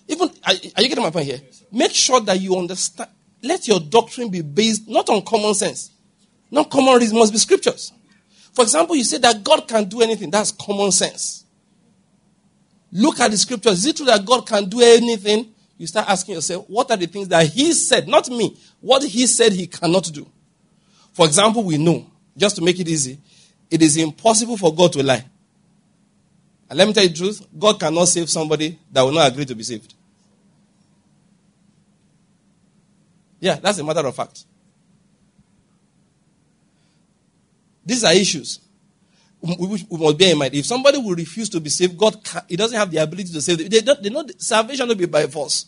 Even 0.08 0.28
are, 0.46 0.54
are 0.76 0.82
you 0.82 0.88
getting 0.88 1.02
my 1.02 1.10
point 1.10 1.26
here? 1.26 1.40
Make 1.72 1.92
sure 1.92 2.20
that 2.20 2.40
you 2.40 2.56
understand. 2.56 3.10
Let 3.42 3.68
your 3.68 3.80
doctrine 3.80 4.30
be 4.30 4.40
based 4.42 4.88
not 4.88 5.08
on 5.08 5.22
common 5.22 5.54
sense, 5.54 5.90
not 6.50 6.70
common 6.70 6.98
reason. 6.98 7.18
Must 7.18 7.32
be 7.32 7.38
scriptures. 7.38 7.92
For 8.52 8.62
example, 8.62 8.96
you 8.96 9.04
say 9.04 9.18
that 9.18 9.44
God 9.44 9.68
can 9.68 9.84
do 9.84 10.00
anything. 10.00 10.30
That's 10.30 10.50
common 10.50 10.90
sense. 10.92 11.44
Look 12.92 13.20
at 13.20 13.30
the 13.30 13.36
scriptures. 13.36 13.78
Is 13.78 13.86
it 13.86 13.96
true 13.96 14.06
that 14.06 14.24
God 14.24 14.46
can 14.46 14.68
do 14.68 14.80
anything? 14.80 15.52
you 15.78 15.86
start 15.86 16.08
asking 16.08 16.34
yourself, 16.34 16.64
what 16.68 16.90
are 16.90 16.96
the 16.96 17.06
things 17.06 17.28
that 17.28 17.46
he 17.46 17.72
said, 17.72 18.08
not 18.08 18.28
me, 18.28 18.56
what 18.80 19.02
he 19.02 19.26
said 19.26 19.52
he 19.52 19.66
cannot 19.66 20.10
do? 20.12 20.26
For 21.12 21.26
example, 21.26 21.62
we 21.62 21.78
know, 21.78 22.10
just 22.36 22.56
to 22.56 22.62
make 22.62 22.78
it 22.80 22.88
easy, 22.88 23.18
it 23.70 23.82
is 23.82 23.96
impossible 23.96 24.56
for 24.56 24.74
God 24.74 24.92
to 24.94 25.02
lie. 25.02 25.24
And 26.68 26.78
let 26.78 26.88
me 26.88 26.94
tell 26.94 27.04
you 27.04 27.10
the 27.10 27.16
truth 27.16 27.46
God 27.56 27.78
cannot 27.78 28.08
save 28.08 28.28
somebody 28.28 28.78
that 28.90 29.02
will 29.02 29.12
not 29.12 29.30
agree 29.30 29.44
to 29.44 29.54
be 29.54 29.62
saved. 29.62 29.94
Yeah, 33.46 33.54
that's 33.54 33.78
a 33.78 33.84
matter 33.84 34.06
of 34.06 34.14
fact. 34.14 34.44
These 37.84 38.02
are 38.02 38.12
issues 38.12 38.58
we, 39.40 39.86
must 39.90 40.18
bear 40.18 40.32
in 40.32 40.38
mind. 40.38 40.54
If 40.54 40.66
somebody 40.66 40.98
will 40.98 41.14
refuse 41.14 41.48
to 41.50 41.60
be 41.60 41.70
saved, 41.70 41.96
God 41.96 42.22
can, 42.24 42.42
he 42.48 42.56
doesn't 42.56 42.76
have 42.76 42.90
the 42.90 42.98
ability 42.98 43.32
to 43.32 43.40
save 43.40 43.58
them. 43.58 43.68
They, 43.68 43.80
don't, 43.80 44.02
they 44.02 44.10
know 44.10 44.24
salvation 44.38 44.88
will 44.88 44.94
be 44.94 45.06
by 45.06 45.26
force. 45.26 45.66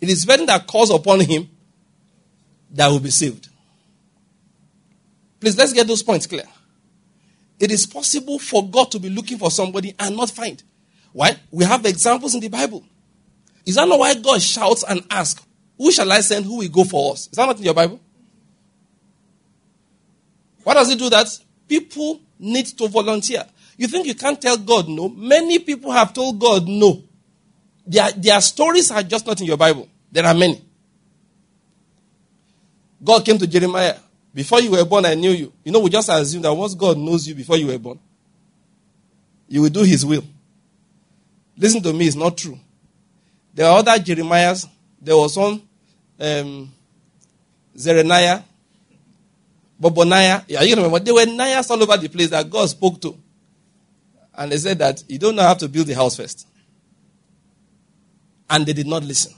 It 0.00 0.08
is 0.08 0.26
when 0.26 0.46
that 0.46 0.66
calls 0.66 0.90
upon 0.90 1.20
him 1.20 1.48
that 2.70 2.88
will 2.88 3.00
be 3.00 3.10
saved. 3.10 3.48
Please 5.40 5.56
let's 5.56 5.72
get 5.72 5.86
those 5.86 6.02
points 6.02 6.26
clear. 6.26 6.44
It 7.58 7.70
is 7.70 7.86
possible 7.86 8.38
for 8.38 8.68
God 8.68 8.90
to 8.92 8.98
be 8.98 9.08
looking 9.08 9.38
for 9.38 9.50
somebody 9.50 9.94
and 9.98 10.16
not 10.16 10.30
find. 10.30 10.62
Why? 11.12 11.36
We 11.50 11.64
have 11.64 11.84
examples 11.86 12.34
in 12.34 12.40
the 12.40 12.48
Bible. 12.48 12.84
Is 13.66 13.74
that 13.74 13.88
not 13.88 13.98
why 13.98 14.14
God 14.14 14.40
shouts 14.40 14.84
and 14.88 15.04
asks, 15.10 15.44
Who 15.76 15.90
shall 15.90 16.10
I 16.10 16.20
send? 16.20 16.46
Who 16.46 16.58
will 16.58 16.68
go 16.68 16.84
for 16.84 17.12
us? 17.12 17.26
Is 17.26 17.32
that 17.32 17.46
not 17.46 17.58
in 17.58 17.64
your 17.64 17.74
Bible? 17.74 18.00
Why 20.62 20.74
does 20.74 20.88
he 20.88 20.94
do 20.96 21.10
that? 21.10 21.26
People 21.68 22.20
need 22.38 22.66
to 22.66 22.88
volunteer. 22.88 23.44
You 23.76 23.88
think 23.88 24.06
you 24.06 24.14
can't 24.14 24.40
tell 24.40 24.56
God 24.56 24.88
no? 24.88 25.08
Many 25.08 25.58
people 25.58 25.90
have 25.90 26.12
told 26.14 26.38
God 26.38 26.66
no. 26.66 27.02
Their, 27.86 28.10
their 28.12 28.40
stories 28.40 28.90
are 28.90 29.02
just 29.02 29.26
not 29.26 29.40
in 29.40 29.46
your 29.46 29.56
Bible. 29.56 29.88
There 30.10 30.24
are 30.24 30.34
many. 30.34 30.62
God 33.02 33.24
came 33.24 33.38
to 33.38 33.46
Jeremiah. 33.46 33.96
Before 34.32 34.60
you 34.60 34.70
were 34.70 34.84
born, 34.84 35.06
I 35.06 35.14
knew 35.14 35.30
you. 35.30 35.52
You 35.64 35.72
know, 35.72 35.80
we 35.80 35.90
just 35.90 36.08
assume 36.08 36.42
that 36.42 36.52
once 36.52 36.74
God 36.74 36.98
knows 36.98 37.26
you 37.26 37.34
before 37.34 37.56
you 37.56 37.66
were 37.68 37.78
born, 37.78 37.98
you 39.48 39.62
will 39.62 39.70
do 39.70 39.82
his 39.82 40.04
will. 40.04 40.24
Listen 41.56 41.82
to 41.82 41.92
me, 41.92 42.06
it's 42.06 42.16
not 42.16 42.36
true. 42.36 42.58
There 43.56 43.66
are 43.66 43.78
other 43.78 43.92
Jeremiahs. 43.92 44.68
There 45.00 45.16
was 45.16 45.34
one, 45.34 45.62
um, 46.20 46.70
Zeraniah, 47.74 48.42
Boboniah. 49.80 50.44
Yeah, 50.46 50.60
you 50.60 50.76
remember. 50.76 50.98
There 50.98 51.14
were 51.14 51.24
Niahs 51.24 51.70
all 51.70 51.82
over 51.82 51.96
the 51.96 52.08
place 52.08 52.28
that 52.28 52.50
God 52.50 52.68
spoke 52.68 53.00
to. 53.00 53.16
And 54.34 54.52
they 54.52 54.58
said 54.58 54.78
that 54.80 55.02
you 55.08 55.18
don't 55.18 55.34
know 55.34 55.42
how 55.42 55.54
to 55.54 55.68
build 55.68 55.86
the 55.86 55.94
house 55.94 56.16
first. 56.18 56.46
And 58.50 58.66
they 58.66 58.74
did 58.74 58.86
not 58.86 59.02
listen. 59.02 59.32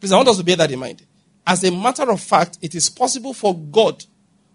Please, 0.00 0.12
I 0.12 0.16
want 0.16 0.28
us 0.28 0.38
to 0.38 0.44
bear 0.44 0.56
that 0.56 0.70
in 0.70 0.78
mind. 0.78 1.04
As 1.46 1.62
a 1.62 1.70
matter 1.70 2.10
of 2.10 2.22
fact, 2.22 2.56
it 2.62 2.74
is 2.74 2.88
possible 2.88 3.34
for 3.34 3.54
God 3.54 4.02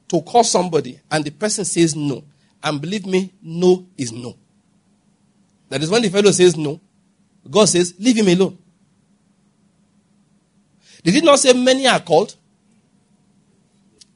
to 0.08 0.22
call 0.24 0.44
somebody 0.44 1.00
and 1.12 1.24
the 1.24 1.30
person 1.30 1.66
says 1.66 1.96
no. 1.96 2.24
And 2.64 2.82
believe 2.82 3.06
me, 3.06 3.32
no 3.44 3.86
is 3.96 4.12
no. 4.12 4.36
That 5.70 5.84
is 5.84 5.92
when 5.92 6.02
the 6.02 6.10
fellow 6.10 6.32
says 6.32 6.58
no, 6.58 6.82
God 7.50 7.66
says, 7.66 7.94
leave 7.98 8.18
him 8.18 8.28
alone. 8.28 8.58
Did 11.04 11.16
he 11.16 11.22
not 11.22 11.40
say 11.40 11.54
many 11.54 11.88
are 11.88 12.00
called? 12.00 12.36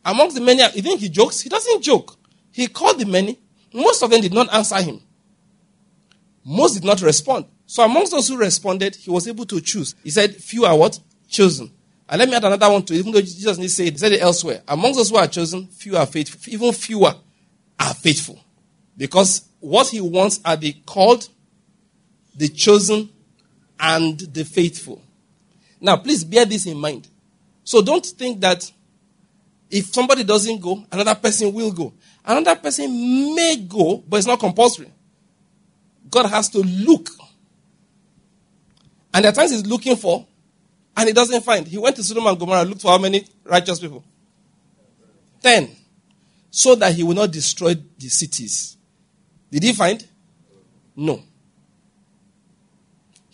Amongst 0.04 0.36
the 0.36 0.42
many, 0.42 0.62
you 0.76 0.82
think 0.82 1.00
he 1.00 1.10
jokes? 1.10 1.42
He 1.42 1.50
doesn't 1.50 1.82
joke. 1.82 2.16
He 2.52 2.68
called 2.68 3.00
the 3.00 3.06
many. 3.06 3.40
Most 3.74 4.04
of 4.04 4.12
them 4.12 4.22
did 4.22 4.34
not 4.34 4.54
answer 4.54 4.82
him. 4.82 5.02
Most 6.44 6.76
did 6.76 6.84
not 6.84 7.02
respond. 7.02 7.46
So 7.66 7.84
amongst 7.84 8.12
those 8.12 8.28
who 8.28 8.38
responded, 8.38 8.96
he 8.96 9.10
was 9.10 9.28
able 9.28 9.46
to 9.46 9.60
choose. 9.60 9.96
He 10.04 10.12
said, 10.12 10.36
few 10.36 10.66
are 10.66 10.78
what? 10.78 11.00
Chosen. 11.28 11.72
And 12.08 12.20
let 12.20 12.30
me 12.30 12.36
add 12.36 12.44
another 12.44 12.72
one 12.72 12.84
to 12.84 12.94
even 12.94 13.12
though 13.12 13.22
Jesus 13.22 13.58
didn't 13.58 13.72
say 13.72 13.88
it, 13.88 13.94
he 13.94 13.98
said 13.98 14.12
it 14.12 14.22
elsewhere. 14.22 14.62
Amongst 14.68 15.00
those 15.00 15.10
who 15.10 15.18
are 15.18 15.28
chosen, 15.28 15.66
few 15.68 15.98
are 15.98 16.06
faithful. 16.06 16.54
Even 16.54 16.72
fewer 16.72 17.16
are 17.80 17.94
faithful. 17.96 18.40
Because 18.96 19.50
what 19.60 19.88
he 19.88 20.00
wants 20.00 20.40
are 20.46 20.56
the 20.56 20.74
called, 20.86 21.28
the 22.36 22.48
chosen, 22.48 23.10
and 23.80 24.20
the 24.20 24.44
faithful. 24.46 25.02
Now, 25.80 25.98
please 25.98 26.24
bear 26.24 26.46
this 26.46 26.66
in 26.66 26.78
mind. 26.78 27.08
So 27.64 27.82
don't 27.82 28.06
think 28.06 28.42
that 28.42 28.72
if 29.70 29.94
somebody 29.94 30.24
doesn't 30.24 30.62
go, 30.62 30.84
another 30.92 31.16
person 31.16 31.52
will 31.54 31.72
go. 31.72 31.94
Another 32.24 32.56
person 32.56 32.90
may 33.36 33.58
go, 33.68 34.04
but 34.08 34.18
it's 34.18 34.28
not 34.28 34.40
compulsory. 34.40 34.92
God 36.10 36.28
has 36.28 36.50
to 36.50 36.60
look. 36.60 37.10
And 39.14 39.26
at 39.26 39.36
times 39.36 39.52
he's 39.52 39.66
looking 39.66 39.96
for 39.96 40.26
and 40.96 41.08
he 41.08 41.14
doesn't 41.14 41.44
find. 41.44 41.68
He 41.68 41.78
went 41.78 41.96
to 41.98 42.04
Sodom 42.04 42.28
and 42.28 42.40
Gomorrah 42.40 42.64
looked 42.64 42.82
for 42.82 42.92
how 42.92 42.98
many 42.98 43.26
righteous 43.44 43.80
people? 43.80 44.04
Ten. 45.42 45.70
So 46.50 46.76
that 46.76 46.94
he 46.94 47.04
will 47.04 47.16
not 47.16 47.32
destroy 47.32 47.76
the 47.98 48.08
cities. 48.08 48.78
Did 49.52 49.64
he 49.64 49.74
find? 49.74 50.06
No. 50.96 51.22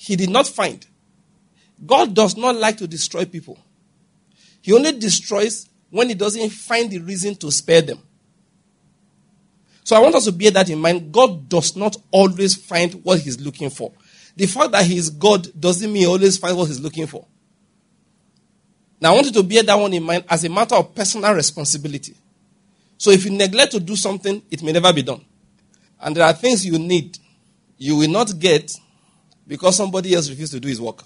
He 0.02 0.16
did 0.16 0.32
not 0.32 0.48
find. 0.48 0.84
God 1.86 2.16
does 2.16 2.36
not 2.36 2.56
like 2.56 2.78
to 2.78 2.88
destroy 2.88 3.24
people. 3.24 3.60
He 4.60 4.74
only 4.74 4.94
destroys 4.94 5.70
when 5.92 6.10
he 6.10 6.16
doesn't 6.16 6.50
find 6.50 6.90
the 6.90 6.98
reason 6.98 7.36
to 7.36 7.52
spare 7.52 7.84
them. 7.84 8.00
So 9.84 9.96
I 9.96 10.00
want 10.00 10.16
us 10.16 10.26
to 10.26 10.32
bear 10.32 10.50
that 10.50 10.72
in 10.72 10.80
mind. 10.80 11.12
God 11.12 11.48
does 11.48 11.76
not 11.76 11.96
always 12.10 12.56
find 12.56 12.96
what 13.04 13.20
he's 13.20 13.40
looking 13.40 13.70
for. 13.70 13.92
The 14.36 14.48
fact 14.48 14.72
that 14.72 14.86
he 14.86 14.98
is 14.98 15.12
God 15.12 15.48
doesn't 15.60 15.94
mean 15.94 16.02
he 16.02 16.08
always 16.08 16.36
finds 16.36 16.58
what 16.58 16.66
he's 16.66 16.80
looking 16.80 17.06
for. 17.06 17.28
Now, 19.00 19.12
I 19.12 19.14
want 19.14 19.28
you 19.28 19.34
to 19.34 19.44
bear 19.44 19.62
that 19.62 19.76
one 19.76 19.94
in 19.94 20.02
mind 20.02 20.24
as 20.28 20.44
a 20.44 20.50
matter 20.50 20.74
of 20.74 20.96
personal 20.96 21.32
responsibility. 21.36 22.16
So, 22.98 23.12
if 23.12 23.24
you 23.24 23.30
neglect 23.30 23.74
to 23.74 23.80
do 23.80 23.96
something, 23.96 24.42
it 24.50 24.64
may 24.64 24.72
never 24.72 24.92
be 24.94 25.04
done. 25.04 25.24
And 26.00 26.16
there 26.16 26.26
are 26.26 26.34
things 26.34 26.66
you 26.66 26.80
need, 26.80 27.20
you 27.78 27.98
will 27.98 28.10
not 28.10 28.40
get 28.40 28.76
because 29.48 29.78
somebody 29.78 30.14
else 30.14 30.30
refused 30.30 30.54
to 30.54 30.60
do 30.60 30.68
his 30.68 30.80
work. 30.80 31.04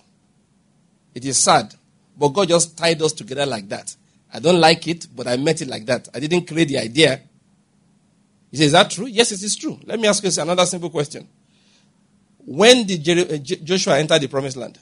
It 1.14 1.26
is 1.26 1.38
sad, 1.38 1.74
but 2.18 2.30
God 2.30 2.50
just 2.50 2.78
tied 2.78 3.02
us 3.02 3.14
together 3.14 3.46
like 3.46 3.68
that. 3.70 3.96
I 4.34 4.40
don't 4.40 4.60
like 4.60 4.88
it, 4.88 5.08
but 5.16 5.28
I 5.28 5.38
met 5.38 5.62
it 5.62 5.68
like 5.68 5.86
that. 5.86 6.10
I 6.14 6.20
didn't 6.20 6.46
create 6.46 6.68
the 6.68 6.80
idea. 6.80 7.22
He 8.52 8.58
says, 8.58 8.68
Is 8.68 8.72
that 8.74 8.92
true? 8.92 9.08
Yes, 9.08 9.32
it 9.32 9.42
is 9.42 9.56
true. 9.56 9.80
Let 9.86 10.00
me 10.00 10.08
ask 10.08 10.24
you 10.24 10.42
another 10.42 10.66
simple 10.66 10.90
question. 10.90 11.28
When 12.46 12.86
did 12.86 13.08
uh, 13.10 13.38
Joshua 13.38 13.98
enter 13.98 14.20
the 14.20 14.28
promised 14.28 14.58
land? 14.58 14.78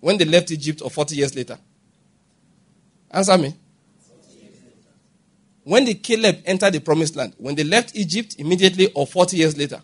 When 0.00 0.16
they 0.16 0.24
left 0.24 0.50
Egypt 0.50 0.80
or 0.82 0.90
40 0.90 1.16
years 1.16 1.34
later? 1.34 1.58
Answer 3.10 3.38
me. 3.38 3.54
When 5.64 5.84
did 5.84 6.02
Caleb 6.02 6.42
enter 6.44 6.70
the 6.70 6.80
promised 6.80 7.16
land? 7.16 7.34
When 7.38 7.54
they 7.54 7.64
left 7.64 7.96
Egypt 7.96 8.36
immediately 8.38 8.92
or 8.92 9.06
40 9.06 9.36
years 9.36 9.56
later? 9.56 9.80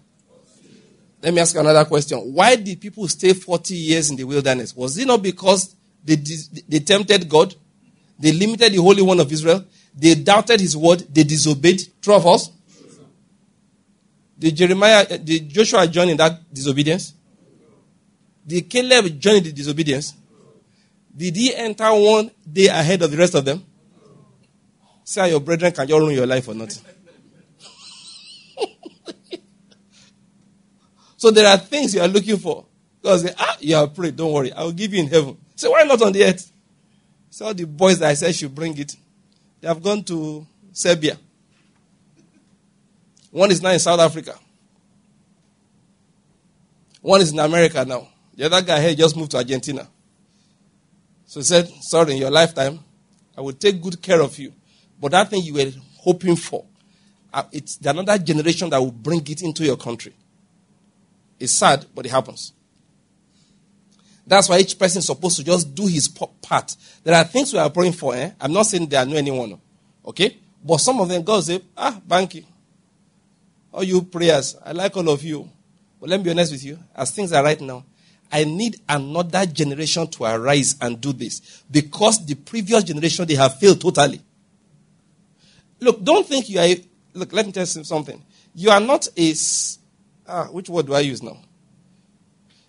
Let 1.22 1.34
me 1.34 1.40
ask 1.40 1.54
another 1.56 1.84
question. 1.84 2.18
Why 2.18 2.56
did 2.56 2.80
people 2.80 3.06
stay 3.08 3.34
40 3.34 3.74
years 3.74 4.10
in 4.10 4.16
the 4.16 4.24
wilderness? 4.24 4.74
Was 4.74 4.96
it 4.96 5.06
not 5.06 5.22
because 5.22 5.74
they, 6.02 6.16
they 6.68 6.80
tempted 6.80 7.28
God? 7.28 7.54
They 8.18 8.32
limited 8.32 8.72
the 8.72 8.78
Holy 8.78 9.02
One 9.02 9.20
of 9.20 9.30
Israel? 9.30 9.64
They 9.94 10.14
doubted 10.14 10.60
his 10.60 10.76
word? 10.76 11.00
They 11.12 11.24
disobeyed? 11.24 11.82
True 12.00 12.14
of 12.14 12.26
us? 12.26 12.50
Did 14.38 14.56
Jeremiah, 14.56 15.06
eh, 15.10 15.18
did 15.18 15.50
Joshua 15.50 15.86
join 15.86 16.08
in 16.08 16.16
that 16.16 16.52
disobedience? 16.52 17.12
Did 18.46 18.70
Caleb 18.70 19.20
join 19.20 19.36
in 19.36 19.44
the 19.44 19.52
disobedience? 19.52 20.14
Did 21.14 21.36
he 21.36 21.54
enter 21.54 21.92
one 21.92 22.30
day 22.50 22.68
ahead 22.68 23.02
of 23.02 23.10
the 23.10 23.18
rest 23.18 23.34
of 23.34 23.44
them? 23.44 23.62
Say 25.04 25.30
your 25.30 25.40
brethren 25.40 25.72
can 25.72 25.86
you 25.88 25.98
ruin 25.98 26.14
your 26.14 26.26
life 26.26 26.48
or 26.48 26.54
not? 26.54 26.80
So 31.20 31.30
there 31.30 31.46
are 31.46 31.58
things 31.58 31.94
you 31.94 32.00
are 32.00 32.08
looking 32.08 32.38
for. 32.38 32.64
God 33.02 33.20
say, 33.20 33.34
ah, 33.38 33.54
you 33.60 33.74
have 33.74 33.94
prayed, 33.94 34.16
don't 34.16 34.32
worry, 34.32 34.54
I 34.54 34.64
will 34.64 34.72
give 34.72 34.94
you 34.94 35.00
in 35.00 35.06
heaven. 35.06 35.36
Say, 35.54 35.68
why 35.68 35.82
not 35.82 36.00
on 36.00 36.12
the 36.12 36.24
earth? 36.24 36.50
So 37.28 37.52
the 37.52 37.66
boys 37.66 37.98
that 37.98 38.08
I 38.08 38.14
said 38.14 38.34
should 38.34 38.54
bring 38.54 38.78
it, 38.78 38.96
they 39.60 39.68
have 39.68 39.82
gone 39.82 40.02
to 40.04 40.46
Serbia. 40.72 41.18
One 43.30 43.50
is 43.50 43.60
now 43.60 43.68
in 43.68 43.78
South 43.78 44.00
Africa. 44.00 44.34
One 47.02 47.20
is 47.20 47.32
in 47.34 47.38
America 47.38 47.84
now. 47.84 48.08
The 48.34 48.46
other 48.46 48.62
guy 48.62 48.80
here 48.80 48.94
just 48.94 49.14
moved 49.14 49.32
to 49.32 49.36
Argentina. 49.36 49.86
So 51.26 51.40
he 51.40 51.44
said, 51.44 51.68
Sorry, 51.82 52.12
in 52.12 52.16
your 52.18 52.30
lifetime, 52.30 52.80
I 53.36 53.42
will 53.42 53.52
take 53.52 53.82
good 53.82 54.00
care 54.00 54.22
of 54.22 54.38
you. 54.38 54.54
But 54.98 55.12
that 55.12 55.28
thing 55.28 55.42
you 55.42 55.52
were 55.52 55.70
hoping 55.98 56.36
for, 56.36 56.64
uh, 57.30 57.42
it's 57.52 57.76
the 57.76 57.90
another 57.90 58.16
generation 58.16 58.70
that 58.70 58.80
will 58.80 58.90
bring 58.90 59.20
it 59.28 59.42
into 59.42 59.64
your 59.64 59.76
country. 59.76 60.14
It's 61.40 61.52
sad, 61.52 61.86
but 61.94 62.06
it 62.06 62.10
happens. 62.10 62.52
That's 64.26 64.48
why 64.48 64.58
each 64.58 64.78
person 64.78 65.00
is 65.00 65.06
supposed 65.06 65.38
to 65.38 65.44
just 65.44 65.74
do 65.74 65.86
his 65.86 66.06
part. 66.06 66.76
There 67.02 67.14
are 67.14 67.24
things 67.24 67.52
we 67.52 67.58
are 67.58 67.70
praying 67.70 67.94
for. 67.94 68.14
Eh? 68.14 68.30
I'm 68.40 68.52
not 68.52 68.66
saying 68.66 68.86
there 68.86 69.00
are 69.00 69.06
no 69.06 69.16
anyone. 69.16 69.60
Okay? 70.06 70.36
But 70.62 70.78
some 70.78 71.00
of 71.00 71.08
them, 71.08 71.22
God 71.22 71.42
say, 71.42 71.60
ah, 71.76 72.00
Banky. 72.06 72.44
All 73.72 73.82
you 73.82 74.02
prayers, 74.02 74.56
I 74.64 74.72
like 74.72 74.96
all 74.96 75.08
of 75.08 75.22
you. 75.24 75.48
But 75.98 76.10
let 76.10 76.18
me 76.18 76.24
be 76.24 76.30
honest 76.30 76.52
with 76.52 76.64
you. 76.64 76.78
As 76.94 77.10
things 77.10 77.32
are 77.32 77.42
right 77.42 77.60
now, 77.60 77.84
I 78.30 78.44
need 78.44 78.80
another 78.88 79.46
generation 79.46 80.06
to 80.08 80.24
arise 80.24 80.76
and 80.80 81.00
do 81.00 81.12
this 81.12 81.64
because 81.70 82.24
the 82.24 82.34
previous 82.36 82.84
generation 82.84 83.26
they 83.26 83.34
have 83.34 83.58
failed 83.58 83.80
totally. 83.80 84.20
Look, 85.80 86.04
don't 86.04 86.26
think 86.26 86.48
you 86.48 86.60
are. 86.60 86.66
A, 86.66 86.84
look, 87.14 87.32
let 87.32 87.46
me 87.46 87.52
tell 87.52 87.62
you 87.62 87.84
something. 87.84 88.22
You 88.54 88.70
are 88.70 88.80
not 88.80 89.08
a. 89.16 89.34
Ah, 90.30 90.46
which 90.50 90.68
word 90.68 90.86
do 90.86 90.94
I 90.94 91.00
use 91.00 91.22
now? 91.22 91.36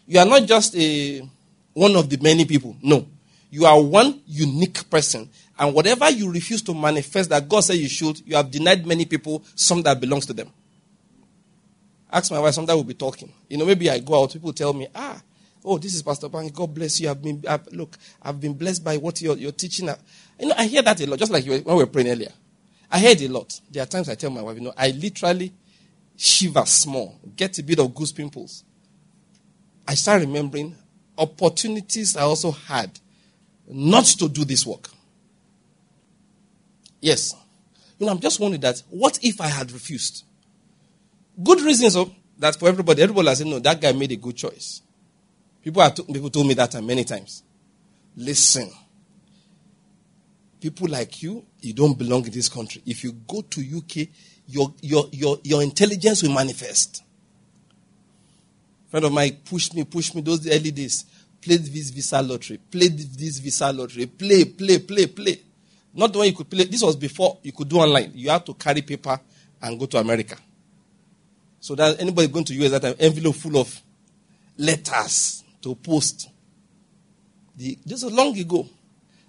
You 0.07 0.19
are 0.19 0.25
not 0.25 0.45
just 0.45 0.75
a 0.75 1.21
one 1.73 1.95
of 1.95 2.09
the 2.09 2.17
many 2.17 2.45
people. 2.45 2.75
No, 2.81 3.07
you 3.49 3.65
are 3.65 3.81
one 3.81 4.21
unique 4.27 4.89
person, 4.89 5.29
and 5.57 5.73
whatever 5.73 6.09
you 6.09 6.31
refuse 6.31 6.61
to 6.63 6.73
manifest 6.73 7.29
that 7.29 7.47
God 7.47 7.61
said 7.61 7.77
you 7.77 7.87
should, 7.89 8.19
you 8.27 8.35
have 8.35 8.49
denied 8.51 8.85
many 8.85 9.05
people 9.05 9.43
some 9.55 9.81
that 9.83 9.99
belongs 9.99 10.25
to 10.25 10.33
them. 10.33 10.51
Ask 12.11 12.31
my 12.31 12.39
wife, 12.39 12.53
sometimes 12.53 12.75
we'll 12.75 12.83
be 12.83 12.93
talking. 12.93 13.31
You 13.47 13.57
know, 13.57 13.65
maybe 13.65 13.89
I 13.89 13.99
go 13.99 14.21
out, 14.21 14.33
people 14.33 14.51
tell 14.51 14.73
me, 14.73 14.87
ah, 14.93 15.21
Oh, 15.63 15.77
this 15.77 15.93
is 15.93 16.01
Pastor 16.01 16.27
Bank. 16.27 16.53
God 16.53 16.73
bless 16.73 16.99
you. 16.99 17.09
I've 17.09 17.21
been, 17.21 17.43
I've, 17.47 17.67
look, 17.71 17.97
I've 18.21 18.39
been 18.39 18.53
blessed 18.53 18.83
by 18.83 18.97
what 18.97 19.21
you're, 19.21 19.37
you're 19.37 19.51
teaching. 19.51 19.89
You 20.39 20.47
know, 20.47 20.55
I 20.57 20.65
hear 20.65 20.81
that 20.81 20.99
a 21.01 21.07
lot, 21.07 21.19
just 21.19 21.31
like 21.31 21.45
when 21.45 21.63
we 21.63 21.73
were 21.73 21.85
praying 21.85 22.09
earlier. 22.09 22.31
I 22.89 22.99
heard 22.99 23.21
a 23.21 23.27
lot. 23.27 23.59
There 23.69 23.83
are 23.83 23.85
times 23.85 24.09
I 24.09 24.15
tell 24.15 24.31
my 24.31 24.41
wife, 24.41 24.57
you 24.57 24.63
know, 24.63 24.73
I 24.75 24.89
literally 24.89 25.53
shiver 26.21 26.65
small, 26.67 27.19
get 27.35 27.57
a 27.57 27.63
bit 27.63 27.79
of 27.79 27.95
goose 27.95 28.11
pimples. 28.11 28.63
I 29.87 29.95
start 29.95 30.21
remembering 30.21 30.75
opportunities 31.17 32.15
I 32.15 32.21
also 32.21 32.51
had 32.51 32.99
not 33.67 34.05
to 34.05 34.29
do 34.29 34.45
this 34.45 34.63
work. 34.63 34.89
Yes. 36.99 37.35
You 37.97 38.05
know, 38.05 38.11
I'm 38.11 38.19
just 38.19 38.39
wondering 38.39 38.61
that 38.61 38.83
what 38.89 39.17
if 39.23 39.41
I 39.41 39.47
had 39.47 39.71
refused? 39.71 40.23
Good 41.41 41.61
reasons 41.61 41.95
of 41.95 42.13
that 42.37 42.55
for 42.55 42.67
everybody. 42.67 43.01
Everybody 43.01 43.27
has 43.29 43.39
said, 43.39 43.47
no, 43.47 43.57
that 43.57 43.81
guy 43.81 43.91
made 43.91 44.11
a 44.11 44.15
good 44.15 44.35
choice. 44.35 44.83
People, 45.63 45.81
are 45.81 45.91
people 45.91 46.29
told 46.29 46.45
me 46.45 46.53
that 46.53 46.79
many 46.83 47.03
times. 47.03 47.41
Listen. 48.15 48.69
People 50.59 50.87
like 50.87 51.23
you, 51.23 51.43
you 51.61 51.73
don't 51.73 51.97
belong 51.97 52.23
in 52.25 52.31
this 52.31 52.47
country. 52.47 52.83
If 52.85 53.03
you 53.03 53.13
go 53.13 53.41
to 53.41 53.77
UK, 53.77 54.07
your, 54.51 54.73
your, 54.81 55.05
your, 55.11 55.37
your 55.43 55.63
intelligence 55.63 56.23
will 56.23 56.33
manifest. 56.33 57.03
friend 58.89 59.05
of 59.05 59.13
mine 59.13 59.37
pushed 59.45 59.73
me, 59.73 59.85
pushed 59.85 60.13
me 60.13 60.21
those 60.21 60.45
early 60.47 60.71
days. 60.71 61.05
Played 61.41 61.61
this 61.61 61.89
visa 61.89 62.21
lottery, 62.21 62.57
played 62.57 62.97
this 62.97 63.39
visa 63.39 63.71
lottery, 63.71 64.05
play, 64.05 64.45
play, 64.45 64.77
play, 64.79 65.07
play. 65.07 65.39
Not 65.93 66.13
the 66.13 66.19
one 66.19 66.27
you 66.27 66.33
could 66.33 66.49
play. 66.49 66.65
This 66.65 66.83
was 66.83 66.95
before 66.95 67.39
you 67.41 67.51
could 67.51 67.67
do 67.67 67.77
online. 67.77 68.11
You 68.13 68.29
had 68.29 68.45
to 68.45 68.53
carry 68.53 68.81
paper 68.81 69.19
and 69.61 69.79
go 69.79 69.85
to 69.87 69.97
America. 69.97 70.37
So 71.59 71.75
that 71.75 71.99
anybody 71.99 72.27
going 72.27 72.45
to 72.45 72.53
US 72.65 72.71
that 72.71 72.81
time, 72.81 72.95
envelope 72.99 73.35
full 73.35 73.57
of 73.57 73.81
letters 74.57 75.43
to 75.61 75.75
post. 75.75 76.29
The, 77.57 77.77
this 77.85 78.03
was 78.03 78.13
long 78.13 78.37
ago. 78.37 78.67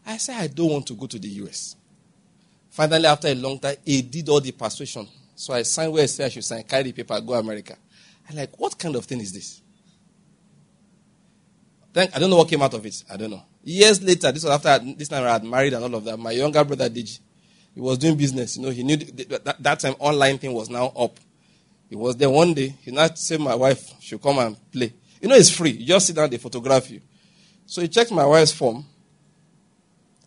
I 0.04 0.16
said 0.16 0.36
I 0.36 0.46
don't 0.48 0.70
want 0.70 0.86
to 0.88 0.94
go 0.94 1.06
to 1.06 1.18
the 1.18 1.28
US. 1.28 1.76
Finally, 2.72 3.04
after 3.04 3.28
a 3.28 3.34
long 3.34 3.58
time, 3.58 3.76
he 3.84 4.00
did 4.00 4.26
all 4.30 4.40
the 4.40 4.50
persuasion. 4.50 5.06
So 5.34 5.52
I 5.52 5.60
signed 5.60 5.92
where 5.92 6.04
I 6.04 6.06
said 6.06 6.24
I 6.24 6.28
should 6.30 6.42
sign, 6.42 6.62
carry 6.62 6.84
the 6.84 6.92
paper, 6.92 7.20
go 7.20 7.34
America. 7.34 7.76
I'm 8.30 8.34
like, 8.34 8.58
what 8.58 8.78
kind 8.78 8.96
of 8.96 9.04
thing 9.04 9.20
is 9.20 9.30
this? 9.30 9.60
Then 11.92 12.08
I 12.14 12.18
don't 12.18 12.30
know 12.30 12.36
what 12.36 12.48
came 12.48 12.62
out 12.62 12.72
of 12.72 12.86
it. 12.86 13.04
I 13.10 13.18
don't 13.18 13.30
know. 13.30 13.42
Years 13.62 14.02
later, 14.02 14.32
this 14.32 14.44
was 14.44 14.52
after 14.52 14.82
this 14.96 15.08
time 15.08 15.22
I 15.22 15.32
had 15.32 15.44
married 15.44 15.74
and 15.74 15.84
all 15.84 15.94
of 15.94 16.04
that. 16.04 16.16
My 16.16 16.30
younger 16.30 16.64
brother 16.64 16.88
Digi, 16.88 17.20
he 17.74 17.80
was 17.82 17.98
doing 17.98 18.16
business. 18.16 18.56
You 18.56 18.62
know, 18.62 18.70
he 18.70 18.82
knew 18.82 18.96
that, 18.96 19.62
that 19.62 19.80
time 19.80 19.94
online 19.98 20.38
thing 20.38 20.54
was 20.54 20.70
now 20.70 20.86
up. 20.96 21.20
He 21.90 21.94
was 21.94 22.16
there 22.16 22.30
one 22.30 22.54
day. 22.54 22.74
He 22.80 22.90
not 22.90 23.18
said 23.18 23.38
my 23.38 23.54
wife 23.54 24.00
should 24.00 24.22
come 24.22 24.38
and 24.38 24.56
play. 24.72 24.94
You 25.20 25.28
know, 25.28 25.34
it's 25.34 25.50
free. 25.50 25.72
You 25.72 25.84
just 25.84 26.06
sit 26.06 26.16
down, 26.16 26.30
they 26.30 26.38
photograph 26.38 26.90
you. 26.90 27.02
So 27.66 27.82
he 27.82 27.88
checked 27.88 28.12
my 28.12 28.24
wife's 28.24 28.52
form. 28.52 28.86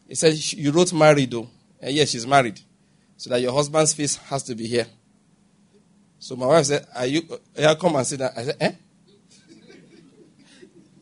He 0.08 0.13
said, 0.13 0.36
You 0.53 0.71
wrote 0.71 0.93
married 0.93 1.31
though. 1.31 1.49
And 1.85 1.93
yes, 1.93 2.09
she's 2.09 2.25
married. 2.25 2.59
So 3.15 3.29
that 3.29 3.41
your 3.41 3.53
husband's 3.53 3.93
face 3.93 4.15
has 4.15 4.41
to 4.43 4.55
be 4.55 4.65
here. 4.65 4.87
So 6.17 6.35
my 6.35 6.47
wife 6.47 6.65
said, 6.65 6.83
Are 6.95 7.05
you, 7.05 7.21
here, 7.55 7.75
come 7.75 7.95
and 7.95 8.07
sit 8.07 8.17
down. 8.17 8.31
I 8.35 8.43
said, 8.43 8.57
Eh? 8.59 8.71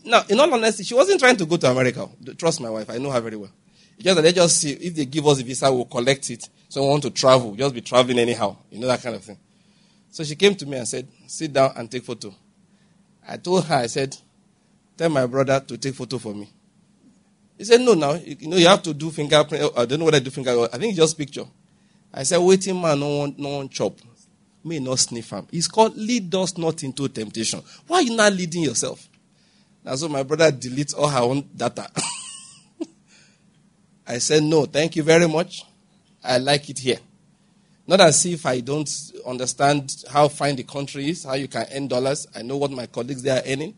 Now, 0.04 0.24
in 0.28 0.38
all 0.38 0.54
honesty, 0.54 0.84
she 0.84 0.94
wasn't 0.94 1.22
trying 1.22 1.38
to 1.38 1.46
go 1.46 1.56
to 1.56 1.72
America. 1.72 2.10
Trust 2.38 2.60
my 2.60 2.70
wife, 2.70 2.90
I 2.90 2.98
know 2.98 3.12
her 3.12 3.22
very 3.22 3.38
well. 3.38 3.52
Just 3.98 4.20
let 4.22 4.36
just 4.36 4.60
see 4.60 4.74
if 4.74 4.94
they 4.94 5.06
give 5.06 5.26
us 5.26 5.40
a 5.40 5.44
visa, 5.46 5.72
we'll 5.72 5.86
collect 5.86 6.30
it. 6.30 6.50
So 6.68 6.84
we 6.84 6.90
want 6.90 7.04
to 7.04 7.12
travel, 7.12 7.56
just 7.56 7.74
be 7.74 7.80
traveling 7.80 8.20
anyhow, 8.20 8.58
you 8.70 8.80
know 8.80 8.88
that 8.88 9.02
kind 9.02 9.16
of 9.16 9.24
thing. 9.24 9.38
So 10.12 10.26
she 10.26 10.36
came 10.36 10.56
to 10.56 10.66
me 10.66 10.78
and 10.78 10.88
said, 10.88 11.08
"Sit 11.28 11.54
down 11.54 11.72
and 11.78 11.90
take 11.90 12.04
photo." 12.04 12.36
I 13.26 13.38
told 13.38 13.66
her, 13.66 13.76
I 13.76 13.88
said, 13.88 14.18
"Tell 14.98 15.10
my 15.10 15.26
brother 15.26 15.62
to 15.62 15.78
take 15.78 15.96
photo 15.96 16.18
for 16.18 16.34
me." 16.34 16.50
He 17.58 17.64
said, 17.64 17.82
"No, 17.82 17.94
now 17.94 18.14
you 18.14 18.48
know 18.48 18.58
you 18.58 18.68
have 18.68 18.84
to 18.84 18.94
do 18.94 19.12
fingerprint. 19.12 19.72
I 19.78 19.86
don't 19.86 20.00
know 20.00 20.06
what 20.06 20.16
I 20.16 20.20
do 20.20 20.30
fingerprint. 20.30 20.74
I 20.74 20.78
think 20.78 20.96
just 20.96 21.18
picture." 21.18 21.46
I 22.14 22.24
said, 22.24 22.40
"Waiting 22.40 22.80
man, 22.80 23.00
no 23.00 23.18
one, 23.18 23.36
no 23.38 23.58
one 23.58 23.70
chop. 23.70 23.98
May 24.64 24.80
not 24.80 25.00
sniff 25.00 25.30
him. 25.30 25.48
It's 25.52 25.68
called 25.68 25.98
lead 25.98 26.34
us 26.36 26.58
not 26.58 26.84
into 26.84 27.08
temptation. 27.10 27.62
Why 27.88 27.98
are 27.98 28.02
you 28.02 28.16
not 28.16 28.34
leading 28.34 28.64
yourself?" 28.64 29.10
And 29.86 30.00
so 30.00 30.08
my 30.08 30.24
brother 30.24 30.52
deletes 30.52 30.98
all 30.98 31.10
her 31.10 31.20
own 31.20 31.50
data. 31.56 31.90
I 34.08 34.18
said, 34.18 34.44
no, 34.44 34.66
thank 34.66 34.96
you 34.96 35.04
very 35.04 35.28
much. 35.28 35.66
I 36.24 36.38
like 36.38 36.70
it 36.70 36.80
here. 36.80 37.00
Not 37.86 38.00
as 38.00 38.26
if 38.26 38.46
I 38.46 38.62
don't 38.62 38.90
understand 39.26 39.94
how 40.10 40.30
fine 40.30 40.56
the 40.56 40.64
country 40.64 41.10
is, 41.10 41.26
how 41.26 41.34
you 41.34 41.50
can 41.50 41.66
earn 41.74 41.88
dollars. 41.88 42.28
I 42.34 42.42
know 42.42 42.58
what 42.58 42.72
my 42.72 42.86
colleagues 42.86 43.24
there 43.24 43.38
are 43.38 43.44
earning. 43.46 43.76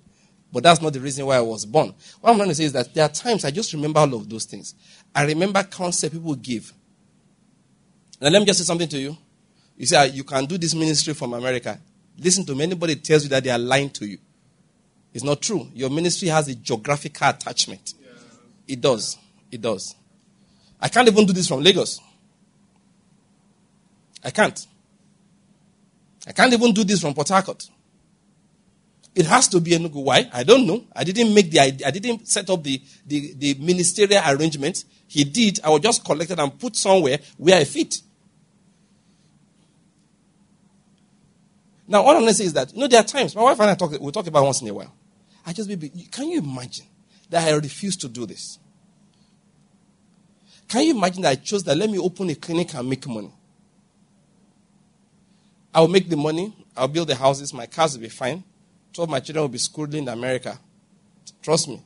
But 0.56 0.64
that's 0.64 0.82
not 0.82 0.94
the 0.94 1.02
reason 1.02 1.26
why 1.26 1.36
I 1.36 1.42
was 1.42 1.66
born. 1.66 1.94
What 2.22 2.30
I'm 2.30 2.38
trying 2.38 2.48
to 2.48 2.56
say 2.56 2.64
is 2.64 2.72
that 2.72 2.94
there 2.94 3.04
are 3.04 3.10
times 3.10 3.44
I 3.44 3.52
just 3.52 3.74
remember 3.74 4.00
all 4.00 4.14
of 4.14 4.30
those 4.30 4.46
things. 4.46 4.74
I 5.14 5.26
remember 5.26 5.62
concept 5.64 6.14
people 6.14 6.34
give. 6.34 6.72
Now 8.22 8.30
let 8.30 8.40
me 8.40 8.46
just 8.46 8.60
say 8.60 8.64
something 8.64 8.88
to 8.88 8.98
you. 8.98 9.18
You 9.76 9.86
say 9.86 10.08
you 10.08 10.24
can 10.24 10.46
do 10.46 10.58
this 10.58 10.74
ministry 10.74 11.14
from 11.14 11.34
America. 11.34 11.78
Listen 12.18 12.46
to 12.46 12.56
me. 12.56 12.64
Anybody 12.64 12.96
tells 12.96 13.24
you 13.24 13.30
that 13.32 13.44
they 13.44 13.50
are 13.50 13.60
lying 13.60 13.90
to 13.90 14.06
you. 14.06 14.18
It's 15.14 15.26
not 15.26 15.42
true. 15.42 15.68
Your 15.74 15.90
ministry 15.90 16.30
has 16.30 16.48
a 16.48 16.56
geographical 16.56 17.28
attachment. 17.28 17.94
It 18.66 18.80
does. 18.80 19.18
It 19.52 19.60
does. 19.60 19.94
I 20.80 20.88
can't 20.88 21.10
even 21.10 21.26
do 21.26 21.34
this 21.34 21.50
from 21.50 21.64
Lagos. 21.64 22.00
I 24.24 24.30
can't. 24.30 24.66
I 26.26 26.32
can't 26.32 26.54
even 26.54 26.72
do 26.72 26.86
this 26.86 27.02
from 27.02 27.14
Port 27.14 27.28
Harcourt. 27.28 27.70
It 29.16 29.26
has 29.28 29.48
to 29.48 29.62
be 29.62 29.72
Enugu. 29.72 30.04
Why? 30.04 30.30
I 30.34 30.44
don't 30.44 30.68
know. 30.68 30.84
I 30.94 31.06
didn't 31.06 31.34
make 31.34 31.50
the 31.50 31.62
idea. 31.62 31.88
I 31.88 31.92
didn't 31.92 32.28
set 32.28 32.50
up 32.50 32.62
the, 32.62 32.82
the, 33.08 33.34
the 33.36 33.54
ministerial 33.56 34.22
arrangement. 34.28 34.84
He 35.08 35.24
did. 35.24 35.62
I 35.64 35.70
was 35.70 35.80
just 35.80 36.04
collected 36.04 36.38
and 36.38 36.60
put 36.60 36.76
somewhere 36.76 37.20
where 37.38 37.58
I 37.58 37.64
fit. 37.64 37.96
Now, 41.88 42.02
all 42.02 42.10
I'm 42.10 42.22
going 42.22 42.28
to 42.28 42.34
say 42.34 42.46
is 42.46 42.54
that, 42.54 42.74
you 42.74 42.82
know, 42.82 42.88
there 42.88 43.00
are 43.00 43.04
times, 43.04 43.36
my 43.36 43.44
wife 43.44 43.60
and 43.60 43.70
I 43.70 43.76
talk, 43.76 43.92
we 44.02 44.12
talk 44.12 44.28
about 44.28 44.44
once 44.44 44.62
in 44.62 44.68
a 44.68 44.74
while. 44.74 44.94
I 45.46 45.54
just 45.54 45.70
be, 45.80 45.90
can 46.12 46.28
you 46.30 46.40
imagine 46.40 46.88
that 47.30 47.48
I 47.48 47.52
refused 47.52 48.02
to 48.02 48.10
do 48.10 48.26
this? 48.26 48.60
Can 50.68 50.84
you 50.84 50.98
imagine 50.98 51.22
that 51.22 51.30
I 51.30 51.36
chose 51.36 51.64
that 51.66 51.78
let 51.78 51.90
me 51.90 52.00
open 52.00 52.30
a 52.32 52.36
clinic 52.36 52.74
and 52.74 52.90
make 52.90 53.08
money? 53.08 53.32
I'll 55.74 55.88
make 55.88 56.10
the 56.10 56.18
money, 56.18 56.54
I'll 56.76 56.88
build 56.88 57.08
the 57.08 57.16
houses, 57.16 57.54
my 57.54 57.68
cars 57.68 57.94
will 57.94 58.02
be 58.02 58.10
fine. 58.10 58.44
Of 58.98 59.10
my 59.10 59.20
children 59.20 59.44
will 59.44 59.50
be 59.50 59.58
schooled 59.58 59.94
in 59.94 60.08
America. 60.08 60.58
Trust 61.42 61.68
me. 61.68 61.82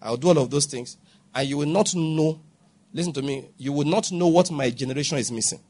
I'll 0.00 0.16
do 0.16 0.28
all 0.28 0.38
of 0.38 0.50
those 0.50 0.66
things. 0.66 0.96
And 1.34 1.48
you 1.48 1.56
will 1.56 1.66
not 1.66 1.94
know, 1.94 2.40
listen 2.92 3.12
to 3.14 3.22
me, 3.22 3.46
you 3.56 3.72
will 3.72 3.86
not 3.86 4.12
know 4.12 4.28
what 4.28 4.50
my 4.50 4.68
generation 4.70 5.18
is 5.18 5.32
missing. 5.32 5.60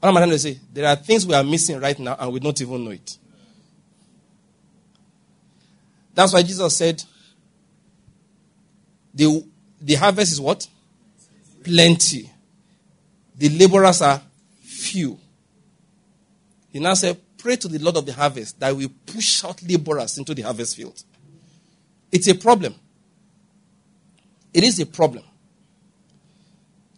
What 0.00 0.10
am 0.10 0.16
I 0.16 0.20
trying 0.20 0.30
to 0.30 0.38
say? 0.38 0.58
There 0.72 0.86
are 0.86 0.96
things 0.96 1.26
we 1.26 1.34
are 1.34 1.44
missing 1.44 1.80
right 1.80 1.98
now 1.98 2.16
and 2.18 2.32
we 2.32 2.40
don't 2.40 2.60
even 2.60 2.84
know 2.84 2.90
it. 2.90 3.18
That's 6.14 6.32
why 6.32 6.42
Jesus 6.42 6.76
said, 6.76 7.02
the, 9.14 9.44
the 9.80 9.94
harvest 9.94 10.32
is 10.32 10.40
what? 10.40 10.66
Plenty. 11.64 12.30
The 13.36 13.48
laborers 13.48 14.02
are 14.02 14.20
few. 14.62 15.18
He 16.70 16.78
now 16.78 16.94
said, 16.94 17.18
Pray 17.40 17.56
to 17.56 17.68
the 17.68 17.78
Lord 17.78 17.96
of 17.96 18.06
the 18.06 18.12
harvest 18.12 18.60
that 18.60 18.74
we 18.74 18.88
push 18.88 19.44
out 19.44 19.62
laborers 19.62 20.18
into 20.18 20.34
the 20.34 20.42
harvest 20.42 20.76
field. 20.76 21.02
It's 22.12 22.28
a 22.28 22.34
problem. 22.34 22.74
It 24.52 24.64
is 24.64 24.78
a 24.80 24.86
problem. 24.86 25.24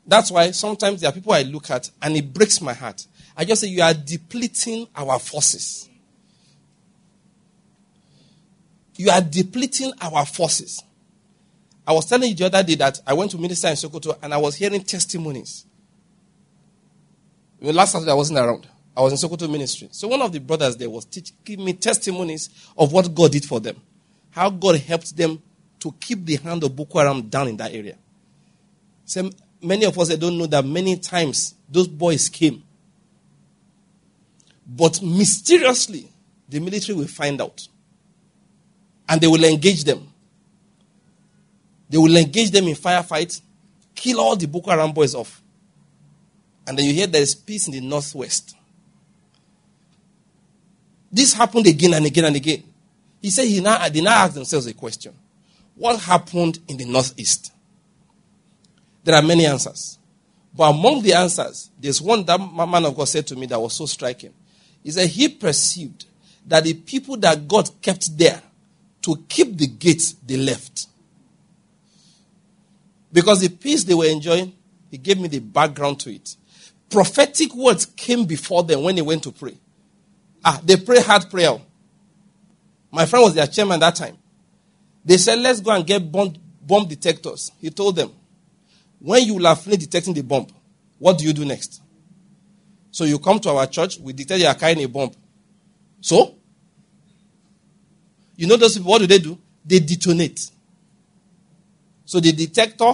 That's 0.07 0.31
why 0.31 0.51
sometimes 0.51 1.01
there 1.01 1.11
are 1.11 1.13
people 1.13 1.33
I 1.33 1.43
look 1.43 1.71
at 1.71 1.91
and 2.01 2.17
it 2.17 2.33
breaks 2.33 2.61
my 2.61 2.73
heart. 2.73 3.07
I 3.37 3.45
just 3.45 3.61
say, 3.61 3.69
You 3.69 3.83
are 3.83 3.95
depleting 3.95 4.89
our 4.97 5.19
forces. 5.19 5.89
you 9.03 9.11
are 9.11 9.21
depleting 9.21 9.93
our 10.01 10.25
forces. 10.25 10.83
I 11.87 11.93
was 11.93 12.07
telling 12.07 12.31
you 12.31 12.37
the 12.37 12.47
other 12.47 12.63
day 12.63 12.77
that 12.77 13.01
I 13.07 13.15
went 13.15 13.33
to 13.33 13.39
minister 13.39 13.69
in 13.69 13.75
Sokoto 13.75 14.17
and 14.23 14.33
I 14.33 14.37
was 14.37 14.55
hearing 14.55 14.83
testimonies. 14.83 15.67
last 17.61 17.93
Saturday 17.93 18.13
I 18.13 18.15
wasn't 18.15 18.39
around. 18.39 18.69
I 18.97 19.01
was 19.01 19.13
in 19.13 19.29
Sokoto 19.29 19.51
ministry. 19.51 19.89
So 19.91 20.09
one 20.09 20.21
of 20.21 20.33
the 20.33 20.41
brothers 20.41 20.77
there 20.77 20.91
was 20.91 21.05
teach, 21.05 21.33
giving 21.45 21.65
me 21.65 21.73
testimonies 21.73 22.51
of 22.77 22.93
what 22.93 23.15
God 23.15 23.33
did 23.33 23.45
for 23.45 23.59
them. 23.61 23.81
How 24.31 24.51
God 24.51 24.77
helped 24.77 25.17
them 25.17 25.43
to 25.81 25.93
keep 25.99 26.25
the 26.25 26.37
hand 26.37 26.63
of 26.63 26.77
Boko 26.77 26.99
Haram 26.99 27.23
down 27.23 27.49
in 27.49 27.57
that 27.57 27.73
area. 27.73 27.97
So 29.05 29.31
many 29.63 29.85
of 29.85 29.99
us 29.99 30.11
I 30.11 30.17
don't 30.17 30.37
know 30.37 30.47
that 30.47 30.65
many 30.65 30.97
times 30.97 31.55
those 31.69 31.89
boys 31.89 32.29
came. 32.29 32.63
But 34.67 35.03
mysteriously, 35.03 36.09
the 36.49 36.61
military 36.61 36.97
will 36.97 37.07
find 37.07 37.41
out 37.41 37.67
and 39.09 39.21
they 39.21 39.27
will 39.27 39.45
engage 39.45 39.85
them. 39.85 40.09
They 41.89 41.99
will 41.99 42.17
engage 42.17 42.51
them 42.51 42.69
in 42.69 42.75
firefights, 42.75 43.43
kill 43.95 44.21
all 44.21 44.37
the 44.37 44.47
Boko 44.47 44.71
Haram 44.71 44.93
boys 44.93 45.15
off. 45.15 45.43
And 46.67 46.79
then 46.79 46.87
you 46.87 46.93
hear 46.93 47.07
there 47.07 47.21
is 47.23 47.35
peace 47.35 47.67
in 47.67 47.73
the 47.73 47.81
northwest. 47.81 48.55
This 51.13 51.35
happened 51.35 51.67
again 51.67 51.95
and 51.95 52.07
again 52.07 52.25
and 52.25 52.37
again. 52.37 52.65
He 53.21 53.31
said 53.31 53.47
he 53.47 53.61
now, 53.61 53.89
they 53.89 54.01
now 54.01 54.25
ask 54.25 54.35
themselves 54.35 54.67
a 54.67 54.75
question 54.75 55.15
What 55.75 56.01
happened 56.01 56.59
in 56.69 56.77
the 56.77 56.85
northeast? 56.85 57.53
There 59.05 59.15
are 59.15 59.23
many 59.23 59.47
answers. 59.47 59.99
But 60.55 60.71
among 60.71 61.03
the 61.03 61.15
answers, 61.15 61.71
there's 61.81 62.01
one 62.01 62.25
that 62.25 62.39
man 62.39 62.85
of 62.85 62.95
God 62.97 63.09
said 63.09 63.27
to 63.29 63.37
me 63.37 63.47
that 63.47 63.61
was 63.61 63.73
so 63.75 63.87
striking. 63.87 64.35
He 64.83 64.91
said 64.91 65.09
he 65.09 65.29
perceived 65.29 66.07
that 66.47 66.65
the 66.65 66.75
people 66.75 67.17
that 67.19 67.49
God 67.49 67.71
kept 67.81 68.17
there 68.19 68.43
to 69.03 69.17
keep 69.29 69.57
the 69.57 69.67
gates, 69.67 70.15
they 70.27 70.37
left. 70.37 70.87
Because 73.13 73.41
the 73.41 73.49
peace 73.49 73.85
they 73.85 73.95
were 73.95 74.07
enjoying, 74.07 74.53
he 74.91 74.99
gave 74.99 75.19
me 75.19 75.29
the 75.29 75.39
background 75.39 76.01
to 76.01 76.15
it. 76.15 76.37
Prophetic 76.91 77.55
words 77.55 77.87
came 77.87 78.25
before 78.25 78.63
them 78.63 78.83
when 78.83 78.95
they 78.95 79.03
went 79.03 79.23
to 79.23 79.33
pray. 79.33 79.57
Ah, 80.45 80.61
they 80.65 80.77
pray 80.77 81.01
hard 81.01 81.31
prayer. 81.31 81.59
My 82.91 83.07
friend 83.07 83.25
was 83.25 83.35
their 83.35 83.47
chairman 83.47 83.81
that 83.81 83.95
time. 83.95 84.19
They 85.05 85.17
said, 85.17 85.39
let's 85.39 85.61
go 85.61 85.73
and 85.73 85.87
get 85.87 86.11
bomb, 86.11 86.35
bomb 86.61 86.87
detectors. 86.87 87.53
He 87.61 87.71
told 87.71 87.97
them, 87.97 88.11
when 88.99 89.25
you 89.25 89.45
are 89.47 89.57
finished 89.57 89.81
detecting 89.81 90.15
the 90.15 90.23
bomb, 90.23 90.47
what 90.99 91.19
do 91.19 91.25
you 91.25 91.33
do 91.33 91.45
next? 91.45 91.81
So 92.91 93.05
you 93.05 93.19
come 93.19 93.41
to 93.41 93.51
our 93.51 93.67
church, 93.67 93.99
we 93.99 94.13
detect 94.13 94.41
you 94.41 94.47
are 94.47 94.55
carrying 94.55 94.85
a 94.85 94.89
bomb. 94.89 95.13
So? 96.01 96.37
You 98.37 98.47
know 98.47 98.57
those 98.57 98.77
people, 98.77 98.91
what 98.91 99.01
do 99.01 99.07
they 99.07 99.19
do? 99.19 99.39
They 99.65 99.81
detonate. 99.81 100.51
So 102.05 102.21
the 102.21 102.33
detector, 102.33 102.93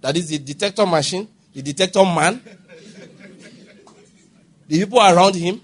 that 0.00 0.16
is 0.16 0.28
the 0.28 0.38
detector 0.38 0.84
machine, 0.84 1.28
the 1.54 1.62
detector 1.62 2.02
man, 2.02 2.42
the 4.68 4.80
people 4.80 4.98
around 4.98 5.36
him, 5.36 5.60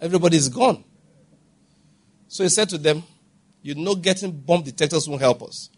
everybody 0.00 0.36
is 0.36 0.48
gone. 0.48 0.84
So 2.28 2.42
he 2.42 2.48
said 2.48 2.68
to 2.70 2.78
them, 2.78 3.02
You 3.62 3.74
know, 3.74 3.94
getting 3.94 4.32
bomb 4.32 4.62
detectors 4.62 5.08
won't 5.08 5.22
help 5.22 5.42
us. 5.42 5.70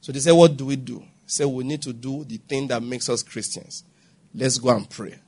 So 0.00 0.12
they 0.12 0.20
said, 0.20 0.32
What 0.32 0.56
do 0.56 0.66
we 0.66 0.76
do? 0.76 0.98
He 0.98 1.28
said, 1.28 1.46
We 1.46 1.64
need 1.64 1.82
to 1.82 1.92
do 1.92 2.24
the 2.24 2.36
thing 2.36 2.68
that 2.68 2.82
makes 2.82 3.08
us 3.08 3.22
Christians. 3.22 3.84
Let's 4.34 4.58
go 4.58 4.70
and 4.70 4.88
pray. 4.88 5.18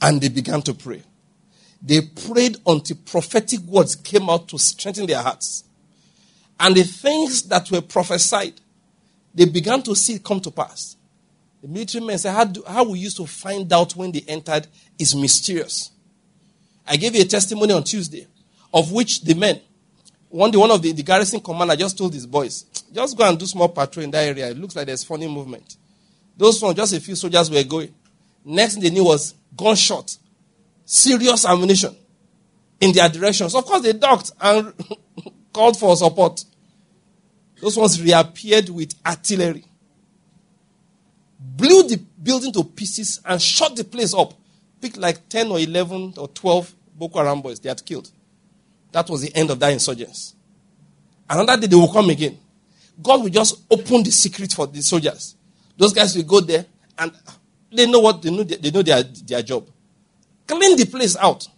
And 0.00 0.20
they 0.20 0.28
began 0.28 0.62
to 0.62 0.74
pray. 0.74 1.02
They 1.82 2.00
prayed 2.02 2.56
until 2.66 2.96
prophetic 3.04 3.60
words 3.60 3.96
came 3.96 4.28
out 4.28 4.48
to 4.48 4.58
strengthen 4.58 5.06
their 5.06 5.22
hearts. 5.22 5.64
And 6.58 6.74
the 6.74 6.82
things 6.82 7.42
that 7.44 7.70
were 7.70 7.80
prophesied, 7.80 8.60
they 9.34 9.46
began 9.46 9.82
to 9.82 9.94
see 9.94 10.18
come 10.18 10.40
to 10.40 10.50
pass. 10.50 10.96
The 11.62 11.68
military 11.68 12.04
men 12.04 12.18
said, 12.18 12.32
how, 12.32 12.44
do, 12.44 12.62
how 12.66 12.84
we 12.84 12.98
used 12.98 13.16
to 13.18 13.26
find 13.26 13.70
out 13.72 13.96
when 13.96 14.12
they 14.12 14.24
entered 14.26 14.66
is 14.98 15.14
mysterious. 15.14 15.90
I 16.86 16.96
gave 16.96 17.14
you 17.14 17.22
a 17.22 17.26
testimony 17.26 17.72
on 17.72 17.84
Tuesday 17.84 18.26
of 18.72 18.92
which 18.92 19.22
the 19.22 19.34
men, 19.34 19.60
one 20.28 20.52
one 20.52 20.70
of 20.70 20.80
the, 20.82 20.92
the 20.92 21.02
garrison 21.02 21.40
commander 21.40 21.76
just 21.76 21.98
told 21.98 22.14
his 22.14 22.26
boys, 22.26 22.62
just 22.92 23.16
go 23.16 23.28
and 23.28 23.38
do 23.38 23.46
small 23.46 23.68
patrol 23.68 24.04
in 24.04 24.10
that 24.10 24.28
area. 24.28 24.50
It 24.50 24.58
looks 24.58 24.76
like 24.76 24.86
there's 24.86 25.04
funny 25.04 25.26
movement. 25.26 25.76
Those 26.36 26.62
ones, 26.62 26.76
just 26.76 26.94
a 26.94 27.00
few 27.00 27.14
soldiers 27.16 27.50
were 27.50 27.62
going. 27.64 27.94
Next 28.44 28.74
thing 28.74 28.82
they 28.82 28.90
knew 28.90 29.04
was 29.04 29.34
gunshot, 29.56 30.16
serious 30.84 31.44
ammunition 31.44 31.94
in 32.80 32.92
their 32.92 33.08
directions. 33.08 33.54
Of 33.54 33.64
course 33.64 33.82
they 33.82 33.92
ducked 33.92 34.32
and 34.40 34.72
called 35.52 35.78
for 35.78 35.96
support. 35.96 36.44
Those 37.60 37.76
ones 37.76 38.00
reappeared 38.00 38.70
with 38.70 38.94
artillery, 39.04 39.64
blew 41.38 41.82
the 41.82 42.00
building 42.22 42.52
to 42.54 42.64
pieces, 42.64 43.20
and 43.24 43.40
shot 43.42 43.76
the 43.76 43.84
place 43.84 44.14
up. 44.14 44.32
Picked 44.80 44.96
like 44.96 45.28
10 45.28 45.50
or 45.50 45.58
11 45.58 46.14
or 46.16 46.28
12 46.28 46.74
Boko 46.94 47.18
Haram 47.18 47.40
boys 47.40 47.60
they 47.60 47.68
had 47.68 47.84
killed. 47.84 48.10
That 48.92 49.08
was 49.08 49.22
the 49.22 49.34
end 49.34 49.50
of 49.50 49.58
that 49.60 49.72
insurgence. 49.72 50.34
Another 51.28 51.60
day 51.60 51.66
they 51.66 51.76
will 51.76 51.92
come 51.92 52.10
again. 52.10 52.38
God 53.02 53.22
will 53.22 53.30
just 53.30 53.62
open 53.70 54.02
the 54.02 54.10
secret 54.10 54.52
for 54.52 54.66
the 54.66 54.82
soldiers. 54.82 55.36
Those 55.76 55.92
guys 55.92 56.14
will 56.16 56.24
go 56.24 56.40
there 56.40 56.66
and 56.98 57.12
they 57.72 57.86
know 57.86 58.00
what 58.00 58.20
they 58.20 58.30
know. 58.30 58.42
They 58.42 58.70
know 58.70 58.82
their, 58.82 59.02
their 59.02 59.42
job. 59.42 59.66
Clean 60.46 60.76
the 60.76 60.86
place 60.86 61.16
out. 61.16 61.48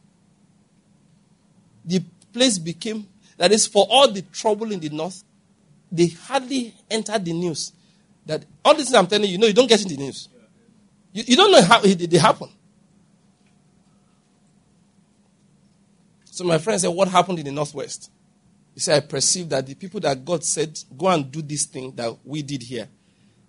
The 1.85 2.00
place 2.32 2.58
became 2.58 3.08
that 3.38 3.50
is 3.50 3.66
for 3.66 3.87
all 3.90 4.11
the 4.11 4.22
trouble 4.22 4.70
in 4.70 4.78
the 4.78 4.90
north. 4.90 5.24
They 5.90 6.08
hardly 6.08 6.74
entered 6.90 7.24
the 7.24 7.32
news. 7.32 7.72
That 8.26 8.44
all 8.64 8.74
things 8.74 8.94
I'm 8.94 9.06
telling 9.06 9.26
you, 9.26 9.32
you 9.32 9.38
know, 9.38 9.46
you 9.46 9.52
don't 9.52 9.68
get 9.68 9.82
in 9.82 9.88
the 9.88 9.96
news. 9.96 10.28
You, 11.12 11.24
you 11.26 11.37
don't 11.37 11.50
know 11.50 11.62
how 11.62 11.80
it, 11.82 12.08
they 12.08 12.18
happen. 12.18 12.48
So 16.33 16.45
my 16.45 16.57
friend 16.57 16.81
said, 16.81 16.88
What 16.88 17.09
happened 17.09 17.40
in 17.40 17.45
the 17.45 17.53
Northwest? 17.53 18.11
He 18.73 18.81
said, 18.81 19.03
I 19.03 19.07
perceived 19.07 19.51
that 19.51 19.66
the 19.66 19.75
people 19.75 20.01
that 20.01 20.25
God 20.25 20.42
said, 20.42 20.79
Go 20.97 21.09
and 21.09 21.31
do 21.31 21.42
this 21.42 21.66
thing 21.66 21.92
that 21.97 22.16
we 22.25 22.40
did 22.40 22.62
here, 22.62 22.88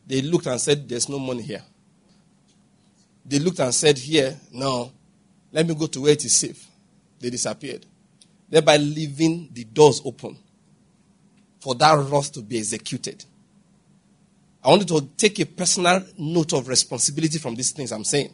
they 0.05 0.21
looked 0.21 0.47
and 0.47 0.59
said, 0.59 0.87
There's 0.89 1.07
no 1.07 1.17
money 1.17 1.43
here. 1.43 1.63
They 3.25 3.39
looked 3.39 3.59
and 3.59 3.73
said, 3.73 3.97
Here, 3.97 4.37
no, 4.51 4.91
let 5.53 5.65
me 5.65 5.73
go 5.75 5.87
to 5.87 6.01
where 6.01 6.11
it 6.11 6.25
is 6.25 6.35
safe. 6.35 6.67
They 7.21 7.29
disappeared, 7.29 7.85
thereby 8.49 8.75
leaving 8.75 9.47
the 9.53 9.63
doors 9.63 10.01
open 10.03 10.37
for 11.61 11.75
that 11.75 11.93
wrath 11.93 12.33
to 12.33 12.41
be 12.41 12.57
executed. 12.57 13.23
I 14.61 14.67
wanted 14.67 14.89
to 14.89 15.07
take 15.15 15.39
a 15.39 15.45
personal 15.45 16.05
note 16.17 16.51
of 16.51 16.67
responsibility 16.67 17.37
from 17.37 17.55
these 17.55 17.71
things 17.71 17.93
I'm 17.93 18.03
saying. 18.03 18.33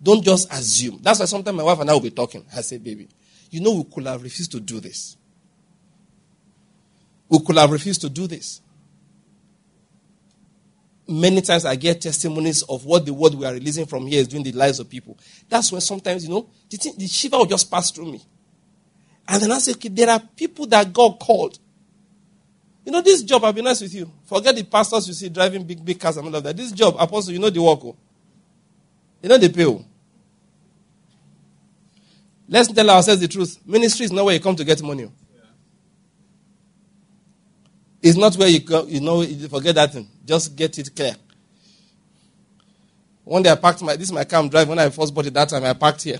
Don't 0.00 0.22
just 0.22 0.52
assume. 0.52 1.00
That's 1.02 1.18
why 1.18 1.26
sometimes 1.26 1.56
my 1.56 1.64
wife 1.64 1.80
and 1.80 1.90
I 1.90 1.94
will 1.94 2.00
be 2.00 2.10
talking. 2.10 2.44
I 2.56 2.60
say, 2.60 2.78
baby, 2.78 3.08
you 3.52 3.60
know, 3.60 3.72
we 3.74 3.84
could 3.84 4.06
have 4.06 4.22
refused 4.22 4.50
to 4.52 4.60
do 4.60 4.80
this. 4.80 5.16
We 7.28 7.38
could 7.44 7.58
have 7.58 7.70
refused 7.70 8.00
to 8.00 8.08
do 8.08 8.26
this. 8.26 8.62
Many 11.06 11.42
times 11.42 11.66
I 11.66 11.76
get 11.76 12.00
testimonies 12.00 12.62
of 12.62 12.86
what 12.86 13.04
the 13.04 13.12
word 13.12 13.34
we 13.34 13.44
are 13.44 13.52
releasing 13.52 13.84
from 13.84 14.06
here 14.06 14.20
is 14.20 14.28
doing 14.28 14.42
the 14.42 14.52
lives 14.52 14.80
of 14.80 14.88
people. 14.88 15.18
That's 15.50 15.70
when 15.70 15.82
sometimes, 15.82 16.24
you 16.24 16.30
know, 16.30 16.48
the, 16.70 16.78
thing, 16.78 16.94
the 16.96 17.06
shiver 17.06 17.36
will 17.36 17.44
just 17.44 17.70
pass 17.70 17.90
through 17.90 18.12
me. 18.12 18.22
And 19.28 19.42
then 19.42 19.52
I 19.52 19.58
say, 19.58 19.72
okay, 19.72 19.90
there 19.90 20.08
are 20.08 20.20
people 20.34 20.66
that 20.68 20.90
God 20.90 21.18
called. 21.20 21.58
You 22.86 22.92
know, 22.92 23.02
this 23.02 23.22
job, 23.22 23.44
I'll 23.44 23.52
be 23.52 23.60
nice 23.60 23.82
with 23.82 23.94
you. 23.94 24.10
Forget 24.24 24.56
the 24.56 24.64
pastors 24.64 25.06
you 25.08 25.14
see 25.14 25.28
driving 25.28 25.62
big, 25.64 25.84
big 25.84 26.00
cars 26.00 26.16
and 26.16 26.26
all 26.26 26.34
of 26.34 26.42
that. 26.42 26.56
This 26.56 26.72
job, 26.72 26.96
apostle, 26.98 27.34
you 27.34 27.38
know 27.38 27.50
the 27.50 27.62
work. 27.62 27.80
Oh. 27.84 27.96
You 29.22 29.28
know 29.28 29.36
the 29.36 29.50
pay. 29.50 29.66
Oh. 29.66 29.84
Let's 32.52 32.70
tell 32.70 32.90
ourselves 32.90 33.22
the 33.22 33.28
truth. 33.28 33.58
Ministry 33.64 34.04
is 34.04 34.12
not 34.12 34.26
where 34.26 34.34
you 34.34 34.40
come 34.40 34.54
to 34.56 34.62
get 34.62 34.82
money. 34.82 35.10
It's 38.02 38.18
not 38.18 38.36
where 38.36 38.48
you 38.48 38.60
go, 38.60 38.84
you 38.84 39.00
know, 39.00 39.24
forget 39.48 39.74
that 39.76 39.94
thing. 39.94 40.06
Just 40.22 40.54
get 40.54 40.78
it 40.78 40.94
clear. 40.94 41.14
One 43.24 43.42
day 43.42 43.50
I 43.50 43.54
parked 43.54 43.80
my, 43.80 43.96
this 43.96 44.08
is 44.08 44.12
my 44.12 44.24
car 44.24 44.40
I'm 44.40 44.50
driving. 44.50 44.68
When 44.68 44.78
I 44.80 44.90
first 44.90 45.14
bought 45.14 45.24
it 45.24 45.32
that 45.32 45.48
time, 45.48 45.64
I 45.64 45.72
parked 45.72 46.02
here. 46.02 46.18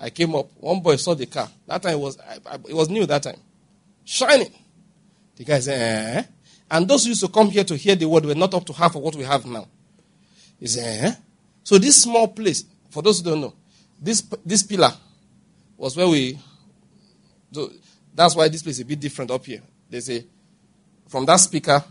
I 0.00 0.08
came 0.08 0.34
up. 0.34 0.48
One 0.56 0.80
boy 0.80 0.96
saw 0.96 1.12
the 1.12 1.26
car. 1.26 1.46
That 1.66 1.82
time 1.82 1.92
it 1.92 2.00
was, 2.00 2.18
I, 2.20 2.38
I, 2.46 2.54
it 2.54 2.74
was 2.74 2.88
new 2.88 3.04
that 3.04 3.24
time. 3.24 3.40
Shining. 4.02 4.54
The 5.36 5.44
guy 5.44 5.58
said, 5.60 6.16
eh? 6.16 6.22
And 6.70 6.88
those 6.88 7.02
who 7.04 7.10
used 7.10 7.20
to 7.20 7.28
come 7.28 7.50
here 7.50 7.64
to 7.64 7.76
hear 7.76 7.96
the 7.96 8.08
word 8.08 8.24
were 8.24 8.34
not 8.34 8.54
up 8.54 8.64
to 8.64 8.72
half 8.72 8.96
of 8.96 9.02
what 9.02 9.14
we 9.14 9.24
have 9.24 9.44
now. 9.44 9.68
He 10.58 10.68
said, 10.68 11.04
eh? 11.04 11.14
So 11.64 11.76
this 11.76 12.02
small 12.02 12.28
place, 12.28 12.64
for 12.88 13.02
those 13.02 13.20
who 13.20 13.28
don't 13.28 13.42
know, 13.42 13.52
this, 14.00 14.22
this 14.42 14.62
pillar 14.62 14.92
was 15.76 15.96
where 15.96 16.08
we. 16.08 16.38
That's 18.14 18.34
why 18.34 18.48
this 18.48 18.62
place 18.62 18.76
is 18.76 18.80
a 18.80 18.84
bit 18.84 19.00
different 19.00 19.30
up 19.30 19.44
here. 19.44 19.62
They 19.88 20.00
say, 20.00 20.26
from 21.08 21.26
that 21.26 21.36
speaker 21.36 21.84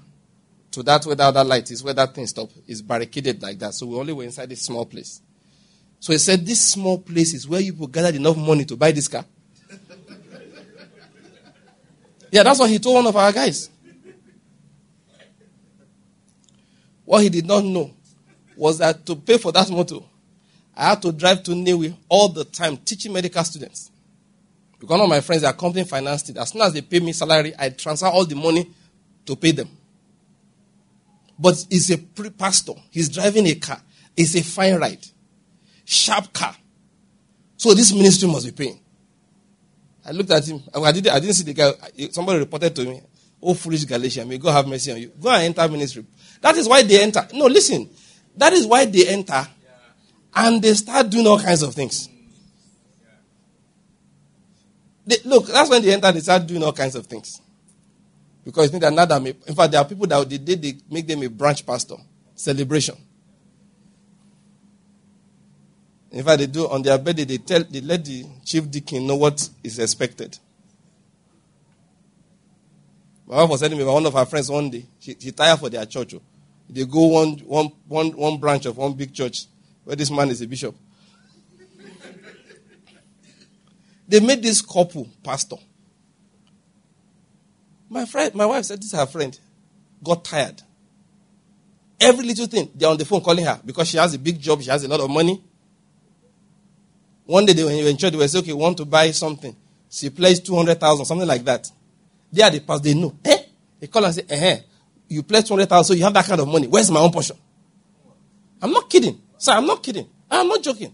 to 0.72 0.84
that 0.84 1.06
where 1.06 1.16
the 1.16 1.24
other 1.24 1.44
light 1.44 1.72
is, 1.72 1.84
where 1.84 1.94
that 1.94 2.14
thing 2.14 2.28
stop 2.28 2.50
is 2.68 2.82
barricaded 2.82 3.42
like 3.42 3.58
that. 3.60 3.74
So 3.74 3.86
we 3.88 3.96
only 3.96 4.14
were 4.14 4.24
inside 4.24 4.50
this 4.50 4.62
small 4.62 4.86
place. 4.86 5.22
So 6.00 6.14
he 6.14 6.20
said, 6.20 6.46
This 6.46 6.72
small 6.72 7.00
place 7.00 7.34
is 7.34 7.48
where 7.48 7.62
you 7.62 7.74
will 7.74 7.88
gather 7.88 8.16
enough 8.16 8.38
money 8.38 8.66
to 8.66 8.76
buy 8.76 8.92
this 8.92 9.08
car. 9.08 9.24
yeah, 12.32 12.44
that's 12.44 12.60
what 12.60 12.70
he 12.70 12.78
told 12.80 12.96
one 12.96 13.08
of 13.08 13.16
our 13.16 13.32
guys. 13.32 13.70
What 17.06 17.22
he 17.22 17.30
did 17.30 17.46
not 17.46 17.64
know 17.64 17.92
was 18.58 18.80
that 18.80 19.06
to 19.06 19.16
pay 19.16 19.38
for 19.38 19.52
that 19.52 19.70
motor, 19.70 20.00
I 20.76 20.90
had 20.90 21.02
to 21.04 21.12
drive 21.12 21.44
to 21.44 21.52
Nnewi 21.52 21.96
all 22.10 22.30
the 22.30 22.44
time 22.44 22.78
teaching 22.78 23.14
medical 23.14 23.44
students. 23.44 23.92
Because 24.80 24.90
one 24.90 25.02
of 25.02 25.10
my 25.10 25.22
friends, 25.22 25.44
their 25.44 25.54
company 25.54 25.86
financed 25.86 26.30
it. 26.30 26.38
As 26.38 26.50
soon 26.50 26.62
as 26.62 26.74
they 26.74 26.82
pay 26.82 27.00
me 27.00 27.14
salary, 27.14 27.54
I 27.58 27.70
transfer 27.70 28.08
all 28.08 28.26
the 28.26 28.36
money 28.36 28.70
to 29.26 29.36
pay 29.36 29.52
them. 29.52 29.70
But 31.40 31.66
he's 31.70 31.90
a 31.92 31.98
pre 31.98 32.30
pastor. 32.30 32.74
He's 32.92 33.10
driving 33.10 33.48
a 33.48 33.56
car. 33.56 33.82
It's 34.16 34.36
a 34.36 34.44
fine 34.44 34.76
ride. 34.76 35.06
Sharp 35.86 36.32
car. 36.34 36.56
So 37.58 37.74
this 37.74 37.94
ministry 37.94 38.30
must 38.30 38.46
be 38.46 38.52
paying. 38.52 38.80
I 40.06 40.12
looked 40.12 40.32
at 40.32 40.48
him. 40.48 40.62
I 40.74 40.92
didn't, 40.92 41.14
I 41.14 41.20
didn't 41.20 41.36
see 41.36 41.52
the 41.52 41.54
guy. 41.54 41.72
Somebody 42.12 42.40
reported 42.40 42.76
to 42.76 42.86
me, 42.86 43.02
Oh, 43.42 43.54
foolish 43.54 43.86
Galatian, 43.86 44.28
may 44.28 44.38
God 44.38 44.54
have 44.54 44.68
mercy 44.68 44.92
on 44.92 44.98
you. 45.00 45.12
Go 45.22 45.30
and 45.30 45.44
enter 45.44 45.72
ministry. 45.72 46.06
That 46.42 46.56
is 46.58 46.68
why 46.68 46.84
they 46.84 47.02
enter. 47.02 47.28
No, 47.34 47.46
listen. 47.46 47.90
That 48.36 48.54
is 48.54 48.66
why 48.66 48.86
they 48.86 49.08
enter 49.08 49.48
and 50.36 50.62
they 50.62 50.74
start 50.74 51.10
doing 51.10 51.26
all 51.26 51.40
kinds 51.40 51.62
of 51.62 51.74
things. 51.74 52.10
They, 55.08 55.18
look, 55.24 55.48
that's 55.48 55.70
when 55.70 55.82
they 55.82 55.94
enter, 55.94 56.12
they 56.12 56.20
start 56.20 56.46
doing 56.46 56.64
all 56.64 56.74
kinds 56.74 56.96
of 56.96 57.06
things. 57.06 57.42
Because 58.44 58.70
think 58.70 58.84
that 58.84 59.38
in 59.48 59.56
fact, 59.56 59.72
there 59.72 59.82
are 59.82 59.86
people 59.88 60.06
that 60.08 60.30
the 60.30 60.38
day 60.38 60.56
they 60.56 60.74
make 60.90 61.08
them 61.08 61.24
a 61.24 61.28
branch 61.28 61.66
pastor 61.66 61.96
celebration. 62.36 62.96
In 66.12 66.24
fact, 66.24 66.40
they 66.40 66.48
do 66.48 66.68
on 66.70 66.82
their 66.82 66.98
birthday, 66.98 67.24
they 67.24 67.38
tell 67.38 67.64
they 67.64 67.82
let 67.82 68.06
the 68.06 68.26
chief 68.44 68.70
deacon 68.70 69.08
know 69.08 69.16
what 69.16 69.50
is 69.64 69.80
expected. 69.80 70.38
My 73.28 73.38
wife 73.38 73.50
was 73.50 73.62
telling 73.62 73.78
me 73.78 73.84
about 73.84 73.94
one 73.94 74.06
of 74.06 74.14
her 74.14 74.26
friends 74.26 74.50
one 74.50 74.70
day. 74.70 74.86
She, 75.00 75.16
she 75.20 75.32
tired 75.32 75.60
for 75.60 75.70
their 75.70 75.86
church. 75.86 76.14
Oh. 76.14 76.22
They 76.70 76.86
go 76.86 77.08
one, 77.08 77.32
one, 77.40 77.72
one, 77.88 78.12
one 78.12 78.38
branch 78.38 78.68
of 78.68 78.78
one 78.78 78.94
big 78.94 79.14
church 79.14 79.48
where 79.86 79.96
this 79.96 80.12
man 80.12 80.30
is 80.30 80.42
a 80.42 80.48
bishop. 80.48 80.76
they 84.08 84.20
made 84.20 84.44
this 84.44 84.62
couple 84.62 85.08
pastor. 85.24 85.56
My 87.90 88.06
friend, 88.06 88.36
my 88.36 88.46
wife 88.46 88.66
said 88.66 88.80
this 88.80 88.92
is 88.92 89.00
her 89.00 89.06
friend. 89.06 89.40
Got 90.04 90.26
tired. 90.26 90.62
Every 92.00 92.26
little 92.26 92.48
thing, 92.48 92.70
they're 92.76 92.90
on 92.90 92.98
the 92.98 93.06
phone 93.06 93.22
calling 93.22 93.46
her 93.46 93.60
because 93.64 93.88
she 93.88 93.98
has 93.98 94.14
a 94.14 94.20
big 94.20 94.40
job, 94.40 94.62
she 94.62 94.70
has 94.70 94.84
a 94.84 94.88
lot 94.88 95.00
of 95.00 95.10
money. 95.10 95.42
One 97.26 97.46
day 97.46 97.54
they 97.54 97.64
were 97.64 97.72
in 97.72 97.98
church, 97.98 98.12
they 98.12 98.18
were 98.18 98.28
saying, 98.28 98.44
okay, 98.44 98.54
want 98.54 98.78
to 98.78 98.86
buy 98.86 99.12
something. 99.12 99.56
She 99.90 100.10
plays 100.10 100.40
200,000, 100.42 101.06
something 101.06 101.28
like 101.28 101.44
that. 101.46 101.72
They 102.32 102.44
are 102.44 102.52
the 102.52 102.60
past, 102.60 102.84
they 102.84 102.94
know. 102.94 103.16
Eh? 103.24 103.38
They 103.80 103.88
call 103.88 104.04
and 104.04 104.14
say, 104.14 104.26
eh, 104.30 104.60
you 105.08 105.24
pledge 105.24 105.48
200,000, 105.48 105.84
so 105.86 105.94
you 105.94 106.04
have 106.04 106.14
that 106.14 106.26
kind 106.26 106.42
of 106.42 106.48
money. 106.48 106.68
Where's 106.68 106.92
my 106.92 107.00
own 107.00 107.12
portion? 107.12 107.38
I'm 108.62 108.72
not 108.72 108.90
kidding. 108.90 109.22
Sir, 109.46 109.52
I'm 109.52 109.68
not 109.68 109.84
kidding. 109.84 110.10
I'm 110.32 110.48
not 110.48 110.64
joking. 110.64 110.92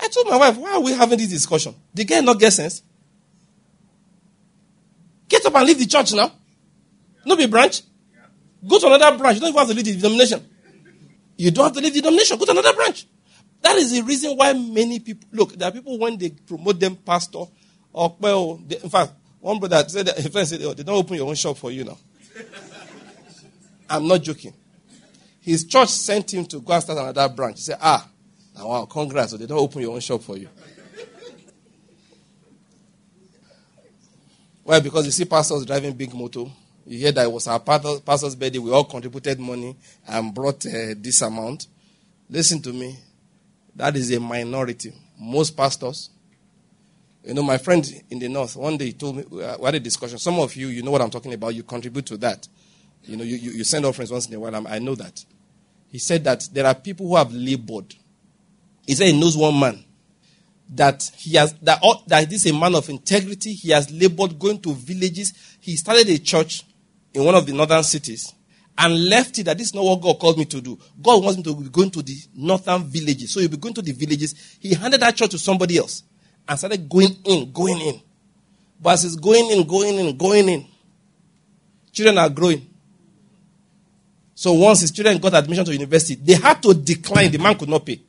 I 0.00 0.08
told 0.08 0.26
my 0.26 0.36
wife, 0.36 0.56
why 0.56 0.72
are 0.72 0.80
we 0.80 0.92
having 0.92 1.16
this 1.16 1.28
discussion? 1.28 1.76
The 1.94 2.04
guy 2.04 2.18
not 2.20 2.40
get 2.40 2.52
sense. 2.52 2.82
Get 5.28 5.46
up 5.46 5.54
and 5.54 5.64
leave 5.64 5.78
the 5.78 5.86
church 5.86 6.12
now. 6.12 6.32
No 7.24 7.36
be 7.36 7.46
branch. 7.46 7.82
Go 8.66 8.80
to 8.80 8.86
another 8.88 9.16
branch. 9.16 9.36
You 9.36 9.42
don't 9.42 9.50
even 9.50 9.58
have 9.60 9.68
to 9.68 9.74
leave 9.74 9.84
the 9.84 9.94
denomination. 9.94 10.44
You 11.36 11.52
don't 11.52 11.66
have 11.66 11.74
to 11.74 11.80
leave 11.80 11.94
the 11.94 12.00
denomination. 12.00 12.36
Go 12.36 12.46
to 12.46 12.50
another 12.50 12.72
branch. 12.72 13.06
That 13.62 13.76
is 13.76 13.92
the 13.92 14.02
reason 14.02 14.36
why 14.36 14.52
many 14.54 14.98
people 14.98 15.28
look. 15.30 15.52
There 15.52 15.68
are 15.68 15.72
people 15.72 16.00
when 16.00 16.18
they 16.18 16.30
promote 16.30 16.80
them 16.80 16.96
pastor 16.96 17.44
or 17.92 18.16
well, 18.18 18.38
oh, 18.38 18.60
they, 18.66 18.78
in 18.78 18.90
fact, 18.90 19.12
one 19.38 19.60
brother 19.60 19.88
said 19.88 20.06
that 20.06 20.16
said, 20.46 20.62
oh, 20.62 20.74
"They 20.74 20.82
don't 20.82 20.96
open 20.96 21.14
your 21.14 21.28
own 21.28 21.36
shop 21.36 21.58
for 21.58 21.70
you 21.70 21.84
now." 21.84 21.98
I'm 23.88 24.08
not 24.08 24.20
joking. 24.20 24.52
His 25.48 25.64
church 25.64 25.88
sent 25.88 26.34
him 26.34 26.44
to 26.44 26.60
go 26.60 26.74
and 26.74 26.82
start 26.82 26.98
another 26.98 27.26
branch. 27.34 27.56
He 27.56 27.62
said, 27.62 27.78
"Ah, 27.80 28.06
now 28.54 28.68
wow, 28.68 28.84
congrats! 28.84 29.30
So 29.30 29.38
they 29.38 29.46
don't 29.46 29.58
open 29.58 29.80
your 29.80 29.94
own 29.94 30.00
shop 30.00 30.20
for 30.20 30.36
you." 30.36 30.46
Why? 34.62 34.80
Because 34.80 35.06
you 35.06 35.10
see 35.10 35.24
pastors 35.24 35.64
driving 35.64 35.94
big 35.94 36.12
motor. 36.12 36.44
You 36.86 36.98
hear 36.98 37.12
that 37.12 37.24
it 37.24 37.32
was 37.32 37.48
our 37.48 37.60
pastor's 37.60 38.34
birthday. 38.34 38.58
We 38.58 38.70
all 38.70 38.84
contributed 38.84 39.40
money 39.40 39.74
and 40.06 40.34
brought 40.34 40.66
uh, 40.66 40.92
this 40.98 41.22
amount. 41.22 41.66
Listen 42.28 42.60
to 42.60 42.72
me. 42.74 42.98
That 43.74 43.96
is 43.96 44.12
a 44.12 44.20
minority. 44.20 44.92
Most 45.18 45.56
pastors, 45.56 46.10
you 47.24 47.32
know, 47.32 47.42
my 47.42 47.56
friend 47.56 47.90
in 48.10 48.18
the 48.18 48.28
north, 48.28 48.54
one 48.54 48.76
day 48.76 48.86
he 48.86 48.92
told 48.92 49.16
me, 49.16 49.24
we 49.30 49.40
had 49.40 49.74
a 49.76 49.80
discussion. 49.80 50.18
Some 50.18 50.40
of 50.40 50.54
you, 50.56 50.68
you 50.68 50.82
know 50.82 50.90
what 50.90 51.00
I'm 51.00 51.08
talking 51.08 51.32
about. 51.32 51.54
You 51.54 51.62
contribute 51.62 52.04
to 52.04 52.18
that. 52.18 52.46
You 53.04 53.16
know, 53.16 53.24
you, 53.24 53.36
you, 53.36 53.52
you 53.52 53.64
send 53.64 53.86
offerings 53.86 54.10
once 54.10 54.28
in 54.28 54.34
a 54.34 54.38
while. 54.40 54.66
I 54.68 54.78
know 54.78 54.94
that. 54.94 55.24
He 55.90 55.98
said 55.98 56.24
that 56.24 56.48
there 56.52 56.66
are 56.66 56.74
people 56.74 57.08
who 57.08 57.16
have 57.16 57.32
labored. 57.32 57.94
He 58.86 58.94
said 58.94 59.06
he 59.06 59.18
knows 59.18 59.36
one 59.36 59.58
man 59.58 59.84
that 60.70 61.10
he 61.16 61.36
has 61.36 61.54
that, 61.62 61.78
all, 61.82 62.02
that 62.06 62.28
this 62.28 62.44
is 62.44 62.52
a 62.52 62.58
man 62.58 62.74
of 62.74 62.88
integrity. 62.88 63.54
He 63.54 63.70
has 63.70 63.90
labored 63.90 64.38
going 64.38 64.60
to 64.60 64.74
villages. 64.74 65.32
He 65.60 65.76
started 65.76 66.08
a 66.08 66.18
church 66.18 66.64
in 67.14 67.24
one 67.24 67.34
of 67.34 67.46
the 67.46 67.52
northern 67.52 67.82
cities 67.82 68.34
and 68.76 69.08
left 69.08 69.38
it 69.38 69.44
that 69.44 69.58
this 69.58 69.68
is 69.68 69.74
not 69.74 69.84
what 69.84 70.00
God 70.00 70.18
called 70.20 70.38
me 70.38 70.44
to 70.44 70.60
do. 70.60 70.78
God 71.00 71.24
wants 71.24 71.38
me 71.38 71.42
to 71.44 71.54
be 71.54 71.68
going 71.68 71.90
to 71.90 72.02
the 72.02 72.16
northern 72.34 72.84
villages. 72.84 73.32
So 73.32 73.40
he'll 73.40 73.48
be 73.48 73.56
going 73.56 73.74
to 73.74 73.82
the 73.82 73.92
villages. 73.92 74.56
He 74.60 74.74
handed 74.74 75.00
that 75.00 75.16
church 75.16 75.30
to 75.30 75.38
somebody 75.38 75.78
else 75.78 76.04
and 76.46 76.58
started 76.58 76.88
going 76.88 77.16
in, 77.24 77.50
going 77.50 77.80
in. 77.80 78.00
But 78.80 78.90
as 78.90 79.04
it's 79.04 79.16
going 79.16 79.50
in, 79.50 79.66
going 79.66 79.98
in, 79.98 80.16
going 80.16 80.48
in, 80.48 80.66
children 81.92 82.18
are 82.18 82.28
growing. 82.28 82.67
So 84.38 84.52
once 84.52 84.82
his 84.82 84.92
children 84.92 85.18
got 85.18 85.34
admission 85.34 85.64
to 85.64 85.72
university, 85.72 86.14
they 86.14 86.34
had 86.34 86.62
to 86.62 86.72
decline. 86.72 87.28
The 87.28 87.38
man 87.38 87.58
could 87.58 87.68
not 87.68 87.84
pay. 87.84 88.00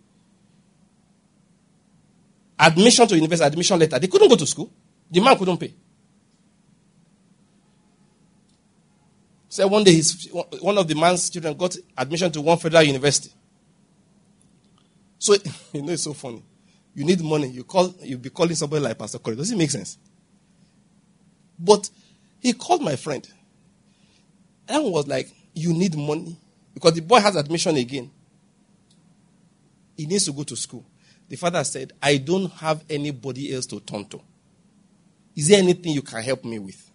Admission 2.60 3.08
to 3.08 3.16
university, 3.16 3.48
admission 3.48 3.80
letter. 3.80 3.98
They 3.98 4.06
couldn't 4.06 4.30
go 4.30 4.36
to 4.36 4.46
school. 4.46 4.72
The 5.10 5.22
man 5.22 5.36
couldn't 5.36 5.58
pay. 5.58 5.74
So 9.48 9.66
one 9.70 9.84
day, 9.84 9.94
his, 9.94 10.30
one 10.62 10.78
of 10.78 10.88
the 10.88 10.94
man's 10.94 11.32
children 11.32 11.58
got 11.58 11.76
admission 11.98 12.32
to 12.34 12.42
one 12.42 12.60
federal 12.60 12.84
university. 12.84 13.34
So, 15.18 15.34
you 15.74 15.82
know, 15.82 15.94
it's 15.94 16.04
so 16.04 16.14
funny. 16.14 16.44
You 16.94 17.06
need 17.06 17.22
money. 17.22 17.48
You 17.48 17.64
call, 17.64 17.96
you'll 18.04 18.20
be 18.20 18.30
calling 18.30 18.54
somebody 18.54 18.84
like 18.84 19.00
Pastor 19.00 19.18
Corey. 19.18 19.36
Does 19.36 19.52
it 19.52 19.58
make 19.58 19.72
sense? 19.72 19.98
But 21.58 21.90
he 22.40 22.54
called 22.54 22.84
my 22.84 22.98
friend. 22.98 23.28
And 24.68 24.84
was 24.94 25.08
like, 25.08 25.32
You 25.60 25.74
need 25.74 25.96
money. 25.96 26.38
Because 26.74 26.94
the 26.94 27.02
boy 27.02 27.20
has 27.20 27.36
admission 27.36 27.76
again. 27.76 28.10
He 29.98 30.06
needs 30.06 30.26
to 30.26 30.32
go 30.32 30.44
to 30.44 30.56
school. 30.56 30.86
The 31.28 31.36
father 31.36 31.64
said, 31.64 31.92
I 32.02 32.18
don't 32.18 32.50
have 32.54 32.84
anybody 32.90 33.54
else 33.54 33.66
to 33.68 33.80
turn 33.82 34.06
to. 34.06 34.22
Is 35.36 35.50
there 35.50 35.60
anything 35.60 35.92
you 35.92 36.02
can 36.02 36.22
help 36.24 36.46
me 36.46 36.58
with? 36.60 36.90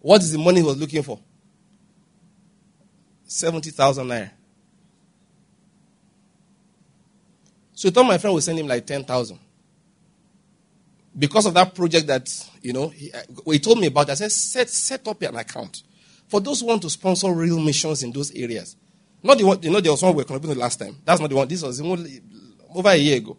What 0.00 0.20
is 0.22 0.32
the 0.32 0.38
money 0.38 0.60
he 0.60 0.66
was 0.66 0.76
looking 0.76 1.02
for? 1.02 1.20
70,000 3.24 4.06
naira. 4.06 4.30
So 7.74 7.88
he 7.88 7.92
thought 7.92 8.04
my 8.04 8.18
friend 8.18 8.34
would 8.34 8.42
send 8.42 8.58
him 8.58 8.66
like 8.66 8.86
10,000. 8.86 9.38
Because 11.18 11.46
of 11.46 11.54
that 11.54 11.74
project 11.74 12.06
that, 12.08 12.28
you 12.60 12.72
know, 12.72 12.88
he, 12.88 13.10
uh, 13.12 13.22
he 13.50 13.58
told 13.58 13.78
me 13.78 13.86
about, 13.86 14.10
I 14.10 14.14
said, 14.14 14.30
set, 14.30 14.68
set 14.68 15.08
up 15.08 15.22
an 15.22 15.36
account 15.36 15.82
for 16.28 16.40
those 16.40 16.60
who 16.60 16.66
want 16.66 16.82
to 16.82 16.90
sponsor 16.90 17.32
real 17.32 17.58
missions 17.58 18.02
in 18.02 18.12
those 18.12 18.30
areas. 18.32 18.76
Not 19.22 19.38
the 19.38 19.44
one, 19.44 19.62
you 19.62 19.70
know, 19.70 19.80
there 19.80 19.92
was 19.92 20.02
one 20.02 20.12
we 20.12 20.18
were 20.18 20.24
contributing 20.24 20.60
last 20.60 20.76
time. 20.78 20.96
That's 21.04 21.20
not 21.20 21.30
the 21.30 21.36
one. 21.36 21.48
This 21.48 21.62
was 21.62 21.80
only, 21.80 22.20
over 22.74 22.90
a 22.90 22.96
year 22.96 23.16
ago. 23.16 23.36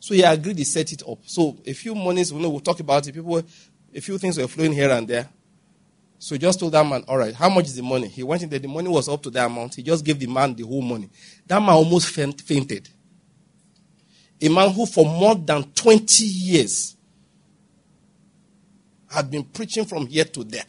So 0.00 0.14
he 0.14 0.22
agreed 0.22 0.56
to 0.56 0.64
set 0.64 0.92
it 0.92 1.02
up. 1.08 1.18
So 1.26 1.58
a 1.66 1.72
few 1.74 1.94
monies, 1.94 2.32
you 2.32 2.40
know, 2.40 2.48
we'll 2.48 2.60
talk 2.60 2.80
about 2.80 3.06
it. 3.06 3.14
People, 3.14 3.42
a 3.94 4.00
few 4.00 4.18
things 4.18 4.38
were 4.38 4.48
flowing 4.48 4.72
here 4.72 4.90
and 4.90 5.06
there. 5.06 5.28
So 6.18 6.34
he 6.34 6.38
just 6.38 6.58
told 6.60 6.72
that 6.72 6.86
man, 6.86 7.04
all 7.08 7.18
right, 7.18 7.34
how 7.34 7.48
much 7.48 7.66
is 7.66 7.76
the 7.76 7.82
money? 7.82 8.08
He 8.08 8.22
went 8.22 8.42
in 8.42 8.48
there, 8.48 8.58
the 8.58 8.68
money 8.68 8.88
was 8.88 9.08
up 9.08 9.22
to 9.24 9.30
that 9.30 9.46
amount. 9.46 9.74
He 9.74 9.82
just 9.82 10.04
gave 10.04 10.18
the 10.18 10.26
man 10.26 10.54
the 10.54 10.64
whole 10.64 10.82
money. 10.82 11.10
That 11.46 11.60
man 11.60 11.70
almost 11.70 12.08
fainted. 12.08 12.88
A 14.40 14.48
man 14.48 14.72
who 14.72 14.86
for 14.86 15.04
more 15.04 15.34
than 15.34 15.64
20 15.64 16.24
years 16.24 16.96
had 19.12 19.30
been 19.30 19.44
preaching 19.44 19.84
from 19.84 20.06
here 20.06 20.24
to 20.24 20.44
there. 20.44 20.64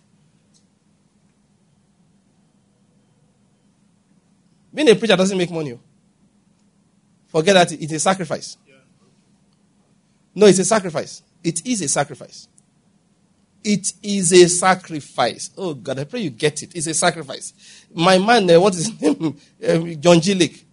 Being 4.73 4.89
a 4.89 4.95
preacher 4.95 5.15
doesn't 5.15 5.37
make 5.37 5.51
money. 5.51 5.73
Oh. 5.73 5.79
Forget 7.27 7.53
that 7.55 7.71
it's 7.71 7.93
a 7.93 7.99
sacrifice. 7.99 8.57
No, 10.35 10.47
it's 10.47 10.59
a 10.59 10.65
sacrifice. 10.65 11.21
It 11.43 11.65
is 11.65 11.81
a 11.81 11.87
sacrifice. 11.87 12.47
It 13.63 13.93
is 14.01 14.33
a 14.33 14.47
sacrifice. 14.49 15.51
Oh 15.57 15.73
God, 15.73 15.99
I 15.99 16.03
pray 16.03 16.21
you 16.21 16.31
get 16.31 16.63
it. 16.63 16.75
It's 16.75 16.87
a 16.87 16.93
sacrifice. 16.93 17.53
My 17.93 18.17
man, 18.17 18.49
uh, 18.49 18.59
what 18.59 18.75
is 18.75 18.87
his 18.87 19.01
name? 19.01 19.37
Um, 19.67 20.01
John 20.01 20.19
G. 20.19 20.33
Lake. 20.33 20.65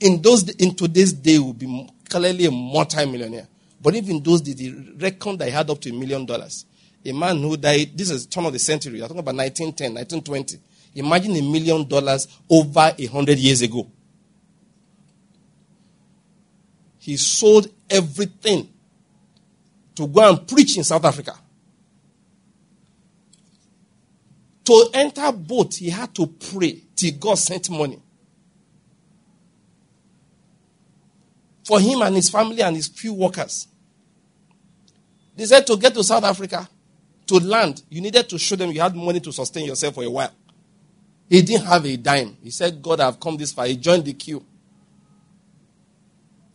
In 0.00 0.22
those, 0.22 0.48
in 0.50 0.74
today's 0.74 1.12
day, 1.12 1.38
will 1.38 1.52
be 1.52 1.90
clearly 2.08 2.46
a 2.46 2.50
multi-millionaire. 2.50 3.46
But 3.80 3.94
even 3.94 4.22
those 4.22 4.42
the 4.42 4.52
that 4.96 5.44
he 5.44 5.50
had 5.50 5.68
up 5.68 5.80
to 5.80 5.90
a 5.90 5.92
million 5.92 6.24
dollars. 6.24 6.64
A 7.04 7.12
man 7.12 7.40
who 7.40 7.56
died, 7.56 7.96
this 7.96 8.10
is 8.10 8.26
the 8.26 8.30
turn 8.30 8.46
of 8.46 8.52
the 8.52 8.58
century. 8.58 9.00
I'm 9.00 9.08
talking 9.08 9.20
about 9.20 9.36
1910, 9.36 9.94
1920. 9.94 10.58
Imagine 10.94 11.36
a 11.36 11.42
million 11.42 11.86
dollars 11.86 12.26
over 12.50 12.94
a 12.98 13.06
hundred 13.06 13.38
years 13.38 13.62
ago. 13.62 13.86
He 16.98 17.16
sold 17.16 17.68
everything 17.88 18.68
to 19.94 20.06
go 20.06 20.28
and 20.28 20.46
preach 20.46 20.76
in 20.76 20.84
South 20.84 21.04
Africa. 21.04 21.34
To 24.64 24.90
enter 24.92 25.32
boat, 25.32 25.76
he 25.76 25.88
had 25.88 26.14
to 26.16 26.26
pray 26.26 26.82
till 26.94 27.12
God 27.18 27.38
sent 27.38 27.70
money. 27.70 28.02
For 31.64 31.80
him 31.80 32.02
and 32.02 32.16
his 32.16 32.28
family 32.28 32.60
and 32.60 32.76
his 32.76 32.88
few 32.88 33.14
workers. 33.14 33.68
They 35.36 35.46
said 35.46 35.66
to 35.68 35.76
get 35.76 35.94
to 35.94 36.04
South 36.04 36.24
Africa, 36.24 36.68
to 37.28 37.36
land, 37.36 37.82
you 37.88 38.00
needed 38.00 38.28
to 38.28 38.38
show 38.38 38.56
them 38.56 38.70
you 38.72 38.80
had 38.80 38.94
money 38.96 39.20
to 39.20 39.32
sustain 39.32 39.66
yourself 39.66 39.94
for 39.94 40.04
a 40.04 40.10
while. 40.10 40.32
He 41.28 41.42
didn't 41.42 41.66
have 41.66 41.84
a 41.84 41.96
dime. 41.96 42.36
He 42.42 42.50
said, 42.50 42.80
God, 42.82 43.00
I've 43.00 43.20
come 43.20 43.36
this 43.36 43.52
far. 43.52 43.66
He 43.66 43.76
joined 43.76 44.04
the 44.04 44.14
queue. 44.14 44.44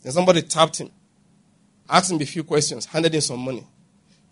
Then 0.01 0.11
somebody 0.11 0.41
tapped 0.41 0.79
him, 0.79 0.91
asked 1.87 2.11
him 2.11 2.19
a 2.21 2.25
few 2.25 2.43
questions, 2.43 2.85
handed 2.85 3.13
him 3.13 3.21
some 3.21 3.39
money. 3.39 3.65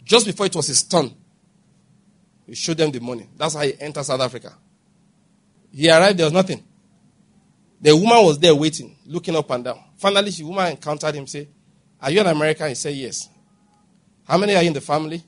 Just 0.03 0.25
before 0.25 0.47
it 0.47 0.55
was 0.55 0.67
his 0.67 0.83
turn, 0.83 1.13
he 2.47 2.55
showed 2.55 2.77
them 2.77 2.91
the 2.91 2.99
money. 2.99 3.29
That's 3.37 3.53
how 3.53 3.61
he 3.61 3.79
entered 3.79 4.03
South 4.03 4.19
Africa. 4.19 4.53
He 5.71 5.89
arrived, 5.89 6.17
there 6.17 6.25
was 6.25 6.33
nothing. 6.33 6.63
The 7.79 7.95
woman 7.95 8.25
was 8.25 8.37
there 8.39 8.53
waiting, 8.53 8.95
looking 9.05 9.35
up 9.35 9.49
and 9.51 9.63
down. 9.63 9.79
Finally, 9.97 10.31
the 10.31 10.43
woman 10.43 10.71
encountered 10.71 11.15
him, 11.15 11.27
say, 11.27 11.47
Are 12.01 12.11
you 12.11 12.19
an 12.19 12.27
American? 12.27 12.69
He 12.69 12.75
said, 12.75 12.93
Yes. 12.93 13.29
How 14.27 14.37
many 14.37 14.55
are 14.55 14.63
in 14.63 14.73
the 14.73 14.81
family? 14.81 15.23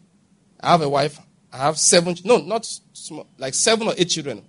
I 0.64 0.72
have 0.72 0.82
a 0.82 0.90
wife. 0.90 1.20
I 1.52 1.58
have 1.58 1.78
seven, 1.78 2.16
no, 2.24 2.38
not 2.38 2.66
small, 2.94 3.28
like 3.38 3.54
seven 3.54 3.88
or 3.88 3.94
eight 3.98 4.10
children. 4.10 4.44